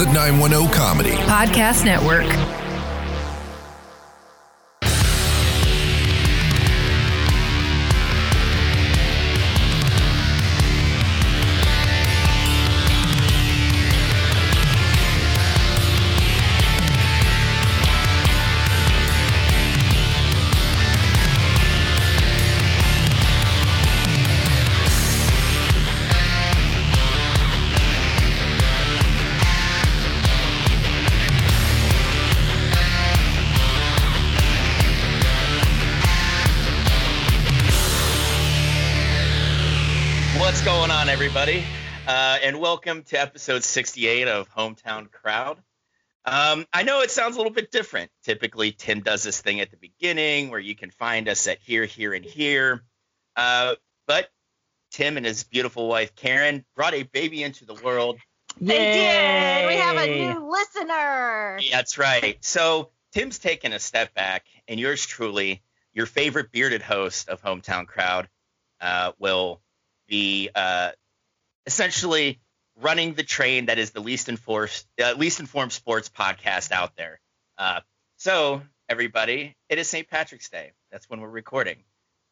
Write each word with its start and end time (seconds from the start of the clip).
The 0.00 0.06
910 0.06 0.72
Comedy 0.72 1.10
Podcast 1.28 1.84
Network. 1.84 2.49
And 42.50 42.58
welcome 42.58 43.04
to 43.04 43.16
episode 43.16 43.62
68 43.62 44.26
of 44.26 44.52
Hometown 44.52 45.08
Crowd. 45.08 45.56
Um, 46.24 46.66
I 46.72 46.82
know 46.82 47.00
it 47.00 47.12
sounds 47.12 47.36
a 47.36 47.38
little 47.38 47.52
bit 47.52 47.70
different. 47.70 48.10
Typically, 48.24 48.72
Tim 48.72 49.02
does 49.02 49.22
this 49.22 49.40
thing 49.40 49.60
at 49.60 49.70
the 49.70 49.76
beginning 49.76 50.50
where 50.50 50.58
you 50.58 50.74
can 50.74 50.90
find 50.90 51.28
us 51.28 51.46
at 51.46 51.58
here, 51.60 51.84
here, 51.84 52.12
and 52.12 52.24
here. 52.24 52.82
Uh, 53.36 53.76
but 54.08 54.30
Tim 54.90 55.16
and 55.16 55.24
his 55.24 55.44
beautiful 55.44 55.86
wife, 55.86 56.16
Karen, 56.16 56.64
brought 56.74 56.92
a 56.92 57.04
baby 57.04 57.44
into 57.44 57.66
the 57.66 57.74
world. 57.74 58.18
They 58.60 58.78
did. 58.78 59.68
We 59.68 59.74
have 59.76 59.96
a 59.98 60.32
new 60.34 60.50
listener. 60.50 61.58
Yeah, 61.62 61.76
that's 61.76 61.98
right. 61.98 62.36
So 62.44 62.90
Tim's 63.12 63.38
taken 63.38 63.72
a 63.72 63.78
step 63.78 64.12
back, 64.12 64.46
and 64.66 64.80
yours 64.80 65.06
truly, 65.06 65.62
your 65.92 66.06
favorite 66.06 66.50
bearded 66.50 66.82
host 66.82 67.28
of 67.28 67.40
Hometown 67.40 67.86
Crowd, 67.86 68.28
uh, 68.80 69.12
will 69.20 69.60
be 70.08 70.50
uh, 70.52 70.90
essentially 71.66 72.40
running 72.80 73.14
the 73.14 73.22
train 73.22 73.66
that 73.66 73.78
is 73.78 73.90
the 73.90 74.00
least 74.00 74.28
informed, 74.28 74.84
uh, 75.02 75.14
least 75.16 75.40
informed 75.40 75.72
sports 75.72 76.08
podcast 76.08 76.72
out 76.72 76.96
there. 76.96 77.20
Uh, 77.58 77.80
so 78.16 78.62
everybody, 78.88 79.56
it 79.68 79.78
is 79.78 79.88
St. 79.88 80.08
Patrick's 80.08 80.48
Day. 80.48 80.72
That's 80.90 81.08
when 81.08 81.20
we're 81.20 81.28
recording. 81.28 81.84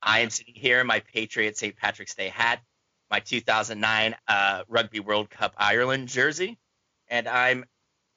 I 0.02 0.20
am 0.20 0.30
sitting 0.30 0.54
here 0.54 0.80
in 0.80 0.86
my 0.86 1.00
Patriot 1.00 1.56
St. 1.56 1.76
Patrick's 1.76 2.14
Day 2.14 2.28
hat, 2.28 2.60
my 3.10 3.20
2009 3.20 4.14
uh, 4.26 4.62
Rugby 4.68 5.00
World 5.00 5.28
Cup 5.28 5.54
Ireland 5.56 6.08
jersey, 6.08 6.58
and 7.08 7.26
I'm 7.28 7.64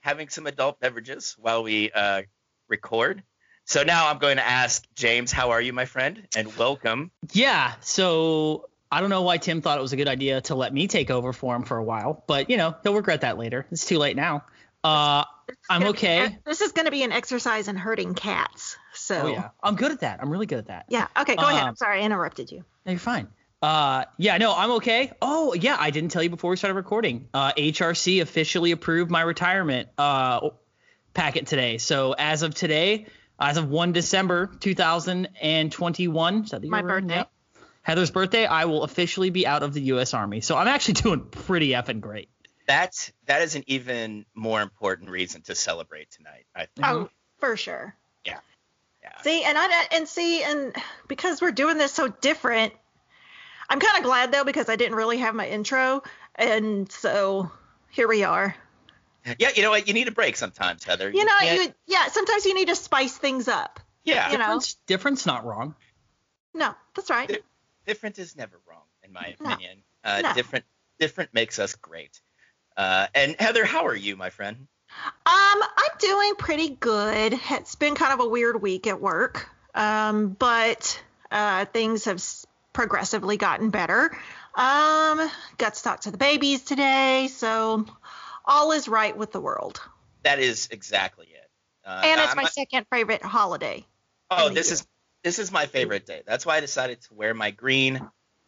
having 0.01 0.29
some 0.29 0.47
adult 0.47 0.79
beverages 0.79 1.35
while 1.39 1.63
we 1.63 1.91
uh, 1.91 2.23
record. 2.67 3.23
So 3.65 3.83
now 3.83 4.09
I'm 4.09 4.17
going 4.17 4.37
to 4.37 4.45
ask 4.45 4.85
James, 4.95 5.31
how 5.31 5.51
are 5.51 5.61
you, 5.61 5.73
my 5.73 5.85
friend? 5.85 6.27
And 6.35 6.55
welcome. 6.57 7.11
Yeah, 7.31 7.73
so 7.81 8.65
I 8.91 8.99
don't 8.99 9.09
know 9.09 9.21
why 9.21 9.37
Tim 9.37 9.61
thought 9.61 9.77
it 9.77 9.81
was 9.81 9.93
a 9.93 9.97
good 9.97 10.07
idea 10.07 10.41
to 10.41 10.55
let 10.55 10.73
me 10.73 10.87
take 10.87 11.09
over 11.09 11.31
for 11.31 11.55
him 11.55 11.63
for 11.63 11.77
a 11.77 11.83
while, 11.83 12.23
but 12.27 12.49
you 12.49 12.57
know 12.57 12.75
he'll 12.83 12.95
regret 12.95 13.21
that 13.21 13.37
later. 13.37 13.65
It's 13.71 13.85
too 13.85 13.97
late 13.97 14.15
now. 14.15 14.43
Uh, 14.83 15.23
I'm 15.69 15.83
okay. 15.85 16.39
This 16.45 16.61
is 16.61 16.71
going 16.71 16.85
to 16.85 16.91
be 16.91 17.03
an 17.03 17.11
exercise 17.11 17.67
in 17.67 17.75
hurting 17.75 18.15
cats. 18.15 18.77
So 18.93 19.21
Oh 19.21 19.27
yeah, 19.27 19.49
I'm 19.63 19.75
good 19.75 19.91
at 19.91 19.99
that. 20.01 20.19
I'm 20.21 20.29
really 20.29 20.45
good 20.45 20.59
at 20.59 20.67
that. 20.67 20.85
Yeah, 20.89 21.07
Okay. 21.17 21.35
Go 21.35 21.43
ahead. 21.43 21.61
Um, 21.61 21.69
I'm 21.69 21.75
sorry, 21.75 22.01
I 22.01 22.03
interrupted 22.03 22.51
you. 22.51 22.65
No, 22.85 22.91
you're 22.91 22.99
fine. 22.99 23.27
Uh, 23.61 24.05
yeah, 24.17 24.37
no, 24.37 24.55
I'm 24.55 24.71
okay. 24.71 25.11
Oh 25.21 25.53
yeah, 25.53 25.77
I 25.79 25.91
didn't 25.91 26.09
tell 26.09 26.23
you 26.23 26.29
before 26.31 26.49
we 26.49 26.57
started 26.57 26.73
recording. 26.73 27.27
Uh, 27.33 27.53
HRC 27.53 28.21
officially 28.21 28.71
approved 28.71 29.11
my 29.11 29.21
retirement 29.21 29.89
uh 29.97 30.49
packet 31.13 31.45
today. 31.47 31.77
So 31.77 32.15
as 32.17 32.41
of 32.41 32.55
today, 32.55 33.05
as 33.39 33.57
of 33.57 33.69
1 33.69 33.91
December 33.91 34.49
2021, 34.59 36.43
is 36.43 36.49
that 36.51 36.61
the 36.61 36.69
My 36.69 36.81
birthday. 36.81 37.15
Yep. 37.17 37.31
Heather's 37.81 38.11
birthday, 38.11 38.45
I 38.45 38.65
will 38.65 38.83
officially 38.83 39.31
be 39.31 39.47
out 39.47 39.63
of 39.63 39.73
the 39.73 39.81
U.S. 39.81 40.13
Army. 40.13 40.41
So 40.41 40.55
I'm 40.55 40.67
actually 40.67 40.93
doing 41.05 41.21
pretty 41.21 41.69
effing 41.69 41.99
great. 41.99 42.29
That 42.67 43.11
that 43.25 43.41
is 43.41 43.55
an 43.55 43.63
even 43.67 44.25
more 44.35 44.61
important 44.61 45.09
reason 45.09 45.41
to 45.43 45.55
celebrate 45.55 46.11
tonight. 46.11 46.45
I 46.55 46.67
think. 46.75 46.87
Oh, 46.87 47.09
for 47.39 47.57
sure. 47.57 47.95
Yeah. 48.25 48.39
Yeah. 49.01 49.21
See, 49.23 49.43
and 49.43 49.57
I 49.57 49.87
and 49.91 50.07
see, 50.07 50.43
and 50.43 50.75
because 51.07 51.41
we're 51.41 51.51
doing 51.51 51.77
this 51.77 51.91
so 51.91 52.07
different, 52.07 52.73
I'm 53.67 53.79
kind 53.79 53.97
of 53.97 54.03
glad 54.03 54.31
though 54.31 54.43
because 54.43 54.69
I 54.69 54.75
didn't 54.75 54.95
really 54.95 55.17
have 55.17 55.33
my 55.33 55.47
intro, 55.47 56.03
and 56.35 56.89
so 56.91 57.51
here 57.89 58.07
we 58.07 58.23
are. 58.23 58.55
Yeah, 59.37 59.49
you 59.55 59.63
know 59.63 59.69
what? 59.71 59.87
You 59.87 59.93
need 59.93 60.07
a 60.07 60.11
break 60.11 60.35
sometimes, 60.35 60.83
Heather. 60.83 61.09
You 61.09 61.25
know, 61.25 61.39
you 61.41 61.73
yeah. 61.87 62.07
Sometimes 62.07 62.45
you 62.45 62.53
need 62.53 62.69
to 62.69 62.75
spice 62.75 63.17
things 63.17 63.47
up. 63.47 63.79
yeah, 64.03 64.31
you 64.31 64.37
know. 64.37 64.45
Difference, 64.45 64.73
difference 64.85 65.25
not 65.25 65.45
wrong. 65.45 65.75
No, 66.53 66.73
that's 66.95 67.09
right. 67.09 67.41
Di- 67.85 67.91
different 67.91 68.19
is 68.19 68.35
never 68.35 68.59
wrong, 68.67 68.83
in 69.03 69.11
my 69.13 69.35
No. 69.39 69.51
opinion. 69.51 69.83
Uh, 70.03 70.21
No. 70.23 70.33
Different, 70.33 70.65
different 70.99 71.33
makes 71.33 71.59
us 71.59 71.75
great. 71.75 72.19
Uh, 72.77 73.07
and 73.13 73.35
Heather, 73.39 73.65
how 73.65 73.85
are 73.87 73.95
you, 73.95 74.15
my 74.15 74.29
friend? 74.29 74.67
Um, 74.89 75.13
I'm 75.25 75.97
doing 75.99 76.35
pretty 76.35 76.69
good. 76.69 77.39
It's 77.49 77.75
been 77.75 77.95
kind 77.95 78.13
of 78.13 78.19
a 78.25 78.29
weird 78.29 78.61
week 78.61 78.87
at 78.87 78.99
work, 78.99 79.47
um, 79.73 80.29
but 80.29 81.01
uh, 81.31 81.65
things 81.65 82.05
have 82.05 82.23
progressively 82.73 83.37
gotten 83.37 83.69
better. 83.69 84.11
Um, 84.55 85.29
got 85.57 85.75
to 85.75 85.83
talk 85.83 86.01
to 86.01 86.11
the 86.11 86.17
babies 86.17 86.63
today, 86.63 87.29
so 87.31 87.85
all 88.45 88.71
is 88.73 88.87
right 88.89 89.15
with 89.15 89.31
the 89.31 89.39
world. 89.39 89.79
That 90.23 90.39
is 90.39 90.67
exactly 90.71 91.27
it. 91.27 91.49
Uh, 91.85 92.01
And 92.03 92.19
it's 92.19 92.31
I'm 92.31 92.35
my 92.37 92.43
not- 92.43 92.53
second 92.53 92.85
favorite 92.91 93.23
holiday. 93.23 93.85
oh, 94.29 94.49
this 94.49 94.67
year. 94.67 94.73
is 94.75 94.87
this 95.23 95.39
is 95.39 95.51
my 95.51 95.65
favorite 95.65 96.05
day. 96.05 96.21
That's 96.25 96.45
why 96.45 96.57
I 96.57 96.59
decided 96.59 97.01
to 97.01 97.13
wear 97.13 97.33
my 97.33 97.51
green. 97.51 98.01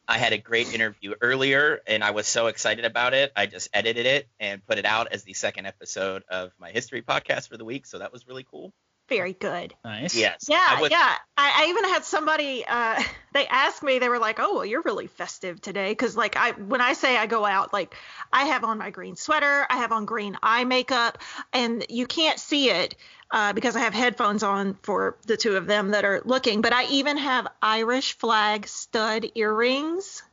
I 0.08 0.18
had 0.18 0.34
a 0.34 0.38
great 0.38 0.74
interview 0.74 1.14
earlier, 1.22 1.80
and 1.88 2.04
I 2.04 2.12
was 2.12 2.28
so 2.28 2.48
excited 2.48 2.84
about 2.84 3.14
it. 3.14 3.32
I 3.36 3.46
just 3.46 3.70
edited 3.74 4.06
it 4.06 4.28
and 4.40 4.66
put 4.66 4.78
it 4.78 4.86
out 4.86 5.08
as 5.12 5.24
the 5.24 5.34
second 5.34 5.66
episode 5.66 6.24
of 6.30 6.52
my 6.60 6.72
history 6.72 7.02
podcast 7.02 7.48
for 7.48 7.58
the 7.58 7.66
week. 7.66 7.86
So 7.86 8.00
that 8.00 8.12
was 8.12 8.28
really 8.28 8.46
cool. 8.50 8.74
Very 9.10 9.34
good. 9.34 9.74
Nice. 9.84 10.16
Yes. 10.16 10.46
Yeah, 10.48 10.66
I 10.66 10.82
was- 10.82 10.90
yeah. 10.92 11.16
I, 11.38 11.64
I 11.66 11.70
even 11.70 11.84
had 11.86 12.06
somebody. 12.06 12.66
Uh, 12.66 13.02
they 13.34 13.46
asked 13.48 13.84
me. 13.84 14.00
They 14.00 14.08
were 14.10 14.20
like, 14.20 14.40
"Oh, 14.40 14.56
well, 14.56 14.66
you're 14.66 14.82
really 14.82 15.08
festive 15.08 15.60
today," 15.62 15.90
because 15.92 16.16
like 16.16 16.38
I, 16.38 16.52
when 16.52 16.80
I 16.82 16.94
say 16.94 17.18
I 17.18 17.26
go 17.26 17.46
out, 17.46 17.74
like 17.74 17.96
I 18.32 18.46
have 18.46 18.64
on 18.64 18.78
my 18.78 18.90
green 18.92 19.16
sweater, 19.16 19.66
I 19.70 19.78
have 19.78 19.92
on 19.92 20.06
green 20.06 20.38
eye 20.42 20.64
makeup, 20.64 21.18
and 21.52 21.86
you 21.90 22.08
can't 22.08 22.40
see 22.40 22.70
it 22.70 22.96
uh, 23.32 23.52
because 23.54 23.76
I 23.76 23.80
have 23.82 23.94
headphones 23.94 24.42
on 24.42 24.76
for 24.84 25.18
the 25.28 25.36
two 25.38 25.58
of 25.58 25.68
them 25.68 25.90
that 25.92 26.06
are 26.06 26.22
looking. 26.24 26.62
But 26.62 26.72
I 26.74 26.86
even 26.86 27.18
have 27.18 27.48
Irish 27.62 28.18
flag 28.18 28.68
stud 28.68 29.26
earrings 29.36 30.24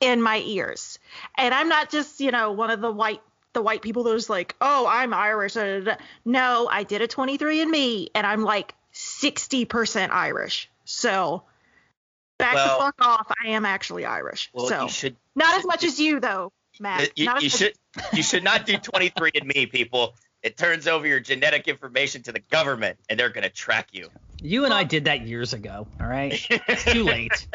in 0.00 0.20
my 0.20 0.38
ears, 0.44 0.98
and 1.38 1.54
I'm 1.54 1.68
not 1.70 1.90
just 1.90 2.20
you 2.20 2.30
know 2.30 2.52
one 2.52 2.70
of 2.70 2.80
the 2.82 2.90
white 2.92 3.22
the 3.56 3.62
white 3.62 3.80
people 3.80 4.02
that's 4.02 4.28
like, 4.28 4.54
oh, 4.60 4.86
I'm 4.86 5.14
Irish. 5.14 5.54
da, 5.54 5.78
da, 5.78 5.80
da. 5.80 5.96
No, 6.26 6.68
I 6.70 6.82
did 6.82 7.00
a 7.00 7.08
23andMe, 7.08 8.08
and 8.14 8.26
I'm 8.26 8.42
like 8.42 8.74
60% 8.92 10.10
Irish. 10.10 10.68
So 10.84 11.42
back 12.38 12.54
Well- 12.54 12.78
the 12.78 12.84
fuck 12.84 12.94
off. 13.00 13.32
I 13.42 13.48
am 13.48 13.64
actually 13.64 14.04
Irish. 14.04 14.50
Well, 14.52 14.66
so 14.68 14.88
should 14.88 15.16
not 15.34 15.58
as 15.58 15.64
much 15.64 15.84
as 15.84 15.98
you 15.98 16.20
though, 16.20 16.52
Matt. 16.78 17.18
you, 17.18 17.24
not 17.24 17.42
you 17.42 17.46
much- 17.48 17.56
should 17.56 17.72
you 18.12 18.22
should 18.22 18.44
not 18.44 18.66
do 18.66 18.74
23andMe, 18.74 19.70
people 19.72 20.14
it 20.42 20.58
turns 20.58 20.86
over 20.86 21.06
your 21.06 21.18
genetic 21.18 21.66
information 21.66 22.22
to 22.24 22.32
the 22.32 22.40
government 22.40 22.98
and 23.08 23.18
they're 23.18 23.30
going 23.30 23.42
to 23.42 23.50
track 23.50 23.88
you 23.92 24.10
You 24.42 24.64
and 24.66 24.72
I 24.74 24.84
did 24.84 25.06
that 25.06 25.22
years 25.26 25.54
ago. 25.54 25.88
All 25.98 26.06
right. 26.06 26.38
It's 26.50 26.84
too 26.84 27.04
late. 27.14 27.48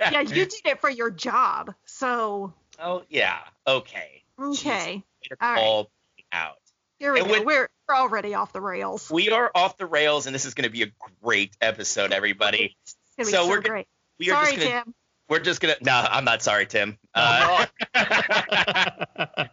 Yeah, 0.00 0.20
you 0.20 0.28
did 0.46 0.52
it 0.64 0.80
for 0.80 0.88
your 0.88 1.10
job. 1.10 1.74
So 1.86 2.54
oh 2.78 3.02
yeah 3.10 3.38
okay 3.66 4.22
okay, 4.40 4.94
Way 4.96 5.04
to 5.24 5.36
All 5.40 5.52
right. 5.52 5.58
call 5.58 5.90
me 6.16 6.24
out 6.32 6.56
here 6.98 7.12
we 7.12 7.20
And 7.20 7.28
go. 7.28 7.34
with- 7.38 7.44
we're, 7.46 7.68
we're 7.88 7.94
already 7.96 8.34
off 8.34 8.52
the 8.52 8.60
rails. 8.60 9.10
we 9.10 9.30
are 9.30 9.50
off 9.54 9.76
the 9.78 9.86
rails 9.86 10.26
and 10.26 10.34
this 10.34 10.44
is 10.44 10.54
going 10.54 10.64
to 10.64 10.70
be 10.70 10.82
a 10.82 10.92
great 11.22 11.56
episode 11.60 12.12
everybody 12.12 12.76
It's 12.84 12.96
gonna 13.16 13.26
be 13.26 13.32
So 13.32 13.42
so, 13.44 13.48
we're 13.48 13.60
gonna- 13.60 13.84
we 14.18 14.26
Sorry, 14.26 14.46
just 14.46 14.56
going 14.58 14.68
to 14.70 14.84
Tim. 14.84 14.94
we're 15.28 15.38
just 15.40 15.60
going 15.60 15.74
to 15.76 15.84
no 15.84 15.92
i'm 16.10 16.24
not 16.24 16.42
sorry 16.42 16.66
tim 16.66 16.98
uh, 17.14 17.66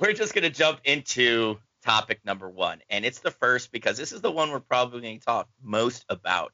we're 0.00 0.12
just 0.12 0.34
going 0.34 0.44
to 0.44 0.50
jump 0.50 0.80
into 0.84 1.58
topic 1.84 2.20
number 2.24 2.48
one 2.50 2.80
and 2.90 3.04
it's 3.04 3.20
the 3.20 3.30
first 3.30 3.70
because 3.70 3.96
this 3.96 4.10
is 4.12 4.20
the 4.20 4.30
one 4.30 4.50
we're 4.50 4.58
probably 4.60 5.00
going 5.00 5.18
to 5.18 5.24
talk 5.24 5.48
most 5.62 6.04
about 6.08 6.52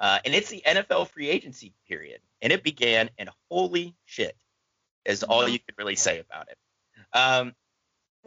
uh, 0.00 0.18
and 0.24 0.34
it's 0.34 0.48
the 0.50 0.62
nfl 0.66 1.06
free 1.08 1.28
agency 1.28 1.72
period 1.88 2.20
and 2.40 2.52
it 2.52 2.62
began 2.64 3.08
and 3.18 3.28
holy 3.50 3.94
shit 4.06 4.36
is 5.04 5.22
all 5.22 5.46
you 5.48 5.58
can 5.58 5.74
really 5.78 5.94
say 5.96 6.18
about 6.18 6.48
it 6.48 6.58
um, 7.16 7.52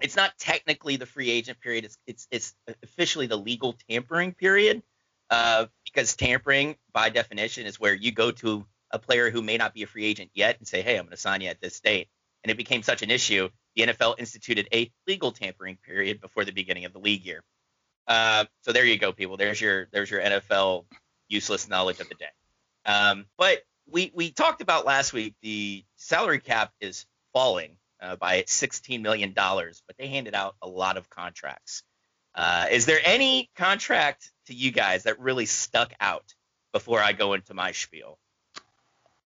it's 0.02 0.16
not 0.16 0.38
technically 0.38 0.98
the 0.98 1.06
free 1.06 1.30
agent 1.30 1.60
period 1.62 1.86
it's 1.86 1.98
it's, 2.08 2.28
it's 2.32 2.56
officially 2.84 3.28
the 3.28 3.38
legal 3.38 3.76
tampering 3.90 4.34
period 4.34 4.82
uh, 5.30 5.66
because 5.84 6.16
tampering 6.16 6.76
by 6.94 7.10
definition 7.10 7.66
is 7.66 7.80
where 7.80 7.94
you 7.94 8.12
go 8.12 8.32
to 8.32 8.66
a 8.92 9.00
player 9.00 9.32
who 9.32 9.42
may 9.42 9.58
not 9.58 9.74
be 9.74 9.84
a 9.84 9.88
free 9.88 10.06
agent 10.06 10.30
yet 10.34 10.58
and 10.60 10.68
say 10.68 10.82
hey 10.82 10.98
i'm 10.98 11.06
going 11.06 11.12
to 11.12 11.18
sign 11.18 11.42
you 11.42 11.50
at 11.50 11.62
this 11.62 11.80
date 11.80 12.08
and 12.44 12.52
it 12.52 12.58
became 12.58 12.84
such 12.84 13.02
an 13.02 13.10
issue 13.10 13.50
the 13.76 13.84
NFL 13.84 14.16
instituted 14.18 14.68
a 14.74 14.92
legal 15.08 15.32
tampering 15.32 15.78
period 15.78 16.22
before 16.22 16.46
the 16.46 16.52
beginning 16.52 16.86
of 16.86 16.94
the 16.94 17.00
league 17.00 17.26
year. 17.26 17.44
Uh, 18.08 18.46
so 18.62 18.72
there 18.72 18.86
you 18.86 18.98
go, 18.98 19.12
people. 19.12 19.38
There's 19.38 19.60
your 19.60 19.88
there's 19.92 20.10
your 20.10 20.22
NFL 20.22 20.86
useless 21.28 21.68
knowledge 21.68 22.00
of 22.00 22.10
the 22.10 22.16
day. 22.16 22.26
Um, 22.86 23.26
but 23.38 23.64
we 23.90 24.12
we 24.16 24.32
talked 24.32 24.62
about 24.62 24.86
last 24.86 25.12
week 25.12 25.36
the 25.42 25.84
salary 25.96 26.40
cap 26.40 26.72
is 26.80 27.06
falling 27.34 27.78
uh, 28.02 28.16
by 28.16 28.44
16 28.48 29.02
million 29.02 29.34
dollars, 29.34 29.82
but 29.88 29.98
they 29.98 30.08
handed 30.08 30.34
out 30.36 30.56
a 30.62 30.68
lot 30.68 30.98
of 30.98 31.10
contracts. 31.10 31.84
Uh, 32.34 32.66
is 32.72 32.86
there 32.86 33.00
any 33.04 33.50
contract 33.56 34.32
to 34.48 34.54
you 34.54 34.72
guys 34.72 35.04
that 35.04 35.20
really 35.20 35.46
stuck 35.46 35.94
out 36.00 36.34
before 36.74 37.00
I 37.02 37.14
go 37.14 37.34
into 37.34 37.54
my 37.54 37.72
spiel? 37.72 38.18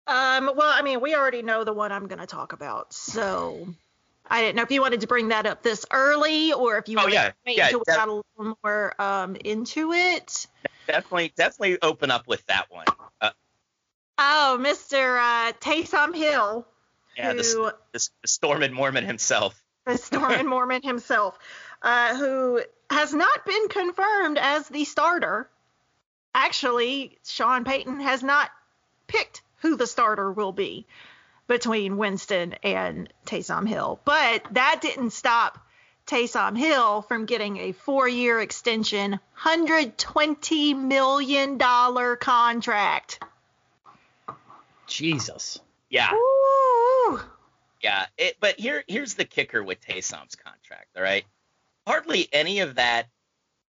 Um, 0.07 0.51
well, 0.55 0.71
I 0.73 0.81
mean, 0.81 1.01
we 1.01 1.15
already 1.15 1.41
know 1.41 1.63
the 1.63 1.73
one 1.73 1.91
I'm 1.91 2.07
going 2.07 2.19
to 2.19 2.25
talk 2.27 2.53
about, 2.53 2.93
so 2.93 3.67
I 4.27 4.41
didn't 4.41 4.55
know 4.55 4.63
if 4.63 4.71
you 4.71 4.81
wanted 4.81 5.01
to 5.01 5.07
bring 5.07 5.27
that 5.29 5.45
up 5.45 5.61
this 5.63 5.85
early 5.91 6.51
or 6.53 6.77
if 6.77 6.87
you 6.89 6.97
Oh, 6.97 7.03
wanted 7.03 7.13
yeah. 7.13 7.29
to 7.29 7.35
wait 7.45 7.57
Yeah, 7.57 7.65
until 7.65 7.79
we 7.79 7.83
def- 7.85 7.95
got 7.95 8.07
a 8.07 8.13
little 8.13 8.57
more 8.63 9.01
um, 9.01 9.35
into 9.43 9.91
it. 9.93 10.47
Definitely, 10.87 11.31
definitely 11.35 11.77
open 11.81 12.09
up 12.11 12.27
with 12.27 12.45
that 12.47 12.65
one. 12.69 12.85
Uh, 13.21 13.31
Oh, 14.17 14.57
Mr. 14.59 15.17
Uh, 15.17 15.53
Taysom 15.59 16.13
Hill, 16.15 16.67
yeah, 17.19 17.33
the, 17.33 17.43
who 17.43 17.71
the, 17.91 18.09
the 18.21 18.27
Stormin' 18.27 18.73
Mormon 18.73 19.05
himself. 19.05 19.61
the 19.85 19.97
Stormin' 19.97 20.47
Mormon 20.47 20.81
himself, 20.81 21.37
uh, 21.81 22.15
who 22.15 22.61
has 22.89 23.13
not 23.13 23.45
been 23.45 23.67
confirmed 23.67 24.37
as 24.37 24.67
the 24.69 24.85
starter. 24.85 25.49
Actually, 26.33 27.17
Sean 27.25 27.63
Payton 27.65 27.99
has 27.99 28.23
not 28.23 28.49
picked 29.07 29.41
who 29.57 29.75
the 29.75 29.87
starter 29.87 30.31
will 30.31 30.51
be 30.51 30.85
between 31.47 31.97
Winston 31.97 32.53
and 32.63 33.11
Taysom 33.25 33.67
Hill. 33.67 33.99
But 34.05 34.45
that 34.51 34.79
didn't 34.81 35.11
stop 35.11 35.59
Taysom 36.05 36.57
Hill 36.57 37.01
from 37.01 37.25
getting 37.25 37.57
a 37.57 37.71
four-year 37.71 38.39
extension, 38.39 39.19
$120 39.43 40.79
million 40.79 41.59
contract. 41.59 43.23
Jesus. 44.87 45.59
Yeah, 45.89 46.13
Ooh. 46.13 46.58
Yeah. 47.81 48.05
It, 48.17 48.37
but 48.39 48.59
here, 48.59 48.83
here's 48.87 49.13
the 49.15 49.25
kicker 49.25 49.63
with 49.63 49.81
Taysom's 49.81 50.35
contract. 50.35 50.87
All 50.95 51.03
right, 51.03 51.25
hardly 51.87 52.27
any 52.31 52.59
of 52.59 52.75
that 52.75 53.07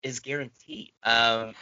is 0.04 0.20
guaranteed. 0.20 0.92
Um, 1.04 1.54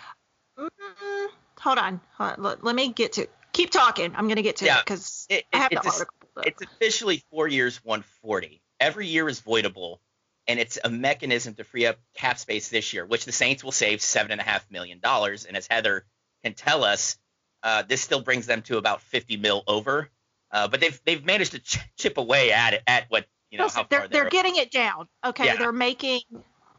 Mm, 0.57 1.27
hold 1.59 1.77
on. 1.79 1.99
Hold 2.17 2.31
on. 2.31 2.43
Let, 2.43 2.63
let 2.63 2.75
me 2.75 2.93
get 2.93 3.13
to 3.13 3.27
Keep 3.53 3.69
talking. 3.71 4.13
I'm 4.15 4.25
going 4.25 4.37
to 4.37 4.41
get 4.41 4.57
to 4.57 4.65
Yeah, 4.65 4.79
it 4.79 4.85
because 4.85 5.27
I 5.31 5.43
have 5.53 5.71
it, 5.71 5.81
the 5.81 5.87
it's, 5.87 5.99
article. 5.99 6.43
it's 6.43 6.61
officially 6.61 7.23
four 7.31 7.47
years, 7.47 7.77
140. 7.83 8.61
Every 8.79 9.07
year 9.07 9.29
is 9.29 9.39
voidable, 9.41 9.99
and 10.47 10.59
it's 10.59 10.79
a 10.83 10.89
mechanism 10.89 11.53
to 11.55 11.63
free 11.63 11.85
up 11.85 11.97
cap 12.15 12.39
space 12.39 12.69
this 12.69 12.93
year, 12.93 13.05
which 13.05 13.25
the 13.25 13.31
Saints 13.31 13.63
will 13.63 13.71
save 13.71 14.01
seven 14.01 14.31
and 14.31 14.41
a 14.41 14.43
half 14.43 14.69
million 14.71 14.99
dollars. 14.99 15.45
And 15.45 15.55
as 15.55 15.67
Heather 15.67 16.05
can 16.43 16.53
tell 16.55 16.83
us, 16.83 17.17
uh, 17.61 17.83
this 17.83 18.01
still 18.01 18.21
brings 18.21 18.47
them 18.47 18.63
to 18.63 18.77
about 18.77 19.01
50 19.01 19.37
mil 19.37 19.63
over. 19.67 20.09
Uh, 20.53 20.67
but 20.69 20.79
they've 20.79 21.01
they've 21.05 21.25
managed 21.25 21.51
to 21.51 21.59
ch- 21.59 21.79
chip 21.97 22.17
away 22.17 22.51
at 22.53 22.73
it 22.73 22.83
at 22.87 23.05
what 23.09 23.25
you 23.49 23.57
know 23.57 23.65
No, 23.65 23.69
how 23.69 23.83
they're 23.89 23.99
far 24.01 24.07
they're 24.07 24.21
they're. 24.21 24.29
getting 24.29 24.55
it 24.55 24.71
down. 24.71 25.07
Okay, 25.25 25.45
Yeah. 25.45 25.55
they're 25.57 25.71
making 25.73 26.21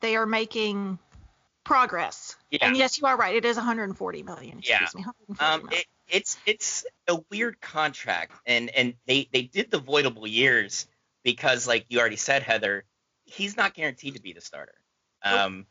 they 0.01 0.17
are 0.17 0.27
making 0.27 0.99
progress. 1.65 2.37
Yeah. 2.51 2.67
And 2.67 2.77
yes, 2.77 2.99
you 3.01 3.07
are 3.07 3.17
right. 3.17 3.35
It 3.35 3.45
is 3.45 3.57
140 3.57 4.23
million. 4.23 4.59
Excuse 4.59 4.81
Yeah. 4.81 4.87
me. 4.95 5.03
140 5.05 5.41
Um, 5.45 5.63
million. 5.67 5.81
it, 5.81 5.87
it's 6.09 6.37
it's 6.47 6.85
a 7.09 7.19
weird 7.31 7.61
contract, 7.61 8.33
and 8.47 8.71
and 8.71 8.95
they 9.07 9.29
they 9.33 9.43
did 9.43 9.71
the 9.71 9.81
voidable 9.81 10.31
years 10.31 10.87
because, 11.23 11.67
like 11.67 11.87
you 11.89 11.99
already 11.99 12.17
said, 12.17 12.43
Heather, 12.43 12.85
he's 13.25 13.57
not 13.57 13.75
guaranteed 13.75 14.15
to 14.15 14.21
be 14.23 14.33
the 14.35 14.41
starter. 14.43 14.75
Um, 15.23 15.67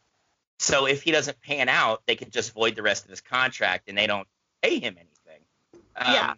so 0.58 0.88
if 0.88 1.04
he 1.04 1.12
doesn't 1.12 1.40
pan 1.42 1.70
out, 1.70 2.02
they 2.08 2.16
could 2.16 2.32
just 2.32 2.54
void 2.54 2.76
the 2.76 2.82
rest 2.82 3.04
of 3.04 3.12
his 3.12 3.22
contract, 3.22 3.88
and 3.88 3.96
they 3.98 4.08
don't 4.08 4.28
pay 4.64 4.80
him 4.80 4.98
anything. 4.98 5.46
Um, 5.96 6.14
Yeah. 6.14 6.34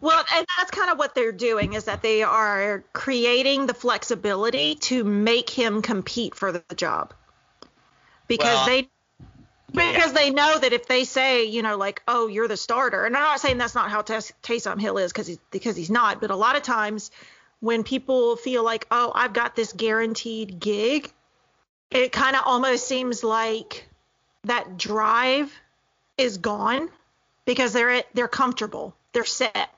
Well, 0.00 0.24
and 0.34 0.46
that's 0.58 0.70
kind 0.70 0.90
of 0.90 0.98
what 0.98 1.14
they're 1.14 1.32
doing 1.32 1.74
is 1.74 1.84
that 1.84 2.02
they 2.02 2.22
are 2.22 2.84
creating 2.92 3.66
the 3.66 3.74
flexibility 3.74 4.74
to 4.76 5.04
make 5.04 5.50
him 5.50 5.82
compete 5.82 6.34
for 6.34 6.52
the 6.52 6.62
job. 6.74 7.14
Because 8.28 8.44
Well, 8.44 8.66
they 8.66 8.88
because 9.72 10.12
they 10.12 10.30
know 10.30 10.58
that 10.58 10.72
if 10.72 10.86
they 10.86 11.04
say, 11.04 11.44
you 11.44 11.62
know, 11.62 11.76
like, 11.76 12.02
"Oh, 12.08 12.28
you're 12.28 12.48
the 12.48 12.56
starter." 12.56 13.04
And 13.04 13.16
I'm 13.16 13.22
not 13.22 13.40
saying 13.40 13.58
that's 13.58 13.74
not 13.74 13.90
how 13.90 14.02
Tays- 14.02 14.32
Taysom 14.42 14.80
Hill 14.80 14.98
is 14.98 15.12
cuz 15.12 15.26
he's 15.26 15.38
because 15.50 15.76
he's 15.76 15.90
not, 15.90 16.20
but 16.20 16.30
a 16.30 16.36
lot 16.36 16.56
of 16.56 16.62
times 16.62 17.10
when 17.60 17.84
people 17.84 18.36
feel 18.36 18.62
like, 18.62 18.86
"Oh, 18.90 19.12
I've 19.14 19.32
got 19.32 19.56
this 19.56 19.72
guaranteed 19.72 20.60
gig," 20.60 21.12
it 21.90 22.12
kind 22.12 22.36
of 22.36 22.42
almost 22.44 22.86
seems 22.86 23.22
like 23.24 23.88
that 24.44 24.78
drive 24.78 25.52
is 26.16 26.38
gone 26.38 26.88
because 27.44 27.72
they're 27.72 28.02
they're 28.14 28.28
comfortable, 28.28 28.94
they're 29.12 29.24
set, 29.24 29.68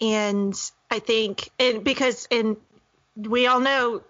and 0.00 0.58
I 0.90 0.98
think 0.98 1.50
and 1.58 1.84
because 1.84 2.28
and 2.30 2.56
we 3.16 3.46
all 3.46 3.60
know 3.60 4.02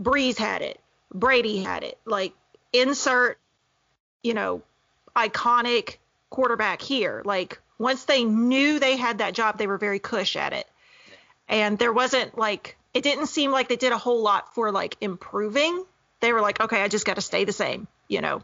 Brees 0.00 0.36
had 0.36 0.62
it, 0.62 0.80
Brady 1.12 1.62
had 1.62 1.82
it, 1.82 1.98
like 2.04 2.32
insert, 2.72 3.38
you 4.22 4.34
know, 4.34 4.62
iconic 5.16 5.96
quarterback 6.30 6.82
here. 6.82 7.22
Like 7.24 7.60
once 7.78 8.04
they 8.04 8.24
knew 8.24 8.78
they 8.78 8.96
had 8.96 9.18
that 9.18 9.34
job, 9.34 9.58
they 9.58 9.66
were 9.66 9.78
very 9.78 9.98
cush 9.98 10.36
at 10.36 10.52
it, 10.52 10.68
and 11.48 11.78
there 11.78 11.92
wasn't 11.92 12.36
like 12.36 12.76
it 12.92 13.02
didn't 13.02 13.26
seem 13.26 13.50
like 13.50 13.68
they 13.68 13.76
did 13.76 13.92
a 13.92 13.98
whole 13.98 14.22
lot 14.22 14.54
for 14.54 14.70
like 14.70 14.96
improving. 15.00 15.84
They 16.20 16.32
were 16.32 16.40
like, 16.40 16.60
okay, 16.60 16.82
I 16.82 16.88
just 16.88 17.04
got 17.04 17.14
to 17.14 17.20
stay 17.20 17.44
the 17.44 17.52
same, 17.52 17.86
you 18.08 18.20
know. 18.20 18.42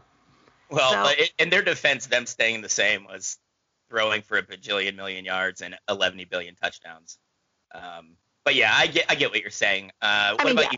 Well, 0.69 0.91
So- 0.91 0.99
uh, 0.99 1.13
it, 1.17 1.33
in 1.39 1.49
their 1.49 1.61
defense, 1.61 2.05
them 2.07 2.25
staying 2.25 2.61
the 2.61 2.69
same 2.69 3.05
was 3.05 3.37
throwing 3.91 4.21
for 4.21 4.37
a 4.37 4.43
bajillion 4.43 4.95
million 4.95 5.25
yards 5.25 5.61
and 5.61 5.75
11 5.89 6.25
billion 6.29 6.55
touchdowns. 6.55 7.19
Um, 7.75 8.15
but 8.43 8.55
yeah, 8.55 8.71
I 8.73 8.87
get 8.87 9.05
I 9.09 9.15
get 9.15 9.29
what 9.29 9.41
you're 9.41 9.51
saying. 9.51 9.91
Uh, 10.01 10.31
what 10.31 10.45
mean, 10.45 10.53
about 10.53 10.63
yeah. 10.63 10.71
you? 10.71 10.77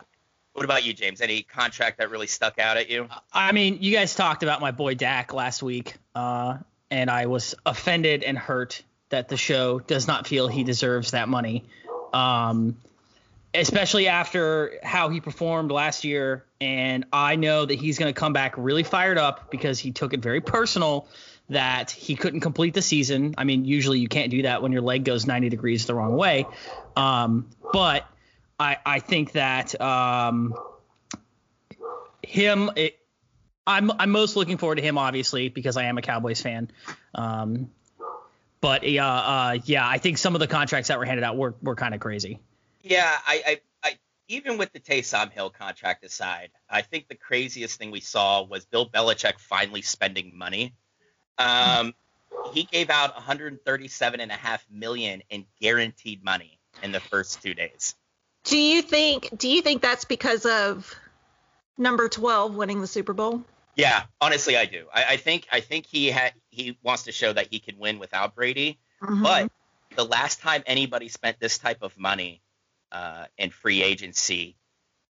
What 0.54 0.66
about 0.66 0.84
you, 0.84 0.94
James? 0.94 1.22
Any 1.22 1.44
contract 1.44 2.00
that 2.00 2.12
really 2.12 2.28
stuck 2.28 2.60
out 2.60 2.78
at 2.78 2.90
you? 2.90 3.08
I 3.32 3.52
mean, 3.54 3.78
you 3.82 3.94
guys 3.94 4.14
talked 4.14 4.44
about 4.44 4.62
my 4.62 4.72
boy 4.72 4.96
Dak 4.96 5.34
last 5.34 5.64
week, 5.64 5.96
uh, 6.14 6.58
and 6.92 7.10
I 7.10 7.28
was 7.28 7.56
offended 7.66 8.24
and 8.24 8.38
hurt 8.38 8.84
that 9.10 9.30
the 9.30 9.38
show 9.38 9.80
does 9.80 10.08
not 10.08 10.28
feel 10.28 10.48
he 10.48 10.64
deserves 10.64 11.12
that 11.12 11.30
money, 11.30 11.64
um, 12.14 12.78
especially 13.54 14.08
after 14.08 14.80
how 14.84 15.10
he 15.10 15.22
performed 15.22 15.72
last 15.72 16.04
year. 16.04 16.46
And 16.62 17.06
I 17.12 17.36
know 17.36 17.66
that 17.66 17.76
he's 17.76 17.98
going 17.98 18.14
to 18.14 18.20
come 18.20 18.34
back 18.34 18.54
really 18.58 18.84
fired 18.84 19.18
up 19.18 19.50
because 19.50 19.80
he 19.80 19.92
took 19.92 20.14
it 20.14 20.20
very 20.20 20.42
personal 20.42 21.08
that 21.50 21.92
he 21.92 22.16
couldn't 22.16 22.40
complete 22.40 22.74
the 22.74 22.82
season. 22.82 23.36
I 23.38 23.44
mean, 23.44 23.66
usually 23.66 24.00
you 24.00 24.08
can't 24.08 24.32
do 24.32 24.44
that 24.44 24.62
when 24.62 24.72
your 24.72 24.82
leg 24.82 25.04
goes 25.04 25.26
90 25.26 25.50
degrees 25.50 25.86
the 25.86 25.96
wrong 25.96 26.16
way, 26.16 26.46
um, 26.96 27.50
but 27.72 28.08
I, 28.60 28.78
I 28.86 29.00
think 29.00 29.34
that 29.34 29.80
um, 29.82 30.54
him 32.22 32.72
it, 32.76 32.98
I'm 33.66 33.92
I'm 33.92 34.10
most 34.10 34.36
looking 34.36 34.58
forward 34.58 34.76
to 34.76 34.82
him 34.82 34.98
obviously 34.98 35.50
because 35.50 35.78
I 35.78 35.84
am 35.84 35.98
a 35.98 36.02
Cowboys 36.02 36.42
fan. 36.42 36.70
Um, 37.16 37.70
but 38.62 38.86
uh, 38.86 39.02
uh, 39.02 39.58
yeah, 39.66 39.88
I 39.88 39.98
think 39.98 40.18
some 40.18 40.36
of 40.36 40.40
the 40.40 40.48
contracts 40.48 40.88
that 40.88 40.98
were 40.98 41.06
handed 41.06 41.24
out 41.24 41.36
were 41.36 41.56
were 41.62 41.76
kind 41.76 41.94
of 41.94 42.00
crazy. 42.00 42.40
Yeah, 42.82 43.14
I, 43.26 43.44
I, 43.46 43.62
I 43.84 43.98
even 44.28 44.58
with 44.58 44.72
the 44.74 44.80
Taysom 44.80 45.32
Hill 45.32 45.50
contract 45.50 46.04
aside, 46.06 46.52
I 46.70 46.82
think 46.82 47.08
the 47.08 47.16
craziest 47.16 47.78
thing 47.78 47.92
we 47.92 48.00
saw 48.00 48.44
was 48.44 48.66
Bill 48.66 48.90
Belichick 48.90 49.40
finally 49.40 49.82
spending 49.82 50.38
money. 50.38 50.74
Um, 51.38 51.94
he 52.54 52.64
gave 52.64 52.90
out 52.90 53.16
137 53.16 54.20
and 54.20 54.32
a 54.32 54.36
half 54.36 54.66
million 54.70 55.24
in 55.30 55.46
guaranteed 55.62 56.24
money 56.24 56.60
in 56.82 56.92
the 56.92 57.00
first 57.00 57.42
two 57.42 57.54
days. 57.54 57.96
Do 58.44 58.58
you 58.58 58.82
think 58.82 59.30
do 59.38 59.48
you 59.48 59.62
think 59.62 59.82
that's 59.82 60.06
because 60.06 60.46
of 60.46 60.94
number 61.78 62.10
12 62.10 62.56
winning 62.56 62.82
the 62.82 62.88
Super 62.88 63.14
Bowl? 63.14 63.44
Yeah, 63.76 64.04
honestly, 64.22 64.58
I 64.58 64.66
do. 64.66 64.86
I, 64.94 65.06
I 65.12 65.18
think 65.18 65.48
I 65.52 65.62
think 65.62 65.86
he 65.86 66.08
had 66.08 66.34
he 66.50 66.78
wants 66.84 67.04
to 67.04 67.12
show 67.12 67.32
that 67.34 67.48
he 67.50 67.60
can 67.60 67.80
win 67.80 68.00
without 68.00 68.36
Brady. 68.36 68.80
Mhm. 69.02 69.24
But 69.24 69.52
the 69.96 70.06
last 70.06 70.42
time 70.42 70.64
anybody 70.66 71.10
spent 71.10 71.40
this 71.40 71.58
type 71.58 71.82
of 71.82 71.98
money 71.98 72.42
uh, 72.92 73.26
in 73.38 73.50
free 73.50 73.82
agency, 73.82 74.56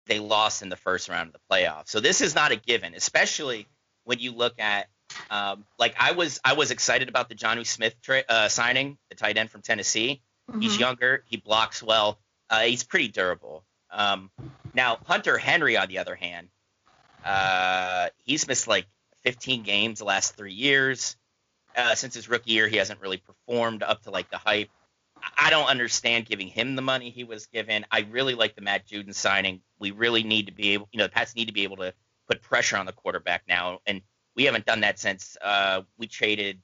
they 0.06 0.20
lost 0.20 0.62
in 0.62 0.68
the 0.68 0.76
first 0.76 1.08
round 1.08 1.28
of 1.28 1.32
the 1.34 1.40
playoffs. 1.50 1.88
So 1.88 2.00
this 2.00 2.20
is 2.20 2.34
not 2.34 2.52
a 2.52 2.56
given, 2.56 2.94
especially 2.94 3.66
when 4.04 4.18
you 4.18 4.32
look 4.32 4.58
at 4.58 4.88
um, 5.30 5.64
like 5.78 5.94
I 5.98 6.12
was 6.12 6.40
I 6.44 6.52
was 6.54 6.70
excited 6.70 7.08
about 7.08 7.28
the 7.28 7.34
Jonnu 7.34 7.66
Smith 7.66 7.94
tra- 8.02 8.24
uh, 8.28 8.48
signing, 8.48 8.98
the 9.08 9.14
tight 9.16 9.36
end 9.36 9.50
from 9.50 9.62
Tennessee. 9.62 10.22
He's 10.60 10.76
Mhm. 10.76 10.80
younger, 10.80 11.24
he 11.26 11.36
blocks 11.38 11.82
well, 11.82 12.18
uh, 12.50 12.60
he's 12.60 12.84
pretty 12.84 13.08
durable. 13.08 13.64
Um, 13.90 14.30
now 14.74 14.98
Hunter 15.06 15.38
Henry, 15.38 15.76
on 15.76 15.88
the 15.88 15.98
other 15.98 16.14
hand, 16.14 16.48
uh, 17.24 18.08
he's 18.24 18.46
missed 18.46 18.68
like 18.68 18.86
15 19.22 19.62
games 19.62 19.98
the 19.98 20.04
last 20.04 20.36
three 20.36 20.52
years. 20.52 21.16
Uh, 21.76 21.94
since 21.94 22.14
his 22.14 22.28
rookie 22.28 22.52
year, 22.52 22.68
he 22.68 22.76
hasn't 22.76 23.00
really 23.00 23.18
performed 23.18 23.82
up 23.82 24.02
to 24.02 24.10
like 24.10 24.30
the 24.30 24.38
hype. 24.38 24.70
I 25.36 25.50
don't 25.50 25.66
understand 25.66 26.26
giving 26.26 26.48
him 26.48 26.76
the 26.76 26.82
money 26.82 27.10
he 27.10 27.24
was 27.24 27.46
given. 27.46 27.84
I 27.90 28.00
really 28.10 28.34
like 28.34 28.54
the 28.54 28.62
Matt 28.62 28.86
Judon 28.86 29.14
signing. 29.14 29.60
We 29.78 29.90
really 29.90 30.22
need 30.22 30.46
to 30.46 30.52
be 30.52 30.70
able, 30.70 30.88
you 30.92 30.98
know, 30.98 31.04
the 31.04 31.10
Pats 31.10 31.34
need 31.34 31.46
to 31.46 31.52
be 31.52 31.64
able 31.64 31.76
to 31.78 31.92
put 32.28 32.42
pressure 32.42 32.76
on 32.76 32.86
the 32.86 32.92
quarterback 32.92 33.42
now, 33.48 33.80
and 33.86 34.02
we 34.36 34.44
haven't 34.44 34.66
done 34.66 34.80
that 34.80 34.98
since 34.98 35.36
uh, 35.42 35.82
we 35.98 36.06
traded 36.06 36.60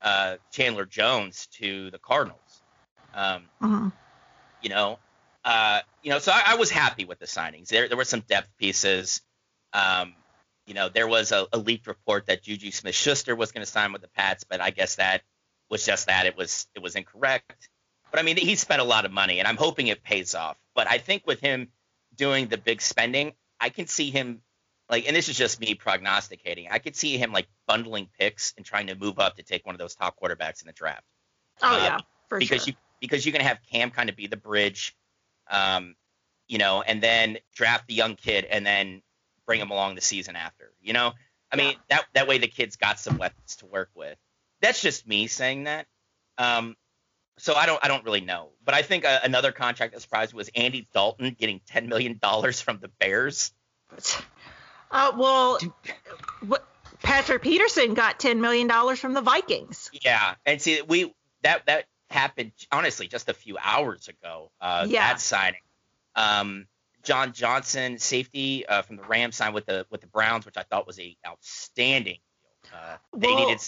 uh, 0.00 0.36
Chandler 0.52 0.86
Jones 0.86 1.48
to 1.58 1.90
the 1.90 1.98
Cardinals. 1.98 2.62
Um, 3.12 3.48
Mhm. 3.60 3.92
you 4.62 4.68
know, 4.68 4.98
uh, 5.44 5.80
you 6.02 6.10
know, 6.10 6.18
so 6.18 6.32
I, 6.32 6.42
I 6.46 6.54
was 6.54 6.70
happy 6.70 7.04
with 7.04 7.18
the 7.18 7.26
signings. 7.26 7.68
There, 7.68 7.88
there 7.88 7.96
were 7.96 8.04
some 8.04 8.20
depth 8.20 8.56
pieces. 8.58 9.20
Um, 9.72 10.14
you 10.66 10.74
know, 10.74 10.88
there 10.88 11.08
was 11.08 11.32
a, 11.32 11.46
a 11.52 11.58
leaked 11.58 11.86
report 11.86 12.26
that 12.26 12.42
Juju 12.42 12.70
Smith-Schuster 12.70 13.34
was 13.34 13.52
going 13.52 13.64
to 13.64 13.70
sign 13.70 13.92
with 13.92 14.02
the 14.02 14.08
Pats, 14.08 14.44
but 14.44 14.60
I 14.60 14.70
guess 14.70 14.96
that 14.96 15.22
was 15.70 15.84
just 15.84 16.06
that. 16.06 16.26
It 16.26 16.36
was 16.36 16.66
it 16.74 16.82
was 16.82 16.94
incorrect. 16.94 17.68
But 18.10 18.20
I 18.20 18.22
mean, 18.22 18.36
he 18.36 18.54
spent 18.54 18.80
a 18.80 18.84
lot 18.84 19.04
of 19.04 19.12
money, 19.12 19.38
and 19.38 19.48
I'm 19.48 19.56
hoping 19.56 19.88
it 19.88 20.02
pays 20.02 20.34
off. 20.34 20.56
But 20.74 20.86
I 20.88 20.98
think 20.98 21.26
with 21.26 21.40
him 21.40 21.68
doing 22.14 22.48
the 22.48 22.58
big 22.58 22.80
spending, 22.80 23.32
I 23.60 23.70
can 23.70 23.86
see 23.86 24.10
him 24.10 24.42
like, 24.90 25.06
and 25.06 25.14
this 25.14 25.28
is 25.28 25.36
just 25.36 25.60
me 25.60 25.74
prognosticating. 25.74 26.68
I 26.70 26.78
could 26.78 26.96
see 26.96 27.16
him 27.18 27.32
like 27.32 27.46
bundling 27.66 28.08
picks 28.18 28.54
and 28.56 28.64
trying 28.64 28.86
to 28.88 28.94
move 28.94 29.18
up 29.18 29.36
to 29.36 29.42
take 29.42 29.66
one 29.66 29.74
of 29.74 29.78
those 29.78 29.94
top 29.94 30.18
quarterbacks 30.20 30.62
in 30.62 30.66
the 30.66 30.72
draft 30.72 31.04
Oh 31.62 31.74
Uh, 31.74 31.82
yeah, 31.82 31.98
for 32.28 32.38
because 32.38 32.64
sure. 32.64 32.72
you 32.72 32.78
because 33.00 33.24
you're 33.26 33.32
gonna 33.32 33.44
have 33.44 33.58
Cam 33.70 33.90
kind 33.90 34.08
of 34.08 34.16
be 34.16 34.26
the 34.26 34.36
bridge, 34.36 34.96
um, 35.50 35.94
you 36.46 36.58
know, 36.58 36.82
and 36.82 37.02
then 37.02 37.38
draft 37.54 37.86
the 37.88 37.94
young 37.94 38.16
kid 38.16 38.44
and 38.44 38.64
then 38.64 39.02
bring 39.46 39.60
him 39.60 39.70
along 39.70 39.94
the 39.94 40.00
season 40.00 40.36
after. 40.36 40.72
You 40.80 40.92
know, 40.92 41.12
I 41.52 41.56
mean 41.56 41.76
that 41.90 42.04
that 42.14 42.26
way 42.28 42.38
the 42.38 42.48
kid's 42.48 42.76
got 42.76 42.98
some 43.00 43.18
weapons 43.18 43.56
to 43.56 43.66
work 43.66 43.90
with. 43.94 44.16
That's 44.60 44.80
just 44.80 45.06
me 45.06 45.26
saying 45.26 45.64
that. 45.64 45.86
Um, 46.38 46.76
so 47.38 47.54
I 47.54 47.66
don't 47.66 47.82
I 47.84 47.88
don't 47.88 48.04
really 48.04 48.20
know, 48.20 48.50
but 48.64 48.74
I 48.74 48.82
think 48.82 49.04
uh, 49.04 49.20
another 49.24 49.52
contract 49.52 49.92
that 49.94 50.00
surprised 50.00 50.32
me 50.32 50.38
was 50.38 50.50
Andy 50.54 50.88
Dalton 50.92 51.36
getting 51.38 51.60
ten 51.66 51.88
million 51.88 52.18
dollars 52.20 52.60
from 52.60 52.78
the 52.80 52.88
Bears. 53.00 53.52
Uh, 54.90 55.12
well, 55.16 55.58
Patrick 57.02 57.42
Peterson 57.42 57.94
got 57.94 58.18
ten 58.18 58.40
million 58.40 58.66
dollars 58.66 58.98
from 58.98 59.14
the 59.14 59.20
Vikings. 59.20 59.90
Yeah, 59.92 60.34
and 60.46 60.60
see 60.60 60.82
we 60.82 61.14
that 61.42 61.66
that 61.66 61.84
happened 62.10 62.52
honestly 62.72 63.06
just 63.06 63.28
a 63.28 63.34
few 63.34 63.56
hours 63.62 64.08
ago. 64.08 64.50
Uh, 64.60 64.86
Yeah. 64.88 65.08
that 65.08 65.20
signing. 65.20 65.60
Um, 66.16 66.66
John 67.02 67.32
Johnson, 67.32 67.98
safety 67.98 68.66
uh, 68.66 68.82
from 68.82 68.96
the 68.96 69.02
Rams, 69.04 69.36
signed 69.36 69.54
with 69.54 69.66
the 69.66 69.86
with 69.90 70.00
the 70.00 70.06
Browns, 70.08 70.44
which 70.46 70.56
I 70.56 70.62
thought 70.64 70.86
was 70.86 70.98
a 70.98 71.16
outstanding 71.26 72.18
deal. 72.64 72.72
Uh, 72.78 72.96
they 73.16 73.28
Well, 73.28 73.36
needed, 73.46 73.60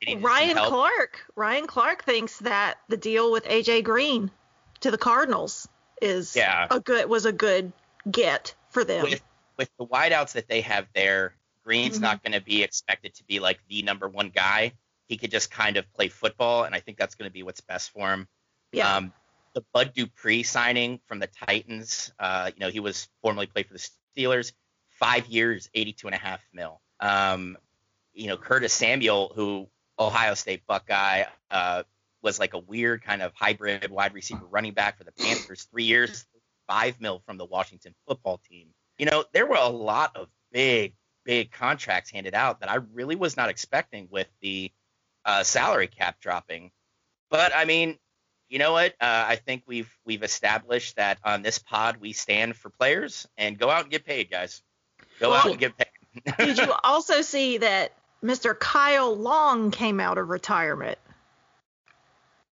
they 0.00 0.14
needed 0.14 0.24
Ryan. 0.24 0.56
Clark. 0.56 1.20
Ryan 1.36 1.66
Clark 1.66 2.04
thinks 2.04 2.38
that 2.38 2.78
the 2.88 2.96
deal 2.96 3.30
with 3.30 3.44
AJ 3.44 3.84
Green 3.84 4.30
to 4.80 4.90
the 4.90 4.98
Cardinals 4.98 5.68
is 6.00 6.34
Yeah. 6.34 6.66
a 6.70 6.80
good 6.80 7.08
was 7.08 7.26
a 7.26 7.32
good 7.32 7.72
get 8.10 8.54
for 8.70 8.84
them. 8.84 9.02
with 9.02 9.20
with 9.58 9.70
the 9.78 9.86
wideouts 9.86 10.32
that 10.32 10.48
they 10.48 10.60
have 10.62 10.86
there, 10.94 11.34
Green's 11.64 11.98
Mhm. 11.98 12.02
not 12.02 12.22
going 12.22 12.32
to 12.32 12.40
be 12.40 12.62
expected 12.62 13.14
to 13.16 13.24
be 13.24 13.40
like 13.40 13.58
the 13.68 13.82
number 13.82 14.08
one 14.08 14.30
guy. 14.30 14.72
He 15.08 15.16
could 15.18 15.30
just 15.30 15.50
kind 15.50 15.76
of 15.76 15.90
play 15.92 16.08
football, 16.08 16.64
and 16.64 16.74
I 16.74 16.80
think 16.80 16.96
that's 16.98 17.14
going 17.14 17.28
to 17.28 17.32
be 17.32 17.42
what's 17.42 17.60
best 17.60 17.90
for 17.90 18.10
him. 18.12 18.28
yeah. 18.72 18.96
Um, 18.96 19.12
the 19.54 19.62
Bud 19.72 19.94
Dupree 19.94 20.42
signing 20.42 21.00
from 21.06 21.18
the 21.18 21.26
Titans, 21.26 22.12
uh, 22.18 22.50
you 22.54 22.60
know, 22.60 22.68
he 22.70 22.80
was 22.80 23.08
formerly 23.22 23.46
played 23.46 23.66
for 23.66 23.72
the 23.72 23.88
Steelers, 24.16 24.52
five 24.90 25.26
years, 25.26 25.70
82 25.74 26.06
and 26.06 26.14
a 26.14 26.18
half 26.18 26.46
mil. 26.52 26.80
Um, 27.00 27.56
you 28.12 28.26
know, 28.26 28.36
Curtis 28.36 28.74
Samuel, 28.74 29.32
who 29.34 29.68
Ohio 29.98 30.34
State 30.34 30.66
Buckeye, 30.66 31.24
uh, 31.50 31.82
was 32.20 32.38
like 32.38 32.52
a 32.52 32.58
weird 32.58 33.02
kind 33.02 33.22
of 33.22 33.32
hybrid 33.34 33.90
wide 33.90 34.12
receiver 34.12 34.44
running 34.46 34.74
back 34.74 34.98
for 34.98 35.04
the 35.04 35.12
Panthers, 35.12 35.64
three 35.64 35.84
years, 35.84 36.26
five 36.66 37.00
mil 37.00 37.20
from 37.20 37.38
the 37.38 37.44
Washington 37.46 37.94
football 38.06 38.38
team. 38.38 38.74
You 38.98 39.06
know, 39.06 39.24
there 39.32 39.46
were 39.46 39.56
a 39.56 39.68
lot 39.68 40.16
of 40.16 40.28
big, 40.52 40.94
big 41.24 41.50
contracts 41.52 42.10
handed 42.10 42.34
out 42.34 42.60
that 42.60 42.70
I 42.70 42.76
really 42.92 43.16
was 43.16 43.36
not 43.36 43.48
expecting 43.48 44.08
with 44.10 44.28
the 44.40 44.72
uh, 45.24 45.42
salary 45.42 45.86
cap 45.86 46.20
dropping. 46.20 46.70
But 47.30 47.52
I 47.54 47.64
mean, 47.64 47.98
you 48.48 48.58
know 48.58 48.72
what? 48.72 48.92
Uh, 49.00 49.24
I 49.28 49.36
think 49.36 49.62
we've 49.66 49.90
we've 50.04 50.22
established 50.22 50.96
that 50.96 51.18
on 51.22 51.42
this 51.42 51.58
pod 51.58 51.98
we 51.98 52.12
stand 52.12 52.56
for 52.56 52.70
players 52.70 53.28
and 53.36 53.58
go 53.58 53.70
out 53.70 53.82
and 53.82 53.90
get 53.90 54.04
paid, 54.04 54.30
guys. 54.30 54.62
Go 55.20 55.32
out 55.32 55.46
and 55.46 55.58
get 55.58 55.76
paid. 55.76 55.88
Did 56.38 56.58
you 56.58 56.72
also 56.82 57.20
see 57.20 57.58
that 57.58 57.92
Mr. 58.24 58.58
Kyle 58.58 59.14
Long 59.14 59.70
came 59.70 60.00
out 60.00 60.18
of 60.18 60.28
retirement? 60.28 60.98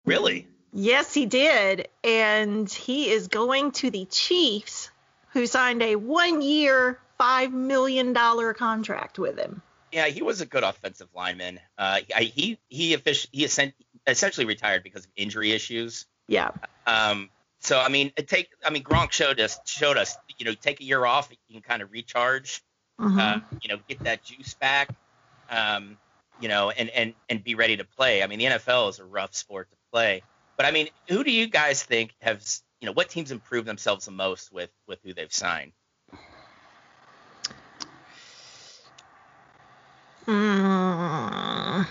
really? 0.04 0.46
Yes, 0.72 1.12
he 1.12 1.26
did. 1.26 1.88
And 2.04 2.70
he 2.70 3.10
is 3.10 3.28
going 3.28 3.72
to 3.72 3.90
the 3.90 4.04
Chiefs, 4.06 4.90
who 5.32 5.46
signed 5.46 5.82
a 5.82 5.96
one 5.96 6.40
year, 6.42 6.98
$5 7.20 7.52
million 7.52 8.14
contract 8.54 9.18
with 9.18 9.38
him. 9.38 9.62
Yeah, 9.92 10.06
he 10.06 10.22
was 10.22 10.40
a 10.40 10.46
good 10.46 10.64
offensive 10.64 11.08
lineman. 11.14 11.60
Uh, 11.78 12.00
he 12.18 12.58
he 12.68 12.94
he 13.02 13.44
essen- 13.44 13.72
essentially 14.06 14.44
retired 14.44 14.82
because 14.82 15.04
of 15.04 15.10
injury 15.16 15.52
issues. 15.52 16.04
Yeah. 16.26 16.50
Um, 16.86 17.30
so 17.60 17.80
I 17.80 17.88
mean, 17.88 18.12
it 18.16 18.28
take 18.28 18.50
I 18.62 18.68
mean 18.68 18.82
Gronk 18.84 19.12
showed 19.12 19.40
us 19.40 19.58
showed 19.64 19.96
us 19.96 20.14
you 20.38 20.44
know 20.44 20.52
take 20.52 20.80
a 20.80 20.84
year 20.84 21.06
off, 21.06 21.30
you 21.30 21.54
can 21.54 21.62
kind 21.62 21.80
of 21.80 21.90
recharge, 21.90 22.62
Mhm. 23.00 23.18
uh, 23.18 23.40
you 23.62 23.68
know, 23.70 23.78
get 23.88 24.00
that 24.00 24.22
juice 24.22 24.52
back, 24.52 24.90
um, 25.48 25.96
you 26.38 26.48
know, 26.48 26.68
and 26.68 26.90
and 26.90 27.14
and 27.30 27.42
be 27.42 27.54
ready 27.54 27.78
to 27.78 27.84
play. 27.84 28.22
I 28.22 28.26
mean, 28.26 28.40
the 28.40 28.44
NFL 28.44 28.90
is 28.90 28.98
a 28.98 29.04
rough 29.06 29.34
sport 29.34 29.70
to 29.70 29.76
play, 29.90 30.22
but 30.58 30.66
I 30.66 30.70
mean, 30.70 30.88
who 31.08 31.24
do 31.24 31.30
you 31.30 31.46
guys 31.46 31.82
think 31.82 32.14
have 32.20 32.42
you 32.80 32.86
know 32.86 32.92
what 32.92 33.08
teams 33.08 33.30
improve 33.30 33.64
themselves 33.64 34.04
the 34.04 34.10
most 34.10 34.52
with 34.52 34.70
with 34.86 34.98
who 35.02 35.14
they've 35.14 35.32
signed? 35.32 35.72
Mm. 40.26 41.86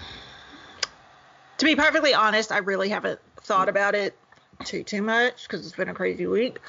To 1.58 1.66
be 1.66 1.76
perfectly 1.76 2.14
honest, 2.14 2.52
I 2.52 2.60
really 2.60 2.90
haven't 2.90 3.20
thought 3.42 3.68
about 3.68 3.96
it 3.96 4.18
too 4.64 4.84
too 4.84 5.02
much 5.02 5.44
because 5.44 5.66
it's 5.66 5.76
been 5.76 5.90
a 5.90 5.94
crazy 5.94 6.28
week. 6.28 6.60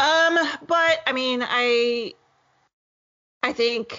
Um, 0.00 0.38
but 0.66 1.00
I 1.06 1.12
mean, 1.12 1.42
I 1.42 2.14
I 3.42 3.52
think 3.52 3.98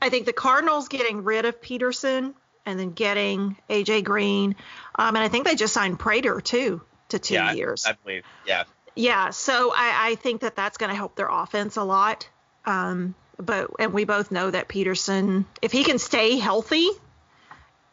I 0.00 0.08
think 0.08 0.26
the 0.26 0.32
Cardinals 0.32 0.88
getting 0.88 1.22
rid 1.22 1.44
of 1.44 1.60
Peterson 1.62 2.34
and 2.66 2.78
then 2.78 2.92
getting 2.92 3.56
AJ 3.70 4.04
Green, 4.04 4.56
um, 4.96 5.14
and 5.16 5.24
I 5.24 5.28
think 5.28 5.46
they 5.46 5.54
just 5.54 5.74
signed 5.74 5.98
Prater 5.98 6.40
too 6.40 6.82
to 7.10 7.18
two 7.18 7.34
yeah, 7.34 7.50
I- 7.50 7.52
years. 7.52 7.84
I, 7.86 7.92
believe. 7.92 8.24
Yeah, 8.46 8.64
Yeah, 8.94 9.30
so 9.30 9.72
I, 9.74 10.10
I 10.10 10.14
think 10.16 10.42
that 10.42 10.54
that's 10.56 10.76
going 10.76 10.90
to 10.90 10.96
help 10.96 11.16
their 11.16 11.28
offense 11.30 11.76
a 11.76 11.84
lot. 11.84 12.28
Um, 12.66 13.14
but 13.38 13.70
and 13.78 13.92
we 13.92 14.04
both 14.04 14.30
know 14.30 14.50
that 14.50 14.68
Peterson, 14.68 15.46
if 15.62 15.72
he 15.72 15.84
can 15.84 15.98
stay 15.98 16.38
healthy, 16.38 16.88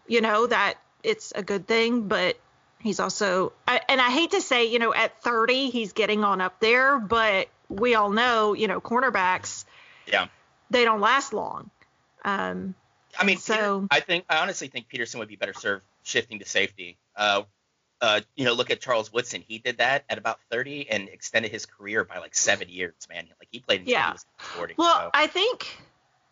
you 0.07 0.21
know 0.21 0.45
that 0.47 0.75
it's 1.03 1.31
a 1.35 1.41
good 1.41 1.67
thing. 1.67 2.07
But 2.07 2.37
he's 2.79 2.99
also, 2.99 3.53
I, 3.67 3.81
and 3.87 4.01
I 4.01 4.09
hate 4.09 4.31
to 4.31 4.41
say, 4.41 4.65
you 4.65 4.79
know, 4.79 4.93
at 4.93 5.21
30 5.23 5.69
he's 5.69 5.93
getting 5.93 6.23
on 6.23 6.41
up 6.41 6.59
there, 6.59 6.99
but 6.99 7.47
we 7.69 7.95
all 7.95 8.09
know, 8.09 8.53
you 8.53 8.67
know, 8.67 8.81
cornerbacks 8.81 9.65
yeah. 10.07 10.27
they 10.69 10.83
don't 10.83 11.01
last 11.01 11.33
long. 11.33 11.69
Um, 12.25 12.75
I 13.17 13.23
mean, 13.23 13.37
So- 13.37 13.81
Peter- 13.81 13.87
I 13.91 13.99
think 14.01 14.25
I 14.29 14.37
honestly 14.39 14.67
think 14.67 14.87
Peterson 14.87 15.19
would 15.19 15.29
be 15.29 15.35
better 15.35 15.53
served 15.53 15.83
shifting 16.03 16.39
to 16.39 16.45
safety. 16.45 16.97
Uh, 17.15 17.43
uh, 18.01 18.21
you 18.35 18.45
know, 18.45 18.53
look 18.53 18.71
at 18.71 18.79
Charles 18.79 19.11
Woodson. 19.11 19.43
He 19.47 19.57
did 19.59 19.77
that 19.79 20.05
at 20.09 20.17
about 20.17 20.39
30 20.51 20.89
and 20.89 21.09
extended 21.09 21.51
his 21.51 21.65
career 21.65 22.03
by 22.03 22.19
like 22.19 22.35
seven 22.35 22.69
years. 22.69 22.93
Man, 23.09 23.27
like 23.39 23.49
he 23.51 23.59
played 23.59 23.81
until 23.81 23.91
Yeah. 23.93 24.07
he 24.07 24.11
was 24.13 24.25
40. 24.37 24.75
Well, 24.77 24.95
so. 24.95 25.09
I 25.13 25.27
think 25.27 25.67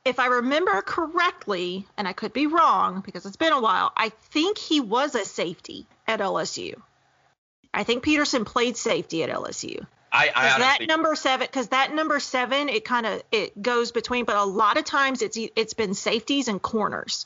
if 0.06 0.20
I 0.20 0.28
remember 0.28 0.82
correctly, 0.82 1.86
and 1.98 2.08
I 2.08 2.14
could 2.14 2.32
be 2.34 2.48
wrong 2.48 3.02
because 3.06 3.26
it's 3.26 3.36
been 3.36 3.54
a 3.54 3.62
while, 3.62 3.92
I 3.98 4.10
think 4.10 4.58
he 4.58 4.80
was 4.80 5.16
a 5.16 5.26
safety 5.26 5.86
at 6.08 6.20
LSU. 6.22 6.76
I 7.74 7.84
think 7.84 8.04
Peterson 8.04 8.46
played 8.46 8.78
safety 8.78 9.24
at 9.24 9.30
LSU. 9.30 9.86
I, 10.12 10.32
I 10.34 10.60
that 10.60 10.88
number 10.88 11.16
seven, 11.16 11.46
because 11.46 11.68
that 11.68 11.94
number 11.94 12.20
seven, 12.22 12.70
it 12.70 12.86
kind 12.86 13.06
of 13.06 13.22
it 13.32 13.62
goes 13.62 13.92
between, 13.92 14.24
but 14.24 14.38
a 14.38 14.46
lot 14.46 14.78
of 14.78 14.86
times 14.86 15.22
it's 15.22 15.38
it's 15.56 15.74
been 15.74 15.94
safeties 15.94 16.48
and 16.48 16.62
corners. 16.62 17.26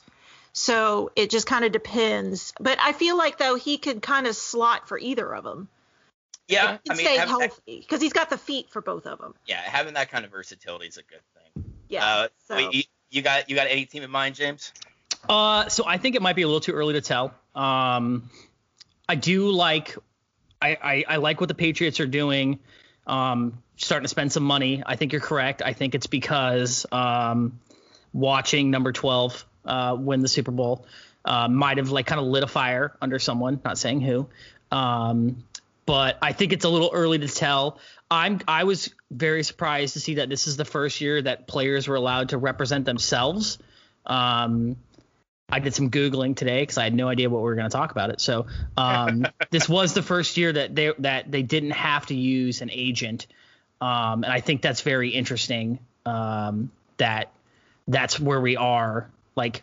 So 0.52 1.10
it 1.16 1.30
just 1.30 1.46
kind 1.46 1.64
of 1.64 1.72
depends. 1.72 2.52
But 2.60 2.78
I 2.80 2.92
feel 2.92 3.16
like 3.16 3.38
though 3.38 3.54
he 3.54 3.78
could 3.78 4.02
kind 4.02 4.26
of 4.26 4.36
slot 4.36 4.88
for 4.88 4.98
either 4.98 5.34
of 5.34 5.44
them. 5.44 5.68
yeah, 6.48 6.78
I 6.88 6.94
mean, 6.94 7.06
stay 7.06 7.16
healthy 7.16 7.80
because 7.80 8.02
he's 8.02 8.12
got 8.12 8.28
the 8.30 8.38
feet 8.38 8.68
for 8.70 8.82
both 8.82 9.06
of 9.06 9.18
them. 9.18 9.34
yeah, 9.46 9.60
having 9.62 9.94
that 9.94 10.10
kind 10.10 10.24
of 10.24 10.30
versatility 10.30 10.86
is 10.86 10.98
a 10.98 11.02
good 11.02 11.20
thing. 11.34 11.72
Yeah. 11.88 12.04
Uh, 12.04 12.28
so. 12.48 12.56
wait, 12.56 12.74
you, 12.74 12.82
you 13.10 13.22
got 13.22 13.48
you 13.48 13.56
got 13.56 13.66
any 13.68 13.86
team 13.86 14.02
in 14.02 14.10
mind, 14.10 14.34
James? 14.34 14.72
Uh, 15.28 15.68
so 15.68 15.84
I 15.86 15.98
think 15.98 16.16
it 16.16 16.22
might 16.22 16.36
be 16.36 16.42
a 16.42 16.46
little 16.46 16.60
too 16.60 16.72
early 16.72 16.94
to 16.94 17.00
tell. 17.00 17.34
Um, 17.54 18.30
I 19.08 19.14
do 19.14 19.50
like, 19.50 19.96
I, 20.60 20.76
I, 20.82 21.04
I 21.08 21.16
like 21.16 21.40
what 21.40 21.48
the 21.48 21.54
Patriots 21.54 22.00
are 22.00 22.06
doing. 22.06 22.58
Um, 23.06 23.62
starting 23.76 24.04
to 24.04 24.08
spend 24.08 24.32
some 24.32 24.42
money. 24.44 24.82
I 24.84 24.96
think 24.96 25.12
you're 25.12 25.20
correct. 25.20 25.62
I 25.64 25.72
think 25.72 25.94
it's 25.94 26.06
because 26.06 26.86
um, 26.92 27.60
watching 28.12 28.70
number 28.70 28.92
12 28.92 29.44
uh, 29.64 29.96
win 29.98 30.20
the 30.20 30.28
Super 30.28 30.50
Bowl 30.50 30.86
uh, 31.24 31.48
might 31.48 31.78
have 31.78 31.90
like 31.90 32.06
kind 32.06 32.20
of 32.20 32.26
lit 32.26 32.42
a 32.42 32.48
fire 32.48 32.96
under 33.00 33.18
someone. 33.18 33.60
Not 33.64 33.78
saying 33.78 34.00
who. 34.00 34.28
Um, 34.70 35.44
but 35.86 36.18
I 36.22 36.32
think 36.32 36.52
it's 36.52 36.64
a 36.64 36.68
little 36.68 36.90
early 36.92 37.18
to 37.18 37.28
tell. 37.28 37.78
I'm 38.10 38.40
I 38.46 38.64
was 38.64 38.90
very 39.10 39.42
surprised 39.42 39.94
to 39.94 40.00
see 40.00 40.14
that 40.14 40.28
this 40.28 40.46
is 40.46 40.56
the 40.56 40.64
first 40.64 41.00
year 41.00 41.20
that 41.22 41.46
players 41.46 41.88
were 41.88 41.96
allowed 41.96 42.30
to 42.30 42.38
represent 42.38 42.84
themselves. 42.84 43.58
Um, 44.06 44.76
I 45.48 45.58
did 45.58 45.74
some 45.74 45.90
googling 45.90 46.34
today 46.34 46.62
because 46.62 46.78
I 46.78 46.84
had 46.84 46.94
no 46.94 47.08
idea 47.08 47.28
what 47.28 47.38
we 47.38 47.44
were 47.44 47.54
going 47.54 47.68
to 47.68 47.76
talk 47.76 47.90
about 47.90 48.10
it. 48.10 48.20
So 48.20 48.46
um, 48.76 49.26
this 49.50 49.68
was 49.68 49.92
the 49.92 50.02
first 50.02 50.36
year 50.36 50.52
that 50.52 50.74
they 50.74 50.92
that 51.00 51.30
they 51.30 51.42
didn't 51.42 51.72
have 51.72 52.06
to 52.06 52.14
use 52.14 52.62
an 52.62 52.70
agent, 52.72 53.26
um, 53.80 54.24
and 54.24 54.32
I 54.32 54.40
think 54.40 54.62
that's 54.62 54.80
very 54.80 55.10
interesting. 55.10 55.78
Um, 56.06 56.70
that 56.96 57.32
that's 57.88 58.18
where 58.18 58.40
we 58.40 58.56
are. 58.56 59.10
Like, 59.34 59.62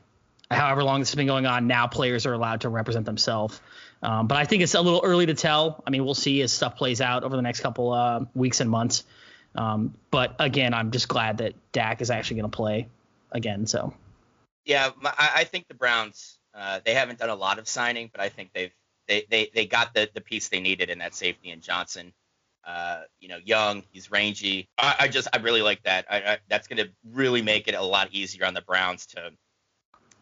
however 0.49 0.83
long 0.83 0.99
this 0.99 1.09
has 1.09 1.15
been 1.15 1.27
going 1.27 1.45
on, 1.45 1.67
now 1.67 1.87
players 1.87 2.25
are 2.25 2.33
allowed 2.33 2.61
to 2.61 2.69
represent 2.69 3.05
themselves. 3.05 3.61
Um, 4.01 4.27
but 4.27 4.37
I 4.37 4.45
think 4.45 4.63
it's 4.63 4.75
a 4.75 4.81
little 4.81 5.01
early 5.03 5.25
to 5.25 5.33
tell. 5.33 5.83
I 5.85 5.89
mean, 5.89 6.05
we'll 6.05 6.15
see 6.15 6.41
as 6.41 6.53
stuff 6.53 6.77
plays 6.77 7.01
out 7.01 7.23
over 7.23 7.35
the 7.35 7.41
next 7.41 7.59
couple 7.59 7.91
uh, 7.91 8.25
weeks 8.33 8.61
and 8.61 8.69
months. 8.69 9.03
Um, 9.55 9.93
but 10.11 10.35
again, 10.39 10.73
I'm 10.73 10.91
just 10.91 11.07
glad 11.07 11.39
that 11.39 11.53
Dak 11.71 12.01
is 12.01 12.09
actually 12.09 12.37
going 12.37 12.51
to 12.51 12.55
play 12.55 12.87
again. 13.31 13.65
So. 13.67 13.93
Yeah, 14.65 14.91
I, 15.03 15.45
think 15.45 15.67
the 15.67 15.73
Browns 15.73 16.39
uh, 16.53 16.79
they 16.83 16.93
haven't 16.93 17.19
done 17.19 17.29
a 17.29 17.35
lot 17.35 17.59
of 17.59 17.67
signing, 17.67 18.09
but 18.11 18.21
I 18.21 18.29
think 18.29 18.51
they've 18.53 18.71
they 19.07 19.25
they, 19.29 19.49
they 19.53 19.65
got 19.65 19.93
the, 19.93 20.09
the 20.13 20.21
piece 20.21 20.49
they 20.49 20.59
needed 20.59 20.89
in 20.89 20.99
that 20.99 21.15
safety 21.15 21.49
in 21.49 21.61
Johnson. 21.61 22.13
Uh, 22.65 23.01
you 23.19 23.29
know, 23.29 23.39
young, 23.43 23.83
he's 23.91 24.11
rangy. 24.11 24.69
I, 24.77 24.95
I 24.99 25.07
just 25.07 25.27
I 25.33 25.37
really 25.37 25.61
like 25.61 25.81
that. 25.83 26.05
I, 26.09 26.17
I, 26.17 26.37
that's 26.49 26.67
going 26.67 26.85
to 26.85 26.91
really 27.11 27.41
make 27.41 27.67
it 27.67 27.73
a 27.73 27.81
lot 27.81 28.09
easier 28.11 28.45
on 28.45 28.53
the 28.53 28.61
Browns 28.61 29.07
to 29.07 29.31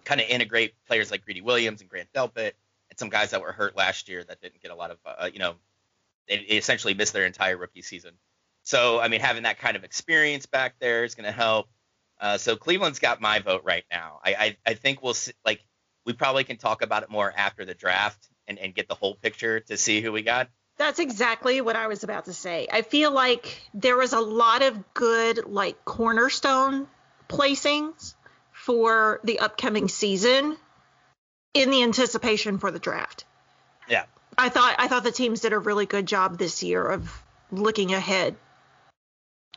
kind 0.07 0.21
of 0.21 0.27
integrate 0.27 0.73
players 0.87 1.11
like 1.11 1.25
Greedy 1.25 1.41
Williams 1.41 1.81
and 1.81 1.89
Grant 1.89 2.07
Delpit 2.13 2.53
and 2.89 2.97
some 2.97 3.09
guys 3.09 3.31
that 3.31 3.41
were 3.41 3.51
hurt 3.51 3.75
last 3.75 4.07
year 4.07 4.23
that 4.23 4.41
didn't 4.41 4.61
get 4.61 4.71
a 4.71 4.75
lot 4.75 4.89
of, 4.89 4.97
uh, 5.05 5.29
you 5.31 5.39
know, 5.39 5.55
they 6.29 6.35
essentially 6.35 6.93
missed 6.93 7.11
their 7.11 7.25
entire 7.25 7.57
rookie 7.57 7.81
season. 7.81 8.13
So, 8.63 9.01
I 9.01 9.09
mean, 9.09 9.19
having 9.19 9.43
that 9.43 9.59
kind 9.59 9.75
of 9.75 9.83
experience 9.83 10.45
back 10.45 10.75
there 10.79 11.03
is 11.03 11.13
going 11.13 11.25
to 11.25 11.31
help. 11.31 11.67
Uh, 12.21 12.37
so 12.37 12.55
Cleveland's 12.55 12.99
got 12.99 13.19
my 13.19 13.39
vote 13.39 13.63
right 13.65 13.83
now. 13.91 14.19
I, 14.23 14.33
I, 14.33 14.57
I 14.65 14.73
think 14.75 15.03
we'll 15.03 15.13
see, 15.13 15.33
like 15.45 15.59
we 16.05 16.13
probably 16.13 16.45
can 16.45 16.55
talk 16.55 16.81
about 16.81 17.03
it 17.03 17.09
more 17.09 17.31
after 17.35 17.65
the 17.65 17.73
draft 17.73 18.29
and, 18.47 18.57
and 18.57 18.73
get 18.73 18.87
the 18.87 18.95
whole 18.95 19.15
picture 19.15 19.59
to 19.59 19.75
see 19.75 20.01
who 20.01 20.13
we 20.13 20.21
got. 20.21 20.49
That's 20.77 20.99
exactly 20.99 21.59
what 21.59 21.75
I 21.75 21.87
was 21.87 22.03
about 22.03 22.25
to 22.25 22.33
say. 22.33 22.67
I 22.71 22.81
feel 22.81 23.11
like 23.11 23.61
there 23.73 23.97
was 23.97 24.13
a 24.13 24.21
lot 24.21 24.61
of 24.61 24.93
good 24.93 25.45
like 25.47 25.83
cornerstone 25.83 26.87
placings 27.27 28.15
for 28.67 29.21
the 29.23 29.39
upcoming 29.39 29.87
season 29.87 30.57
in 31.53 31.69
the 31.69 31.83
anticipation 31.83 32.57
for 32.57 32.69
the 32.69 32.79
draft. 32.79 33.23
Yeah. 33.87 34.03
I 34.37 34.49
thought 34.49 34.75
I 34.77 34.89
thought 34.89 35.05
the 35.05 35.11
teams 35.13 35.39
did 35.39 35.53
a 35.53 35.57
really 35.57 35.85
good 35.85 36.05
job 36.05 36.37
this 36.37 36.61
year 36.61 36.85
of 36.85 37.23
looking 37.49 37.93
ahead 37.93 38.35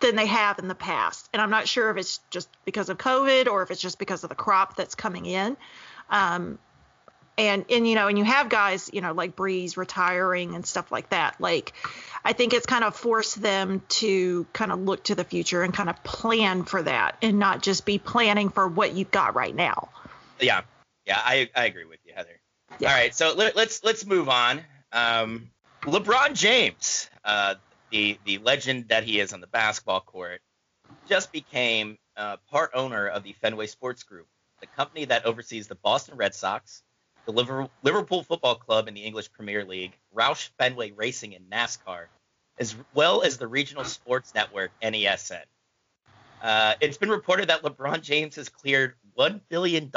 than 0.01 0.15
they 0.15 0.27
have 0.27 0.61
in 0.61 0.69
the 0.69 0.77
past. 0.77 1.29
And 1.33 1.43
I'm 1.43 1.51
not 1.51 1.67
sure 1.67 1.91
if 1.91 1.97
it's 1.97 2.21
just 2.31 2.49
because 2.65 2.89
of 2.89 2.99
COVID 2.99 3.49
or 3.49 3.65
if 3.65 3.73
it's 3.73 3.83
just 3.83 3.99
because 3.99 4.23
of 4.23 4.29
the 4.29 4.37
crop 4.37 4.77
that's 4.77 4.95
coming 4.95 5.27
in. 5.27 5.57
Um, 6.09 6.61
and 7.49 7.65
and 7.71 7.87
you 7.87 7.95
know, 7.95 8.09
and 8.09 8.19
you 8.19 8.25
have 8.25 8.49
guys, 8.49 8.91
you 8.93 9.01
know, 9.01 9.13
like 9.13 9.37
Brees 9.37 9.77
retiring 9.77 10.55
and 10.55 10.67
stuff 10.67 10.91
like 10.93 11.11
that. 11.11 11.41
Like 11.41 11.73
I 12.25 12.33
think 12.33 12.53
it's 12.53 12.67
kind 12.67 12.85
of 12.85 12.95
forced 12.95 13.41
them 13.41 13.83
to 13.89 14.47
kind 14.53 14.73
of 14.73 14.81
look 14.81 15.05
to 15.05 15.15
the 15.15 15.25
future 15.25 15.63
and 15.63 15.73
kind 15.73 15.89
of 15.89 16.03
plan 16.05 16.65
for 16.65 16.83
that 16.83 17.17
and 17.23 17.39
not 17.39 17.63
just 17.63 17.87
be 17.87 17.99
planning 17.99 18.51
for 18.51 18.69
what 18.69 18.95
you've 18.95 19.11
got 19.11 19.35
right 19.35 19.55
now. 19.55 19.89
Yeah. 20.41 20.63
Yeah, 21.07 21.19
I, 21.19 21.49
I 21.57 21.65
agree 21.65 21.87
with 21.87 21.99
you, 22.05 22.13
Heather. 22.15 22.41
Yeah. 22.79 22.91
All 22.91 22.95
right, 22.95 23.15
so 23.15 23.35
let, 23.35 23.49
us 23.49 23.57
let's, 23.57 23.85
let's 23.85 24.07
move 24.07 24.29
on. 24.29 24.61
Um, 24.93 25.51
LeBron 25.83 26.35
James, 26.35 27.11
uh, 27.25 27.55
the 27.91 28.19
the 28.25 28.39
legend 28.39 28.89
that 28.89 29.05
he 29.05 29.19
is 29.19 29.33
on 29.33 29.41
the 29.41 29.47
basketball 29.47 30.01
court, 30.01 30.41
just 31.09 31.33
became 31.33 31.99
uh, 32.17 32.37
part 32.51 32.71
owner 32.75 33.09
of 33.09 33.23
the 33.23 33.33
Fenway 33.41 33.67
Sports 33.67 34.03
Group, 34.03 34.27
the 34.61 34.67
company 34.67 35.07
that 35.07 35.25
oversees 35.25 35.67
the 35.69 35.75
Boston 35.75 36.17
Red 36.17 36.35
Sox, 36.35 36.83
the 37.27 37.69
Liverpool 37.83 38.23
Football 38.23 38.57
Club 38.57 38.89
in 38.89 38.95
the 38.95 39.03
English 39.03 39.33
Premier 39.33 39.65
League, 39.65 39.93
Roush 40.15 40.51
Fenway 40.59 40.93
Racing 40.93 41.33
in 41.33 41.43
NASCAR, 41.45 42.07
as 42.59 42.75
well 42.95 43.23
as 43.23 43.39
the 43.39 43.47
regional 43.47 43.85
sports 43.85 44.35
network 44.35 44.71
NESN. 44.83 45.43
Uh, 46.43 46.75
it's 46.81 46.97
been 46.97 47.11
reported 47.11 47.49
that 47.49 47.63
LeBron 47.63 48.01
James 48.03 48.37
has 48.37 48.49
cleared 48.49 48.95
$1 49.19 49.41
billion 49.49 49.91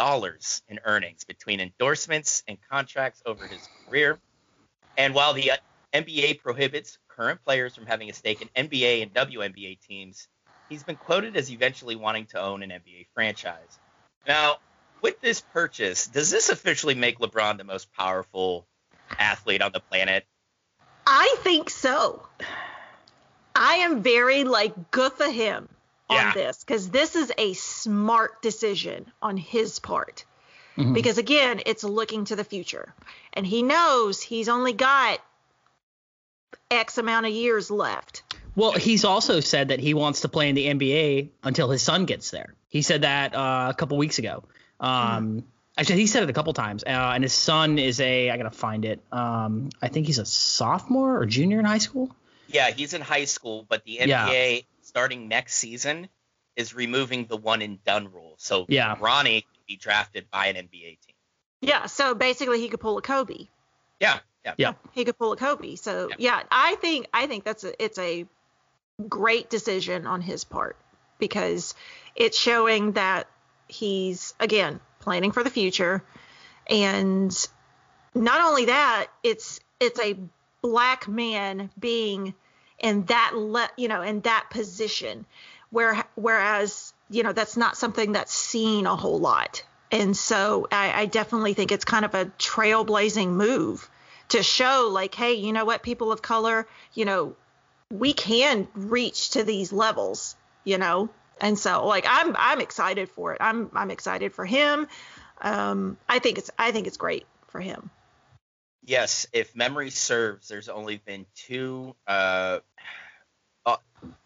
in 0.68 0.80
earnings 0.84 1.24
between 1.24 1.60
endorsements 1.60 2.44
and 2.48 2.58
contracts 2.70 3.22
over 3.26 3.48
his 3.48 3.68
career. 3.88 4.20
And 4.98 5.14
while 5.14 5.34
the 5.34 5.54
NBA 5.94 6.42
prohibits 6.42 6.98
current 7.08 7.42
players 7.44 7.76
from 7.76 7.86
having 7.86 8.10
a 8.10 8.14
stake 8.14 8.42
in 8.42 8.68
NBA 8.68 9.04
and 9.04 9.14
WNBA 9.14 9.80
teams, 9.80 10.28
he's 10.68 10.84
been 10.84 10.98
quoted 10.98 11.38
as 11.38 11.52
eventually 11.52 11.96
wanting 11.96 12.26
to 12.28 12.42
own 12.42 12.64
an 12.64 12.72
NBA 12.72 13.08
franchise. 13.14 13.80
Now, 14.28 14.58
with 15.04 15.22
this 15.22 15.42
purchase, 15.42 16.08
does 16.08 16.32
this 16.32 16.50
officially 16.50 16.96
make 16.96 17.20
LeBron 17.20 17.58
the 17.58 17.64
most 17.64 17.94
powerful 17.94 18.66
athlete 19.20 19.62
on 19.62 19.72
the 19.72 19.82
planet? 19.82 20.26
I 21.06 21.36
think 21.42 21.70
so. 21.70 22.26
I 23.54 23.76
am 23.76 24.02
very 24.02 24.46
like 24.46 24.90
good 24.90 25.12
for 25.14 25.30
him 25.30 25.70
yeah. 26.10 26.28
on 26.30 26.34
this 26.34 26.64
because 26.64 26.90
this 26.90 27.16
is 27.16 27.32
a 27.38 27.54
smart 27.54 28.42
decision 28.42 29.12
on 29.22 29.38
his 29.38 29.78
part. 29.80 30.26
Mm-hmm. 30.78 30.94
Because 30.94 31.20
again, 31.20 31.62
it's 31.68 31.84
looking 31.84 32.26
to 32.26 32.36
the 32.36 32.44
future. 32.44 32.96
And 33.34 33.46
he 33.46 33.62
knows 33.62 34.22
he's 34.22 34.50
only 34.50 34.74
got 34.74 35.20
X 36.72 36.98
amount 36.98 37.28
of 37.28 37.34
years 37.34 37.70
left. 37.70 38.24
Well, 38.56 38.72
he's 38.72 39.04
also 39.04 39.40
said 39.40 39.68
that 39.68 39.80
he 39.80 39.94
wants 39.94 40.22
to 40.22 40.30
play 40.30 40.50
in 40.50 40.56
the 40.56 40.68
NBA 40.68 41.30
until 41.44 41.70
his 41.70 41.82
son 41.82 42.06
gets 42.06 42.32
there. 42.32 42.56
He 42.70 42.82
said 42.82 43.02
that 43.02 43.36
uh, 43.36 43.68
a 43.70 43.74
couple 43.74 43.98
weeks 43.98 44.18
ago. 44.18 44.44
Um, 44.80 44.92
mm-hmm. 44.92 45.40
Actually, 45.76 46.00
he 46.00 46.08
said 46.08 46.24
it 46.24 46.30
a 46.30 46.34
couple 46.34 46.54
times. 46.54 46.84
Uh, 46.84 46.90
and 46.90 47.24
his 47.24 47.34
son 47.34 47.80
is 47.80 48.00
a, 48.00 48.30
I 48.30 48.38
got 48.38 48.44
to 48.44 48.52
find 48.52 48.86
it. 48.86 49.02
Um, 49.12 49.70
I 49.82 49.88
think 49.88 50.06
he's 50.06 50.20
a 50.20 50.26
sophomore 50.26 51.18
or 51.18 51.26
junior 51.26 51.60
in 51.60 51.66
high 51.66 51.80
school. 51.80 52.16
Yeah, 52.48 52.70
he's 52.70 52.94
in 52.94 53.02
high 53.02 53.26
school, 53.26 53.66
but 53.68 53.84
the 53.84 53.98
NBA 53.98 54.08
yeah 54.08 54.60
starting 54.94 55.28
next 55.28 55.56
season 55.56 56.08
is 56.56 56.76
removing 56.76 57.26
the 57.26 57.38
one 57.38 57.62
and 57.64 57.84
done 57.84 58.12
rule. 58.12 58.36
So 58.38 58.66
yeah. 58.70 58.96
Bronny 58.96 59.42
can 59.42 59.64
be 59.68 59.76
drafted 59.76 60.30
by 60.30 60.48
an 60.48 60.56
NBA 60.56 61.00
team. 61.02 61.16
Yeah, 61.62 61.88
so 61.88 62.14
basically 62.14 62.60
he 62.60 62.70
could 62.70 62.80
pull 62.80 62.98
a 62.98 63.02
Kobe. 63.02 63.48
Yeah, 64.00 64.20
yeah, 64.46 64.54
yeah. 64.58 64.74
He 64.92 65.06
could 65.06 65.18
pull 65.18 65.32
a 65.32 65.38
Kobe. 65.38 65.76
So 65.76 66.10
yeah, 66.10 66.16
yeah 66.20 66.44
I 66.52 66.76
think 66.76 67.08
I 67.12 67.26
think 67.26 67.44
that's 67.44 67.64
a, 67.64 67.84
it's 67.84 67.98
a 67.98 68.28
great 69.10 69.50
decision 69.50 70.06
on 70.06 70.22
his 70.22 70.44
part 70.44 70.78
because 71.18 71.74
it's 72.16 72.38
showing 72.38 72.92
that 72.92 73.28
he's 73.68 74.34
again 74.40 74.80
planning 75.00 75.32
for 75.32 75.44
the 75.44 75.50
future, 75.50 76.04
and 76.68 77.36
not 78.16 78.42
only 78.42 78.66
that, 78.66 79.08
it's 79.24 79.60
it's 79.80 80.00
a 80.00 80.18
black 80.62 81.08
man 81.08 81.70
being 81.80 82.34
in 82.80 83.04
that 83.06 83.32
le- 83.36 83.72
you 83.78 83.88
know 83.88 84.02
in 84.02 84.22
that 84.22 84.48
position. 84.50 85.26
Where 85.70 86.04
whereas 86.16 86.94
you 87.10 87.24
know 87.24 87.34
that's 87.34 87.58
not 87.58 87.78
something 87.78 88.12
that's 88.12 88.34
seen 88.34 88.86
a 88.86 88.96
whole 88.96 89.20
lot. 89.20 89.64
And 89.92 90.18
so 90.18 90.68
I, 90.72 91.02
I 91.02 91.06
definitely 91.06 91.54
think 91.54 91.72
it's 91.72 91.86
kind 91.86 92.04
of 92.04 92.16
a 92.16 92.26
trailblazing 92.26 93.30
move 93.30 93.90
to 94.30 94.42
show 94.42 94.90
like 94.92 95.14
hey 95.14 95.34
you 95.34 95.54
know 95.54 95.66
what 95.66 95.84
people 95.84 96.12
of 96.12 96.22
color 96.22 96.68
you 96.94 97.06
know 97.06 97.36
we 97.92 98.14
can 98.14 98.68
reach 98.74 99.32
to 99.32 99.44
these 99.44 99.72
levels 99.72 100.36
you 100.64 100.78
know 100.78 101.10
and 101.44 101.60
so 101.60 101.86
like 101.86 102.06
i'm 102.10 102.36
i'm 102.40 102.60
excited 102.60 103.08
for 103.08 103.34
it 103.34 103.38
i'm 103.40 103.70
i'm 103.76 103.92
excited 103.92 104.34
for 104.34 104.46
him 104.46 104.88
um 105.42 105.98
i 106.10 106.18
think 106.18 106.40
it's 106.40 106.50
i 106.58 106.72
think 106.72 106.88
it's 106.88 106.98
great 106.98 107.28
for 107.48 107.62
him 107.62 107.92
yes, 108.86 109.28
if 109.34 109.56
memory 109.56 109.90
serves, 109.90 110.48
there's 110.48 110.70
only 110.70 110.98
been 110.98 111.26
two. 111.36 111.96
Uh, 112.08 112.60
uh, 113.66 113.78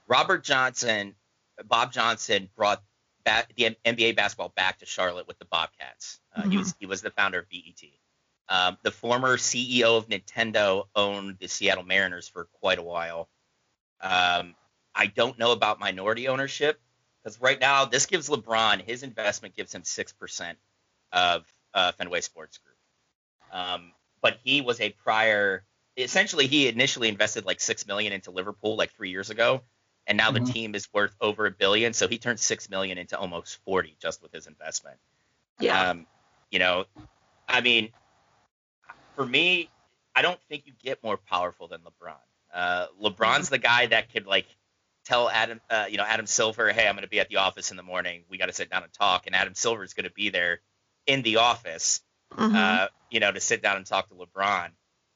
Robert 0.08 0.44
Johnson, 0.44 1.16
Bob 1.66 1.92
Johnson 1.94 2.50
brought 2.56 2.84
the 3.26 3.76
NBA 3.86 4.16
basketball 4.16 4.54
back 4.56 4.80
to 4.80 4.86
Charlotte 4.86 5.28
with 5.28 5.38
the 5.38 5.46
Bobcats. 5.46 6.20
Uh, 6.36 6.42
mm-hmm. 6.42 6.52
He 6.52 6.58
was 6.58 6.76
he 6.80 6.86
was 6.86 7.02
the 7.02 7.12
founder 7.12 7.40
of 7.40 7.50
BET. 7.50 7.84
Um, 8.50 8.78
the 8.84 8.92
former 8.92 9.36
CEO 9.36 9.98
of 9.98 10.08
Nintendo 10.08 10.86
owned 10.96 11.38
the 11.40 11.48
Seattle 11.48 11.84
Mariners 11.84 12.30
for 12.30 12.46
quite 12.62 12.80
a 12.80 12.84
while. 12.84 13.28
Um, 14.00 14.56
I 14.96 15.08
don't 15.08 15.38
know 15.38 15.52
about 15.52 15.80
minority 15.80 16.30
ownership 16.30 16.80
because 17.28 17.42
right 17.42 17.60
now 17.60 17.84
this 17.84 18.06
gives 18.06 18.30
LeBron 18.30 18.82
his 18.82 19.04
investment 19.04 19.54
gives 19.54 19.76
him 19.76 19.84
six 19.84 20.14
percent 20.14 20.58
of 21.12 21.44
uh, 21.74 21.92
Fenway 21.92 22.22
Sports 22.22 22.58
Group. 22.60 22.78
Um, 23.52 23.92
but 24.22 24.38
he 24.44 24.62
was 24.62 24.80
a 24.80 24.92
prior. 24.92 25.64
Essentially, 25.98 26.48
he 26.48 26.70
initially 26.70 27.10
invested 27.10 27.46
like 27.46 27.60
six 27.60 27.86
million 27.86 28.14
into 28.14 28.32
Liverpool 28.32 28.78
like 28.78 28.92
three 28.92 29.10
years 29.10 29.30
ago, 29.30 29.62
and 30.06 30.18
now 30.18 30.32
mm-hmm. 30.32 30.46
the 30.46 30.54
team 30.54 30.74
is 30.74 30.88
worth 30.94 31.14
over 31.20 31.46
a 31.48 31.52
billion. 31.52 31.92
So 31.92 32.08
he 32.08 32.18
turned 32.18 32.40
six 32.40 32.70
million 32.70 32.98
into 32.98 33.18
almost 33.20 33.58
forty 33.66 33.98
just 34.02 34.24
with 34.24 34.32
his 34.32 34.48
investment. 34.48 34.98
Yeah. 35.60 35.90
Um, 35.90 36.08
you 36.50 36.60
know, 36.60 36.86
I 37.46 37.60
mean, 37.60 37.90
for 39.18 39.26
me, 39.26 39.70
I 40.16 40.22
don't 40.22 40.40
think 40.48 40.64
you 40.66 40.72
get 40.82 41.04
more 41.04 41.18
powerful 41.18 41.68
than 41.68 41.82
LeBron. 41.82 42.14
Uh, 42.54 42.86
LeBron's 43.04 43.50
the 43.50 43.58
guy 43.58 43.88
that 43.88 44.14
could 44.14 44.28
like 44.28 44.46
tell 45.08 45.30
Adam, 45.30 45.62
uh, 45.70 45.86
you 45.90 45.98
know, 45.98 46.04
Adam 46.04 46.26
Silver, 46.26 46.72
hey, 46.72 46.88
I'm 46.88 46.96
going 46.96 47.04
to 47.04 47.10
be 47.10 47.20
at 47.20 47.30
the 47.30 47.38
office 47.38 47.72
in 47.72 47.78
the 47.78 47.84
morning. 47.84 48.24
We 48.30 48.38
got 48.38 48.48
to 48.48 48.54
sit 48.54 48.70
down 48.70 48.84
and 48.84 48.92
talk, 48.94 49.26
and 49.26 49.36
Adam 49.36 49.56
Silver 49.56 49.84
is 49.84 49.94
going 49.94 50.04
to 50.06 50.12
be 50.12 50.30
there 50.30 50.60
in 51.06 51.22
the 51.22 51.38
office, 51.38 52.02
Mhm. 52.36 52.54
uh, 52.56 52.88
you 53.10 53.20
know, 53.22 53.32
to 53.32 53.40
sit 53.40 53.62
down 53.62 53.78
and 53.78 53.86
talk 53.86 54.10
to 54.10 54.16
LeBron. 54.16 54.72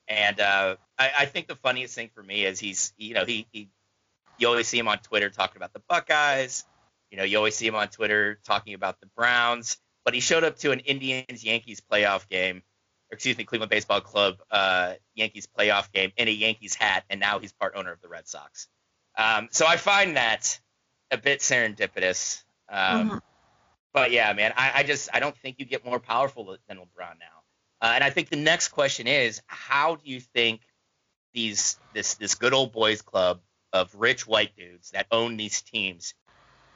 And 0.08 0.40
uh, 0.40 0.78
I, 0.98 1.12
I 1.20 1.26
think 1.26 1.48
the 1.48 1.56
funniest 1.58 1.94
thing 1.94 2.10
for 2.16 2.24
me 2.24 2.46
is 2.46 2.60
he's, 2.60 2.94
you 2.98 3.14
know, 3.14 3.26
he, 3.26 3.48
he, 3.52 3.70
you 4.38 4.48
always 4.48 4.68
see 4.68 4.80
him 4.80 4.88
on 4.88 4.98
Twitter 5.00 5.30
talking 5.30 5.58
about 5.58 5.74
the 5.74 5.82
Buckeyes. 5.88 6.66
You 7.12 7.18
know, 7.18 7.24
you 7.24 7.38
always 7.38 7.56
see 7.56 7.68
him 7.68 7.76
on 7.76 7.90
Twitter 7.90 8.40
talking 8.46 8.74
about 8.74 9.00
the 9.02 9.08
Browns. 9.16 9.78
But 10.06 10.14
he 10.14 10.20
showed 10.20 10.44
up 10.44 10.58
to 10.60 10.72
an 10.72 10.80
Indians 10.80 11.44
Yankees 11.44 11.82
playoff 11.82 12.28
game, 12.30 12.64
or 13.12 13.16
excuse 13.16 13.38
me, 13.38 13.44
Cleveland 13.44 13.70
Baseball 13.70 14.02
Club 14.02 14.38
uh, 14.50 14.94
Yankees 15.14 15.48
playoff 15.48 15.92
game 15.92 16.12
in 16.18 16.28
a 16.28 16.32
Yankees 16.32 16.74
hat, 16.74 17.04
and 17.10 17.20
now 17.20 17.40
he's 17.40 17.52
part 17.54 17.74
owner 17.76 17.92
of 17.92 18.02
the 18.02 18.08
Red 18.08 18.28
Sox. 18.28 18.68
Um, 19.18 19.50
so 19.52 19.66
I 19.68 19.78
find 19.78 20.18
that 20.18 20.60
a 21.12 21.18
bit 21.18 21.40
serendipitous. 21.40 22.44
Um, 22.70 23.10
Mhm. 23.10 23.22
But 23.94 24.12
yeah, 24.12 24.32
man, 24.32 24.54
I, 24.56 24.72
I 24.76 24.84
just 24.84 25.10
I 25.14 25.20
don't 25.20 25.36
think 25.38 25.60
you 25.60 25.66
get 25.66 25.84
more 25.84 26.00
powerful 26.00 26.58
than 26.68 26.78
LeBron 26.78 27.20
now. 27.20 27.44
Uh, 27.82 27.92
and 27.96 28.04
I 28.04 28.10
think 28.10 28.30
the 28.30 28.38
next 28.38 28.70
question 28.70 29.06
is, 29.06 29.42
how 29.48 29.96
do 29.96 30.10
you 30.10 30.22
think 30.22 30.62
these 31.34 31.78
this 31.94 32.14
this 32.16 32.36
good 32.36 32.54
old 32.54 32.72
boys 32.72 33.02
club 33.02 33.42
of 33.74 33.94
rich 33.96 34.26
white 34.26 34.56
dudes 34.56 34.92
that 34.92 35.08
own 35.12 35.36
these 35.36 35.62
teams, 35.62 36.14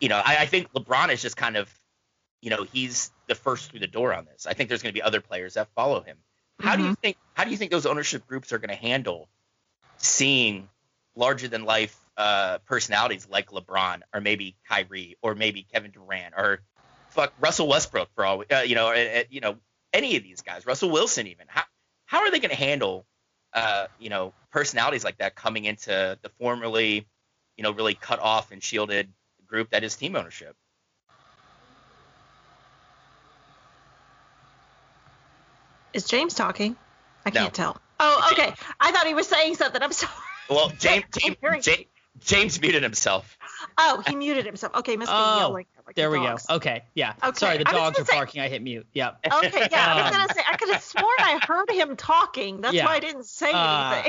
you 0.01 0.09
know, 0.09 0.21
I, 0.23 0.37
I 0.39 0.45
think 0.45 0.73
LeBron 0.73 1.09
is 1.09 1.21
just 1.21 1.37
kind 1.37 1.55
of, 1.55 1.69
you 2.41 2.49
know, 2.49 2.63
he's 2.63 3.11
the 3.27 3.35
first 3.35 3.69
through 3.71 3.79
the 3.79 3.87
door 3.87 4.13
on 4.13 4.25
this. 4.25 4.45
I 4.45 4.53
think 4.53 4.67
there's 4.69 4.81
going 4.81 4.93
to 4.93 4.97
be 4.97 5.01
other 5.01 5.21
players 5.21 5.53
that 5.53 5.69
follow 5.73 6.01
him. 6.01 6.17
How 6.59 6.75
do 6.75 6.83
you 6.83 6.95
think 6.95 7.17
how 7.33 7.45
do 7.45 7.51
you 7.51 7.57
think 7.57 7.71
those 7.71 7.85
ownership 7.85 8.27
groups 8.27 8.51
are 8.51 8.57
going 8.57 8.69
to 8.69 8.75
handle 8.75 9.29
seeing 9.97 10.67
larger 11.15 11.47
than 11.47 11.63
life 11.63 11.97
uh, 12.17 12.59
personalities 12.65 13.27
like 13.29 13.49
LeBron 13.51 14.01
or 14.13 14.21
maybe 14.21 14.55
Kyrie 14.67 15.17
or 15.21 15.35
maybe 15.35 15.63
Kevin 15.63 15.91
Durant 15.91 16.33
or 16.37 16.61
fuck 17.09 17.33
Russell 17.39 17.67
Westbrook 17.67 18.09
for 18.15 18.25
all 18.25 18.43
uh, 18.51 18.59
you 18.59 18.75
know 18.75 18.87
uh, 18.87 19.19
uh, 19.19 19.23
you 19.29 19.41
know 19.41 19.57
any 19.93 20.15
of 20.17 20.23
these 20.23 20.41
guys 20.41 20.65
Russell 20.65 20.89
Wilson 20.89 21.27
even 21.27 21.45
how 21.49 21.63
how 22.05 22.19
are 22.19 22.31
they 22.31 22.39
going 22.39 22.49
to 22.51 22.55
handle 22.55 23.05
uh, 23.53 23.87
you 23.97 24.09
know 24.09 24.33
personalities 24.51 25.03
like 25.03 25.17
that 25.17 25.35
coming 25.35 25.65
into 25.65 26.17
the 26.21 26.29
formerly 26.39 27.05
you 27.57 27.63
know 27.63 27.71
really 27.71 27.95
cut 27.95 28.19
off 28.19 28.51
and 28.51 28.63
shielded 28.63 29.11
group 29.47 29.69
that 29.71 29.83
is 29.83 29.95
team 29.95 30.15
ownership 30.15 30.55
Is 35.93 36.03
James 36.03 36.33
talking? 36.33 36.75
I 37.25 37.29
No. 37.29 37.43
can't 37.43 37.53
tell. 37.53 37.81
Oh, 37.99 38.29
okay. 38.33 38.53
I 38.81 38.91
thought 38.91 39.07
he 39.07 39.13
was 39.13 39.27
saying 39.27 39.55
something. 39.55 39.81
I'm 39.81 39.93
sorry. 39.93 40.11
well 40.49 40.69
James 40.79 41.05
James, 41.17 41.37
James, 41.65 41.85
James 42.21 42.59
muted 42.61 42.83
himself 42.83 43.37
Oh, 43.77 44.01
he 44.07 44.15
muted 44.15 44.45
himself. 44.45 44.73
Okay, 44.75 44.95
must 44.95 45.09
be 45.11 45.15
Oh, 45.17 45.37
yelling. 45.37 45.65
Like 45.85 45.95
There 45.95 46.09
the 46.09 46.19
we 46.19 46.25
go. 46.25 46.37
Okay. 46.49 46.83
Yeah. 46.93 47.13
Okay, 47.23 47.37
Sorry, 47.37 47.57
the 47.57 47.63
dogs 47.65 47.99
are 47.99 48.05
say- 48.05 48.15
barking. 48.15 48.41
I 48.41 48.47
hit 48.47 48.61
mute. 48.61 48.85
Yep. 48.93 49.19
Okay, 49.33 49.67
yeah. 49.71 49.93
I 49.93 49.95
was 49.95 50.05
Um, 50.05 50.11
gonna 50.21 50.33
say 50.33 50.41
I 50.49 50.55
could 50.55 50.69
have 50.69 50.83
sworn 50.83 51.05
I 51.19 51.39
heard 51.45 51.69
him 51.71 51.95
talking. 51.97 52.61
That's 52.61 52.73
Yeah. 52.75 52.85
why 52.85 52.95
I 52.95 52.99
didn't 52.99 53.25
say 53.25 53.51
Uh, 53.51 54.03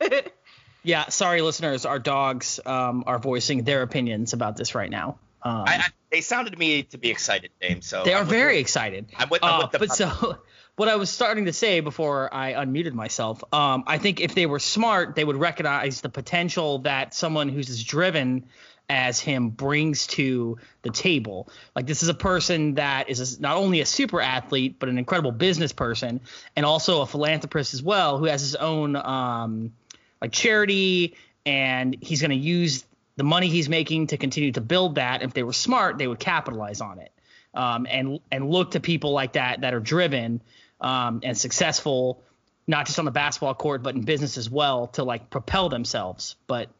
anything. 0.00 0.22
Yeah. 0.82 1.08
Sorry, 1.10 1.42
listeners. 1.42 1.84
Our 1.84 1.98
dogs 1.98 2.58
um, 2.64 3.04
are 3.06 3.18
voicing 3.18 3.64
their 3.64 3.82
opinions 3.82 4.32
about 4.32 4.56
this 4.56 4.74
right 4.74 4.88
now. 4.90 5.18
Um, 5.42 5.64
I, 5.66 5.76
I, 5.76 5.84
they 6.10 6.20
sounded 6.20 6.52
to 6.52 6.58
me 6.58 6.82
to 6.84 6.98
be 6.98 7.10
excited 7.10 7.50
James 7.62 7.86
so 7.86 8.04
they 8.04 8.14
I'm 8.14 8.22
are 8.22 8.24
very 8.24 8.54
you. 8.54 8.60
excited. 8.60 9.06
I'm 9.16 9.28
with, 9.28 9.42
I'm 9.44 9.54
Uh, 9.54 9.62
with 9.62 9.70
the 9.72 9.78
but 9.78 9.92
so 9.92 10.38
what 10.76 10.88
I 10.88 10.96
was 10.96 11.10
starting 11.10 11.46
to 11.46 11.52
say 11.52 11.80
before 11.80 12.32
I 12.32 12.52
unmuted 12.54 12.92
myself, 12.92 13.42
um, 13.52 13.84
I 13.86 13.98
think 13.98 14.20
if 14.20 14.34
they 14.34 14.46
were 14.46 14.58
smart, 14.58 15.14
they 15.14 15.24
would 15.24 15.36
recognize 15.36 16.00
the 16.00 16.08
potential 16.08 16.80
that 16.80 17.14
someone 17.14 17.48
who's 17.48 17.70
as 17.70 17.82
driven 17.82 18.46
as 18.88 19.20
him 19.20 19.50
brings 19.50 20.08
to 20.08 20.58
the 20.82 20.90
table. 20.90 21.48
Like 21.76 21.86
this 21.86 22.02
is 22.02 22.08
a 22.08 22.14
person 22.14 22.74
that 22.74 23.08
is 23.08 23.38
a, 23.38 23.40
not 23.40 23.56
only 23.56 23.80
a 23.80 23.86
super 23.86 24.20
athlete 24.20 24.76
but 24.80 24.88
an 24.88 24.98
incredible 24.98 25.30
business 25.32 25.72
person 25.72 26.20
and 26.56 26.66
also 26.66 27.00
a 27.02 27.06
philanthropist 27.06 27.72
as 27.72 27.82
well, 27.82 28.18
who 28.18 28.24
has 28.24 28.40
his 28.40 28.56
own 28.56 28.96
um, 28.96 29.72
like 30.20 30.32
charity, 30.32 31.14
and 31.46 31.96
he's 32.00 32.20
going 32.20 32.30
to 32.32 32.36
use 32.36 32.84
the 33.20 33.24
money 33.24 33.48
he's 33.48 33.68
making 33.68 34.06
to 34.06 34.16
continue 34.16 34.50
to 34.50 34.62
build 34.62 34.94
that. 34.94 35.20
If 35.20 35.34
they 35.34 35.42
were 35.42 35.52
smart, 35.52 35.98
they 35.98 36.06
would 36.06 36.18
capitalize 36.18 36.80
on 36.80 37.00
it 37.00 37.12
um, 37.52 37.86
and 37.86 38.18
and 38.32 38.50
look 38.50 38.70
to 38.70 38.80
people 38.80 39.12
like 39.12 39.34
that 39.34 39.60
that 39.60 39.74
are 39.74 39.80
driven 39.80 40.40
um, 40.80 41.20
and 41.22 41.36
successful, 41.36 42.22
not 42.66 42.86
just 42.86 42.98
on 42.98 43.04
the 43.04 43.10
basketball 43.10 43.54
court 43.54 43.82
but 43.82 43.94
in 43.94 44.00
business 44.00 44.38
as 44.38 44.48
well, 44.48 44.86
to 44.86 45.04
like 45.04 45.28
propel 45.28 45.68
themselves. 45.68 46.36
But 46.46 46.70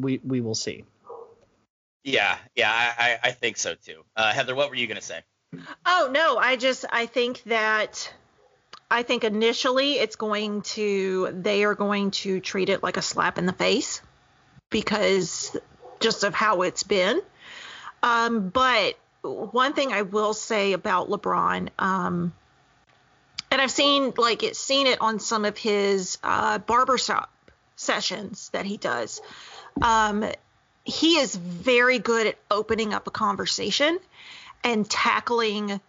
we 0.00 0.18
we 0.24 0.40
will 0.40 0.54
see. 0.54 0.86
yeah 2.04 2.38
yeah 2.56 2.72
I, 2.72 3.04
I, 3.04 3.28
I 3.28 3.30
think 3.32 3.58
so 3.58 3.74
too 3.74 4.02
uh, 4.16 4.32
Heather 4.32 4.54
what 4.54 4.70
were 4.70 4.76
you 4.76 4.86
gonna 4.86 5.02
say 5.02 5.20
Oh 5.84 6.08
no, 6.10 6.38
I 6.38 6.56
just 6.56 6.86
I 6.90 7.04
think 7.04 7.42
that 7.42 8.12
I 8.90 9.02
think 9.02 9.24
initially 9.24 9.92
it's 9.98 10.16
going 10.16 10.62
to 10.62 11.28
they 11.32 11.64
are 11.64 11.74
going 11.74 12.12
to 12.22 12.40
treat 12.40 12.70
it 12.70 12.82
like 12.82 12.96
a 12.96 13.02
slap 13.02 13.36
in 13.36 13.44
the 13.44 13.52
face 13.52 14.00
because 14.70 15.54
just 16.02 16.24
of 16.24 16.34
how 16.34 16.62
it's 16.62 16.82
been. 16.82 17.20
Um, 18.02 18.48
but 18.48 18.98
one 19.22 19.72
thing 19.72 19.92
I 19.92 20.02
will 20.02 20.34
say 20.34 20.72
about 20.72 21.08
LeBron, 21.08 21.68
um, 21.78 22.32
and 23.50 23.60
I've 23.60 23.70
seen 23.70 24.12
like 24.16 24.42
it 24.42 24.56
seen 24.56 24.86
it 24.86 25.00
on 25.00 25.20
some 25.20 25.44
of 25.44 25.56
his 25.56 26.18
uh, 26.22 26.58
barbershop 26.58 27.30
sessions 27.76 28.50
that 28.50 28.66
he 28.66 28.76
does. 28.76 29.20
Um, 29.80 30.24
he 30.84 31.18
is 31.18 31.36
very 31.36 31.98
good 31.98 32.26
at 32.26 32.38
opening 32.50 32.92
up 32.92 33.06
a 33.06 33.10
conversation 33.10 33.98
and 34.64 34.88
tackling 34.88 35.80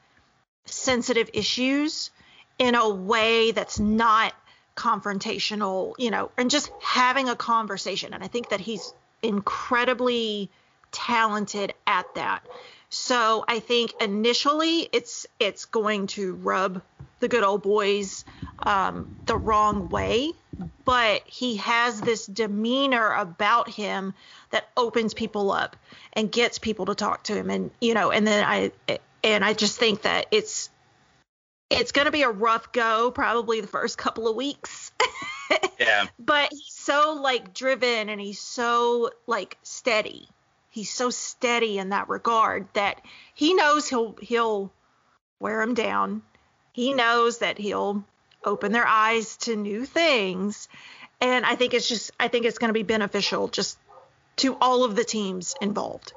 sensitive 0.65 1.30
issues 1.34 2.12
in 2.60 2.76
a 2.76 2.89
way 2.89 3.52
that's 3.52 3.80
not 3.80 4.34
confrontational, 4.76 5.93
you 5.97 6.12
know, 6.12 6.32
and 6.38 6.49
just 6.49 6.71
having 6.82 7.30
a 7.30 7.36
conversation. 7.36 8.13
And 8.13 8.23
I 8.23 8.28
think 8.28 8.49
that 8.49 8.60
he's 8.60 8.93
incredibly 9.23 10.49
talented 10.91 11.73
at 11.88 12.13
that. 12.15 12.45
So 12.89 13.43
I 13.47 13.59
think 13.59 13.93
initially 13.99 14.88
it's 14.91 15.25
it's 15.39 15.65
going 15.65 16.07
to 16.07 16.36
rub 16.36 16.81
the 17.19 17.27
good 17.27 17.43
old 17.43 17.63
boys 17.63 18.23
um, 18.59 19.15
the 19.25 19.36
wrong 19.36 19.89
way, 19.89 20.33
but 20.86 21.23
he 21.25 21.55
has 21.55 21.99
this 22.01 22.25
demeanor 22.25 23.13
about 23.13 23.69
him 23.69 24.13
that 24.51 24.67
opens 24.77 25.13
people 25.13 25.51
up 25.51 25.75
and 26.13 26.31
gets 26.31 26.59
people 26.59 26.86
to 26.86 26.95
talk 26.95 27.23
to 27.23 27.36
him, 27.36 27.49
and 27.49 27.71
you 27.81 27.95
know, 27.95 28.12
and 28.12 28.27
then 28.27 28.43
I 28.45 28.71
and 29.23 29.43
I 29.43 29.53
just 29.53 29.79
think 29.79 30.03
that 30.03 30.27
it's 30.29 30.69
it's 31.69 31.91
going 31.91 32.05
to 32.05 32.12
be 32.12 32.23
a 32.23 32.29
rough 32.29 32.71
go, 32.71 33.09
probably 33.09 33.62
the 33.62 33.67
first 33.67 33.97
couple 33.97 34.27
of 34.27 34.36
weeks. 34.36 34.83
yeah 35.79 36.05
but 36.19 36.49
he's 36.51 36.73
so 36.73 37.19
like 37.21 37.53
driven 37.53 38.09
and 38.09 38.19
he's 38.19 38.39
so 38.39 39.11
like 39.27 39.57
steady. 39.63 40.27
He's 40.69 40.91
so 40.91 41.09
steady 41.11 41.77
in 41.77 41.89
that 41.89 42.09
regard 42.09 42.67
that 42.73 43.01
he 43.33 43.53
knows 43.53 43.87
he'll 43.87 44.15
he'll 44.21 44.71
wear 45.39 45.59
them 45.59 45.73
down. 45.75 46.23
He 46.71 46.93
knows 46.93 47.39
that 47.39 47.57
he'll 47.57 48.03
open 48.43 48.71
their 48.71 48.87
eyes 48.87 49.37
to 49.37 49.55
new 49.55 49.85
things. 49.85 50.67
And 51.21 51.45
I 51.45 51.55
think 51.55 51.73
it's 51.73 51.87
just 51.87 52.11
I 52.19 52.27
think 52.27 52.45
it's 52.45 52.57
going 52.57 52.69
to 52.69 52.73
be 52.73 52.83
beneficial 52.83 53.47
just 53.47 53.77
to 54.37 54.57
all 54.59 54.83
of 54.83 54.95
the 54.95 55.03
teams 55.03 55.55
involved. 55.61 56.13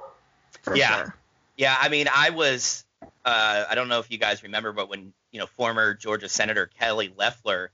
For 0.63 0.77
Yeah. 0.77 0.95
sure. 0.97 1.17
Yeah, 1.57 1.77
I 1.79 1.89
mean, 1.89 2.07
I 2.13 2.31
was. 2.31 2.85
Uh, 3.25 3.65
I 3.69 3.75
don't 3.75 3.89
know 3.89 3.99
if 3.99 4.11
you 4.11 4.19
guys 4.19 4.43
remember, 4.43 4.73
but 4.73 4.89
when 4.89 5.13
you 5.33 5.41
know 5.41 5.47
former 5.47 5.95
Georgia 5.95 6.29
Senator 6.29 6.67
Kelly 6.79 7.13
Loeffler, 7.17 7.71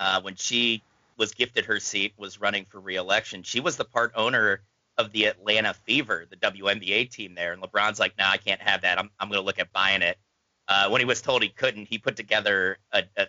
uh, 0.00 0.20
when 0.22 0.34
she 0.34 0.82
was 1.16 1.32
gifted 1.32 1.66
her 1.66 1.78
seat, 1.78 2.14
was 2.16 2.40
running 2.40 2.64
for 2.64 2.80
reelection, 2.80 3.42
she 3.44 3.60
was 3.60 3.76
the 3.76 3.84
part 3.84 4.10
owner 4.16 4.62
of 4.98 5.12
the 5.12 5.26
Atlanta 5.26 5.74
Fever, 5.74 6.26
the 6.28 6.36
WNBA 6.36 7.08
team 7.10 7.34
there, 7.34 7.52
and 7.52 7.62
LeBron's 7.62 8.00
like, 8.00 8.18
"No, 8.18 8.24
nah, 8.24 8.30
I 8.32 8.36
can't 8.38 8.60
have 8.60 8.80
that. 8.82 8.98
I'm 8.98 9.10
I'm 9.20 9.28
going 9.28 9.40
to 9.40 9.44
look 9.46 9.58
at 9.60 9.72
buying 9.72 10.02
it." 10.02 10.18
Uh, 10.66 10.88
when 10.88 11.00
he 11.00 11.04
was 11.04 11.20
told 11.22 11.42
he 11.42 11.48
couldn't, 11.48 11.86
he 11.86 11.98
put 11.98 12.16
together 12.16 12.78
a, 12.92 13.04
a 13.16 13.26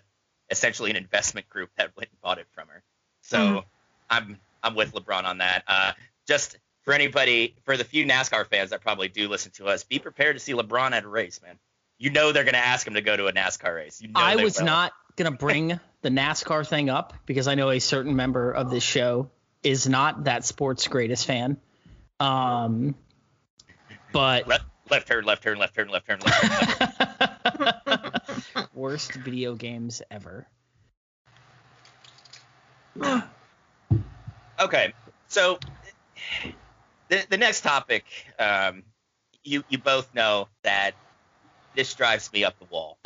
essentially 0.50 0.90
an 0.90 0.96
investment 0.96 1.48
group 1.48 1.70
that 1.76 1.96
went 1.96 2.08
and 2.10 2.20
bought 2.20 2.38
it 2.38 2.46
from 2.52 2.68
her. 2.68 2.82
So 3.22 3.38
Mhm. 3.38 3.64
I'm 4.10 4.38
I'm 4.62 4.74
with 4.74 4.92
LeBron 4.92 5.24
on 5.24 5.38
that. 5.38 5.64
Uh, 5.66 5.92
just 6.26 6.56
for 6.82 6.92
anybody, 6.94 7.54
for 7.64 7.76
the 7.76 7.84
few 7.84 8.04
NASCAR 8.04 8.46
fans 8.46 8.70
that 8.70 8.80
probably 8.80 9.08
do 9.08 9.28
listen 9.28 9.52
to 9.52 9.66
us, 9.66 9.84
be 9.84 9.98
prepared 9.98 10.36
to 10.36 10.40
see 10.40 10.52
LeBron 10.52 10.92
at 10.92 11.04
a 11.04 11.08
race, 11.08 11.40
man. 11.42 11.58
You 11.98 12.10
know 12.10 12.32
they're 12.32 12.44
going 12.44 12.54
to 12.54 12.58
ask 12.60 12.86
him 12.86 12.94
to 12.94 13.00
go 13.00 13.16
to 13.16 13.26
a 13.28 13.32
NASCAR 13.32 13.74
race. 13.74 14.00
You 14.00 14.08
know 14.08 14.20
I 14.20 14.36
was 14.36 14.58
will. 14.58 14.66
not 14.66 14.92
gonna 15.16 15.30
bring 15.30 15.78
the 16.02 16.08
NASCAR 16.08 16.66
thing 16.66 16.90
up 16.90 17.14
because 17.26 17.48
I 17.48 17.54
know 17.54 17.70
a 17.70 17.78
certain 17.78 18.16
member 18.16 18.50
of 18.52 18.70
this 18.70 18.82
show 18.82 19.30
is 19.62 19.88
not 19.88 20.24
that 20.24 20.44
sport's 20.44 20.88
greatest 20.88 21.26
fan. 21.26 21.56
Um, 22.18 22.94
but 24.12 24.46
left, 24.46 24.64
left 24.90 25.08
turn, 25.08 25.24
left 25.24 25.42
turn, 25.42 25.58
left 25.58 25.74
turn, 25.74 25.88
left 25.88 26.06
turn, 26.06 26.18
left 26.20 26.78
turn. 26.78 28.66
worst 28.74 29.14
video 29.14 29.54
games 29.54 30.02
ever. 30.10 30.46
Okay, 34.60 34.92
so 35.28 35.58
the 37.08 37.26
the 37.30 37.36
next 37.36 37.62
topic, 37.62 38.04
um, 38.38 38.82
you 39.42 39.64
you 39.68 39.78
both 39.78 40.14
know 40.14 40.48
that 40.62 40.92
this 41.74 41.94
drives 41.94 42.32
me 42.32 42.44
up 42.44 42.58
the 42.58 42.66
wall. 42.66 42.98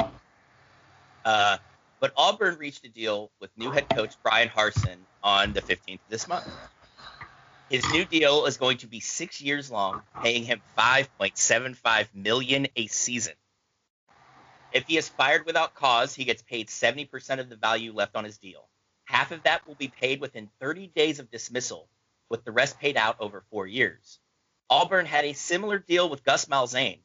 Uh, 1.25 1.57
but 2.01 2.13
Auburn 2.17 2.57
reached 2.59 2.85
a 2.85 2.89
deal 2.89 3.31
with 3.41 3.51
new 3.57 3.71
head 3.71 3.89
coach 3.89 4.15
Bryan 4.23 4.49
Harsin 4.49 4.99
on 5.23 5.53
the 5.53 5.63
15th 5.63 5.95
of 5.95 6.11
this 6.11 6.29
month. 6.29 6.47
His 7.71 7.91
new 7.93 8.05
deal 8.05 8.47
is 8.47 8.59
going 8.59 8.79
to 8.79 8.87
be 8.87 9.01
six 9.01 9.41
years 9.41 9.71
long, 9.71 10.03
paying 10.23 10.45
him 10.45 10.61
5.75 10.79 12.07
million 12.15 12.69
a 12.77 12.87
season. 12.87 13.35
If 14.73 14.87
he 14.87 14.97
is 14.97 15.09
fired 15.09 15.47
without 15.47 15.75
cause, 15.75 16.15
he 16.15 16.25
gets 16.25 16.43
paid 16.43 16.69
70% 16.69 17.41
of 17.41 17.49
the 17.49 17.57
value 17.57 17.93
left 17.93 18.15
on 18.15 18.25
his 18.25 18.39
deal. 18.39 18.69
Half 19.07 19.33
of 19.33 19.43
that 19.45 19.67
will 19.67 19.75
be 19.75 19.89
paid 19.89 20.21
within 20.21 20.49
30 20.61 20.89
days 20.89 21.19
of 21.19 21.31
dismissal, 21.31 21.89
with 22.29 22.45
the 22.45 22.53
rest 22.53 22.79
paid 22.79 22.97
out 22.97 23.17
over 23.21 23.43
four 23.51 23.67
years. 23.67 24.19
Auburn 24.69 25.07
had 25.07 25.25
a 25.25 25.33
similar 25.33 25.79
deal 25.79 26.09
with 26.09 26.25
Gus 26.25 26.47
Malzahn, 26.47 26.99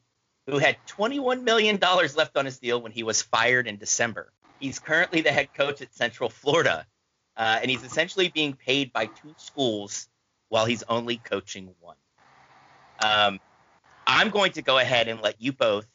who 0.46 0.58
had 0.58 0.76
$21 0.86 1.42
million 1.42 1.78
left 1.80 2.36
on 2.36 2.44
his 2.44 2.58
deal 2.58 2.80
when 2.80 2.92
he 2.92 3.04
was 3.04 3.22
fired 3.22 3.66
in 3.66 3.78
December. 3.78 4.32
He's 4.62 4.78
currently 4.78 5.22
the 5.22 5.32
head 5.32 5.52
coach 5.54 5.82
at 5.82 5.92
Central 5.92 6.30
Florida, 6.30 6.86
uh, 7.36 7.58
and 7.60 7.68
he's 7.68 7.82
essentially 7.82 8.28
being 8.28 8.54
paid 8.54 8.92
by 8.92 9.06
two 9.06 9.34
schools 9.36 10.06
while 10.50 10.66
he's 10.66 10.84
only 10.84 11.16
coaching 11.16 11.74
one. 11.80 11.96
Um, 13.00 13.40
I'm 14.06 14.30
going 14.30 14.52
to 14.52 14.62
go 14.62 14.78
ahead 14.78 15.08
and 15.08 15.20
let 15.20 15.42
you 15.42 15.52
both 15.52 15.88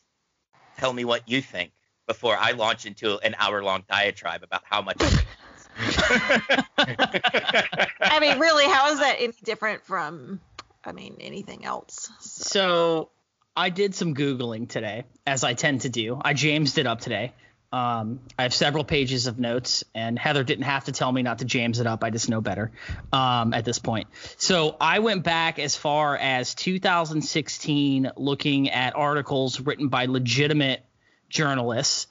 tell 0.78 0.92
me 0.92 1.06
what 1.06 1.30
you 1.30 1.42
think 1.42 1.72
before 2.08 2.36
I 2.36 2.52
launch 2.52 2.86
into 2.86 3.18
an 3.20 3.38
hour 3.40 3.64
long 3.64 3.86
diatribe 3.88 4.44
about 4.44 4.64
how 4.66 4.82
much. 4.82 4.98
I 6.78 8.20
mean, 8.20 8.38
really, 8.38 8.66
how 8.66 8.92
is 8.92 9.00
that 9.00 9.16
any 9.20 9.32
different 9.46 9.86
from, 9.86 10.42
I 10.84 10.92
mean, 10.92 11.16
anything 11.22 11.64
else? 11.64 12.10
So. 12.20 12.50
so 12.50 13.10
I 13.56 13.70
did 13.70 13.96
some 13.96 14.14
Googling 14.14 14.68
today, 14.68 15.06
as 15.26 15.46
I 15.46 15.54
tend 15.54 15.82
to 15.82 15.90
do. 15.90 16.20
I 16.22 16.34
Jamesed 16.34 16.78
it 16.78 16.86
up 16.86 17.00
today. 17.00 17.34
Um, 17.72 18.22
I 18.40 18.44
have 18.44 18.54
several 18.54 18.86
pages 18.86 19.28
of 19.28 19.40
notes, 19.40 19.84
and 19.94 20.18
Heather 20.18 20.44
didn't 20.44 20.64
have 20.64 20.86
to 20.86 20.94
tell 20.94 21.12
me 21.12 21.22
not 21.22 21.40
to 21.40 21.46
James 21.46 21.80
it 21.80 21.88
up. 21.88 22.04
I 22.04 22.10
just 22.10 22.30
know 22.30 22.40
better 22.40 22.72
um, 23.12 23.54
at 23.54 23.66
this 23.66 23.78
point. 23.78 24.08
So 24.38 24.78
I 24.80 25.00
went 25.00 25.24
back 25.24 25.60
as 25.60 25.76
far 25.76 26.16
as 26.16 26.56
2016, 26.56 28.12
looking 28.16 28.70
at 28.70 28.96
articles 28.96 29.60
written 29.60 29.90
by 29.90 30.06
legitimate 30.06 30.84
journalists 31.30 32.08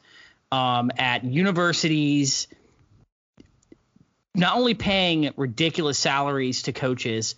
um, 0.52 0.90
at 0.98 1.24
universities, 1.24 2.48
not 4.34 4.56
only 4.56 4.74
paying 4.74 5.32
ridiculous 5.36 5.98
salaries 5.98 6.64
to 6.64 6.72
coaches, 6.72 7.34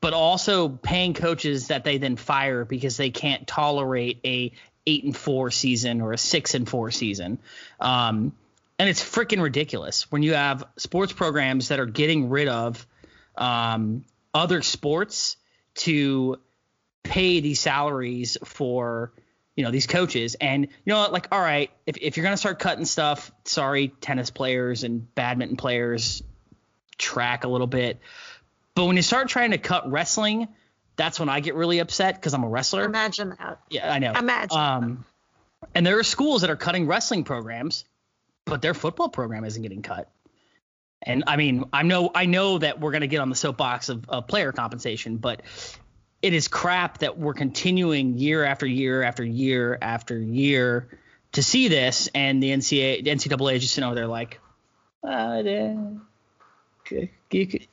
but 0.00 0.14
also 0.14 0.68
paying 0.68 1.14
coaches 1.14 1.68
that 1.68 1.84
they 1.84 1.98
then 1.98 2.16
fire 2.16 2.64
because 2.64 2.96
they 2.96 3.10
can't 3.10 3.46
tolerate 3.46 4.20
a 4.24 4.52
eight 4.86 5.04
and 5.04 5.16
four 5.16 5.50
season 5.50 6.00
or 6.00 6.12
a 6.12 6.18
six 6.18 6.54
and 6.54 6.68
four 6.68 6.90
season. 6.90 7.38
Um, 7.80 8.32
and 8.78 8.88
it's 8.88 9.02
freaking 9.02 9.42
ridiculous 9.42 10.10
when 10.10 10.22
you 10.22 10.34
have 10.34 10.64
sports 10.76 11.12
programs 11.12 11.68
that 11.68 11.78
are 11.78 11.86
getting 11.86 12.30
rid 12.30 12.48
of 12.48 12.84
um, 13.36 14.04
other 14.34 14.62
sports 14.62 15.36
to 15.74 16.38
pay 17.02 17.40
these 17.40 17.60
salaries 17.60 18.38
for 18.44 19.12
you 19.54 19.64
know 19.64 19.70
these 19.70 19.86
coaches. 19.86 20.34
And 20.40 20.64
you 20.64 20.68
know 20.86 20.98
what, 20.98 21.12
like 21.12 21.28
all 21.30 21.40
right 21.40 21.70
if, 21.86 21.96
if 21.98 22.16
you're 22.16 22.24
going 22.24 22.34
to 22.34 22.38
start 22.38 22.58
cutting 22.58 22.84
stuff 22.84 23.30
sorry 23.44 23.88
tennis 23.88 24.30
players 24.30 24.82
and 24.82 25.14
badminton 25.14 25.56
players 25.56 26.22
track 26.98 27.44
a 27.44 27.48
little 27.48 27.66
bit. 27.66 28.00
But 28.74 28.86
when 28.86 28.96
you 28.96 29.02
start 29.02 29.28
trying 29.28 29.50
to 29.50 29.58
cut 29.58 29.90
wrestling 29.90 30.48
that's 30.96 31.18
when 31.18 31.28
I 31.28 31.40
get 31.40 31.54
really 31.54 31.78
upset 31.78 32.16
because 32.16 32.34
I'm 32.34 32.44
a 32.44 32.48
wrestler. 32.48 32.84
Imagine 32.84 33.34
that. 33.38 33.60
Yeah, 33.70 33.92
I 33.92 33.98
know. 33.98 34.12
Imagine. 34.12 34.58
Um, 34.58 35.04
and 35.74 35.86
there 35.86 35.98
are 35.98 36.04
schools 36.04 36.42
that 36.42 36.50
are 36.50 36.56
cutting 36.56 36.86
wrestling 36.86 37.24
programs, 37.24 37.84
but 38.44 38.62
their 38.62 38.74
football 38.74 39.08
program 39.08 39.44
isn't 39.44 39.62
getting 39.62 39.82
cut. 39.82 40.10
And 41.00 41.24
I 41.26 41.36
mean, 41.36 41.64
I 41.72 41.82
know 41.82 42.10
I 42.14 42.26
know 42.26 42.58
that 42.58 42.80
we're 42.80 42.92
gonna 42.92 43.06
get 43.06 43.20
on 43.20 43.28
the 43.28 43.34
soapbox 43.34 43.88
of, 43.88 44.08
of 44.08 44.26
player 44.26 44.52
compensation, 44.52 45.16
but 45.16 45.42
it 46.20 46.32
is 46.32 46.46
crap 46.46 46.98
that 46.98 47.18
we're 47.18 47.34
continuing 47.34 48.18
year 48.18 48.44
after 48.44 48.66
year 48.66 49.02
after 49.02 49.24
year 49.24 49.76
after 49.82 50.16
year 50.16 50.88
to 51.32 51.42
see 51.42 51.68
this, 51.68 52.08
and 52.14 52.42
the 52.42 52.50
NCAA, 52.50 53.04
the 53.04 53.10
NCAA 53.10 53.58
just 53.58 53.74
sitting 53.74 53.86
over 53.86 53.94
there 53.94 54.06
like, 54.06 54.38
uh, 55.02 55.42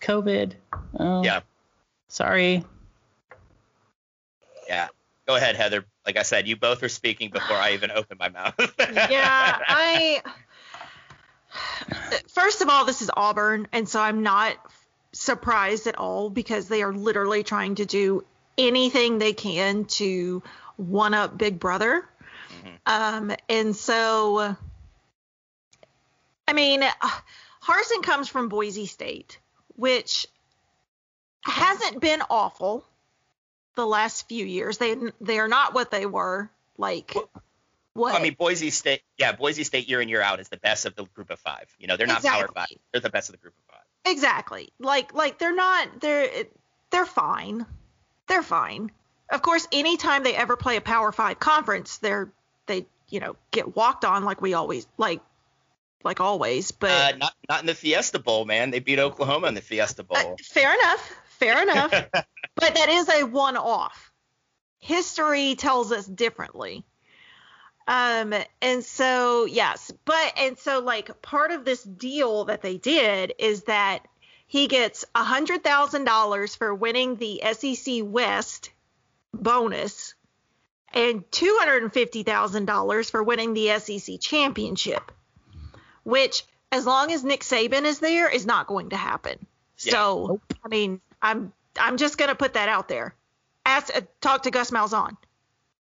COVID. 0.02 0.54
Oh, 0.98 1.24
yeah. 1.24 1.42
Sorry. 2.08 2.64
Go 5.30 5.36
ahead, 5.36 5.58
Heather. 5.58 5.86
Like 6.08 6.18
I 6.18 6.24
said, 6.24 6.48
you 6.48 6.56
both 6.56 6.82
are 6.82 6.90
speaking 6.90 7.30
before 7.30 7.56
I 7.56 7.74
even 7.74 7.92
open 7.92 8.18
my 8.20 8.30
mouth. 8.30 8.56
yeah, 8.80 9.60
I. 9.68 10.24
First 12.30 12.62
of 12.64 12.70
all, 12.70 12.84
this 12.84 13.04
is 13.04 13.12
Auburn, 13.16 13.68
and 13.72 13.88
so 13.88 14.02
I'm 14.02 14.24
not 14.24 14.56
surprised 15.12 15.86
at 15.86 16.00
all 16.00 16.32
because 16.32 16.68
they 16.68 16.82
are 16.82 16.92
literally 16.92 17.44
trying 17.44 17.76
to 17.76 17.86
do 17.86 18.26
anything 18.58 19.20
they 19.20 19.34
can 19.34 19.86
to 19.86 20.42
one 20.78 21.14
up 21.14 21.38
Big 21.38 21.60
Brother. 21.60 22.10
Mm-hmm. 22.64 23.30
Um, 23.30 23.36
and 23.48 23.76
so, 23.76 24.56
I 26.48 26.54
mean, 26.54 26.82
Harsin 27.62 28.02
comes 28.02 28.30
from 28.30 28.50
Boise 28.50 28.88
State, 28.88 29.38
which 29.76 30.26
hasn't 31.44 32.02
been 32.02 32.24
awful 32.32 32.84
the 33.76 33.86
last 33.86 34.28
few 34.28 34.46
years. 34.46 34.78
They 34.78 34.96
they 35.22 35.40
are 35.40 35.48
not 35.48 35.74
what 35.74 35.92
they 35.92 36.06
were 36.06 36.50
like. 36.78 37.16
what? 37.94 38.16
I 38.16 38.22
mean, 38.22 38.36
Boise 38.38 38.70
State, 38.70 39.02
yeah, 39.18 39.32
Boise 39.32 39.64
State 39.64 39.90
year 39.90 40.02
in 40.02 40.10
year 40.10 40.22
out 40.22 40.40
is 40.40 40.50
the 40.50 40.58
best 40.58 40.86
of 40.86 40.96
the 40.96 41.06
group 41.06 41.30
of 41.30 41.40
five. 41.40 41.74
You 41.80 41.88
know, 41.88 41.98
they're 41.98 42.08
not 42.08 42.18
exactly. 42.18 42.44
Power 42.44 42.54
Five. 42.54 42.78
They're 42.92 43.02
the 43.02 43.10
best 43.10 43.30
of 43.30 43.34
the 43.34 43.40
group 43.40 43.54
of 43.58 43.76
five. 43.76 43.86
Exactly. 44.06 44.70
Like 44.80 45.14
like 45.14 45.40
they're 45.40 45.56
not 45.56 46.02
they're 46.02 46.46
they're 46.92 47.06
fine. 47.06 47.66
They're 48.28 48.44
fine. 48.44 48.92
Of 49.30 49.42
course, 49.42 49.68
anytime 49.72 50.24
they 50.24 50.36
ever 50.36 50.56
play 50.56 50.76
a 50.78 50.82
Power 50.82 51.12
Five 51.12 51.40
conference, 51.40 51.98
they're 51.98 52.32
they 52.66 52.86
you 53.10 53.20
know 53.20 53.36
get 53.52 53.76
walked 53.76 54.06
on 54.06 54.24
like 54.24 54.42
we 54.42 54.54
always 54.54 54.88
like 54.98 55.22
like 56.04 56.20
always. 56.20 56.72
But 56.72 56.92
uh, 56.92 57.18
not 57.18 57.34
not 57.48 57.60
in 57.62 57.66
the 57.66 57.76
Fiesta 57.76 58.20
Bowl, 58.20 58.46
man. 58.46 58.72
They 58.72 58.80
beat 58.80 59.00
Oklahoma 59.00 59.48
in 59.48 59.54
the 59.54 59.62
Fiesta 59.62 60.04
Bowl. 60.04 60.18
Uh, 60.18 60.36
fair 60.44 60.74
enough. 60.74 61.12
Fair 61.40 61.64
enough. 61.64 61.92
but 62.12 62.76
that 62.76 62.90
is 62.90 63.10
a 63.10 63.24
one 63.24 63.58
off. 63.58 64.12
History 64.80 65.56
tells 65.56 65.92
us 65.92 66.06
differently. 66.06 66.86
Um, 67.88 68.36
and 68.62 68.84
so, 68.84 69.46
yes, 69.46 69.92
but, 70.06 70.34
and 70.38 70.60
so, 70.60 70.80
like, 70.80 71.24
part 71.24 71.50
of 71.52 71.66
this 71.66 71.82
deal 71.82 72.46
that 72.46 72.62
they 72.62 72.78
did 72.78 73.34
is 73.40 73.64
that 73.64 74.08
he 74.46 74.68
gets 74.68 75.06
a 75.16 75.24
$100,000 75.24 76.58
for 76.58 76.76
winning 76.76 77.16
the 77.16 77.42
SEC 77.54 78.02
West 78.04 78.70
bonus 79.34 80.14
and 80.94 81.24
$250,000 81.32 83.12
for 83.12 83.24
winning 83.24 83.54
the 83.54 83.80
SEC 83.80 84.20
championship, 84.20 85.12
which, 86.04 86.44
as 86.72 86.86
long 86.86 87.12
as 87.12 87.24
Nick 87.24 87.42
Saban 87.42 87.86
is 87.86 88.00
there, 88.00 88.30
is 88.30 88.46
not 88.46 88.68
going 88.68 88.90
to 88.90 88.98
happen. 88.98 89.46
Yeah. 89.80 89.94
So, 89.94 90.42
I 90.64 90.68
mean, 90.68 91.02
I'm 91.22 91.54
I'm 91.80 91.98
just 91.98 92.18
gonna 92.18 92.36
put 92.36 92.54
that 92.54 92.70
out 92.70 92.88
there. 92.88 93.16
Ask 93.66 93.96
uh, 93.96 94.02
talk 94.22 94.44
to 94.44 94.52
Gus 94.52 94.72
Malzahn. 94.72 95.18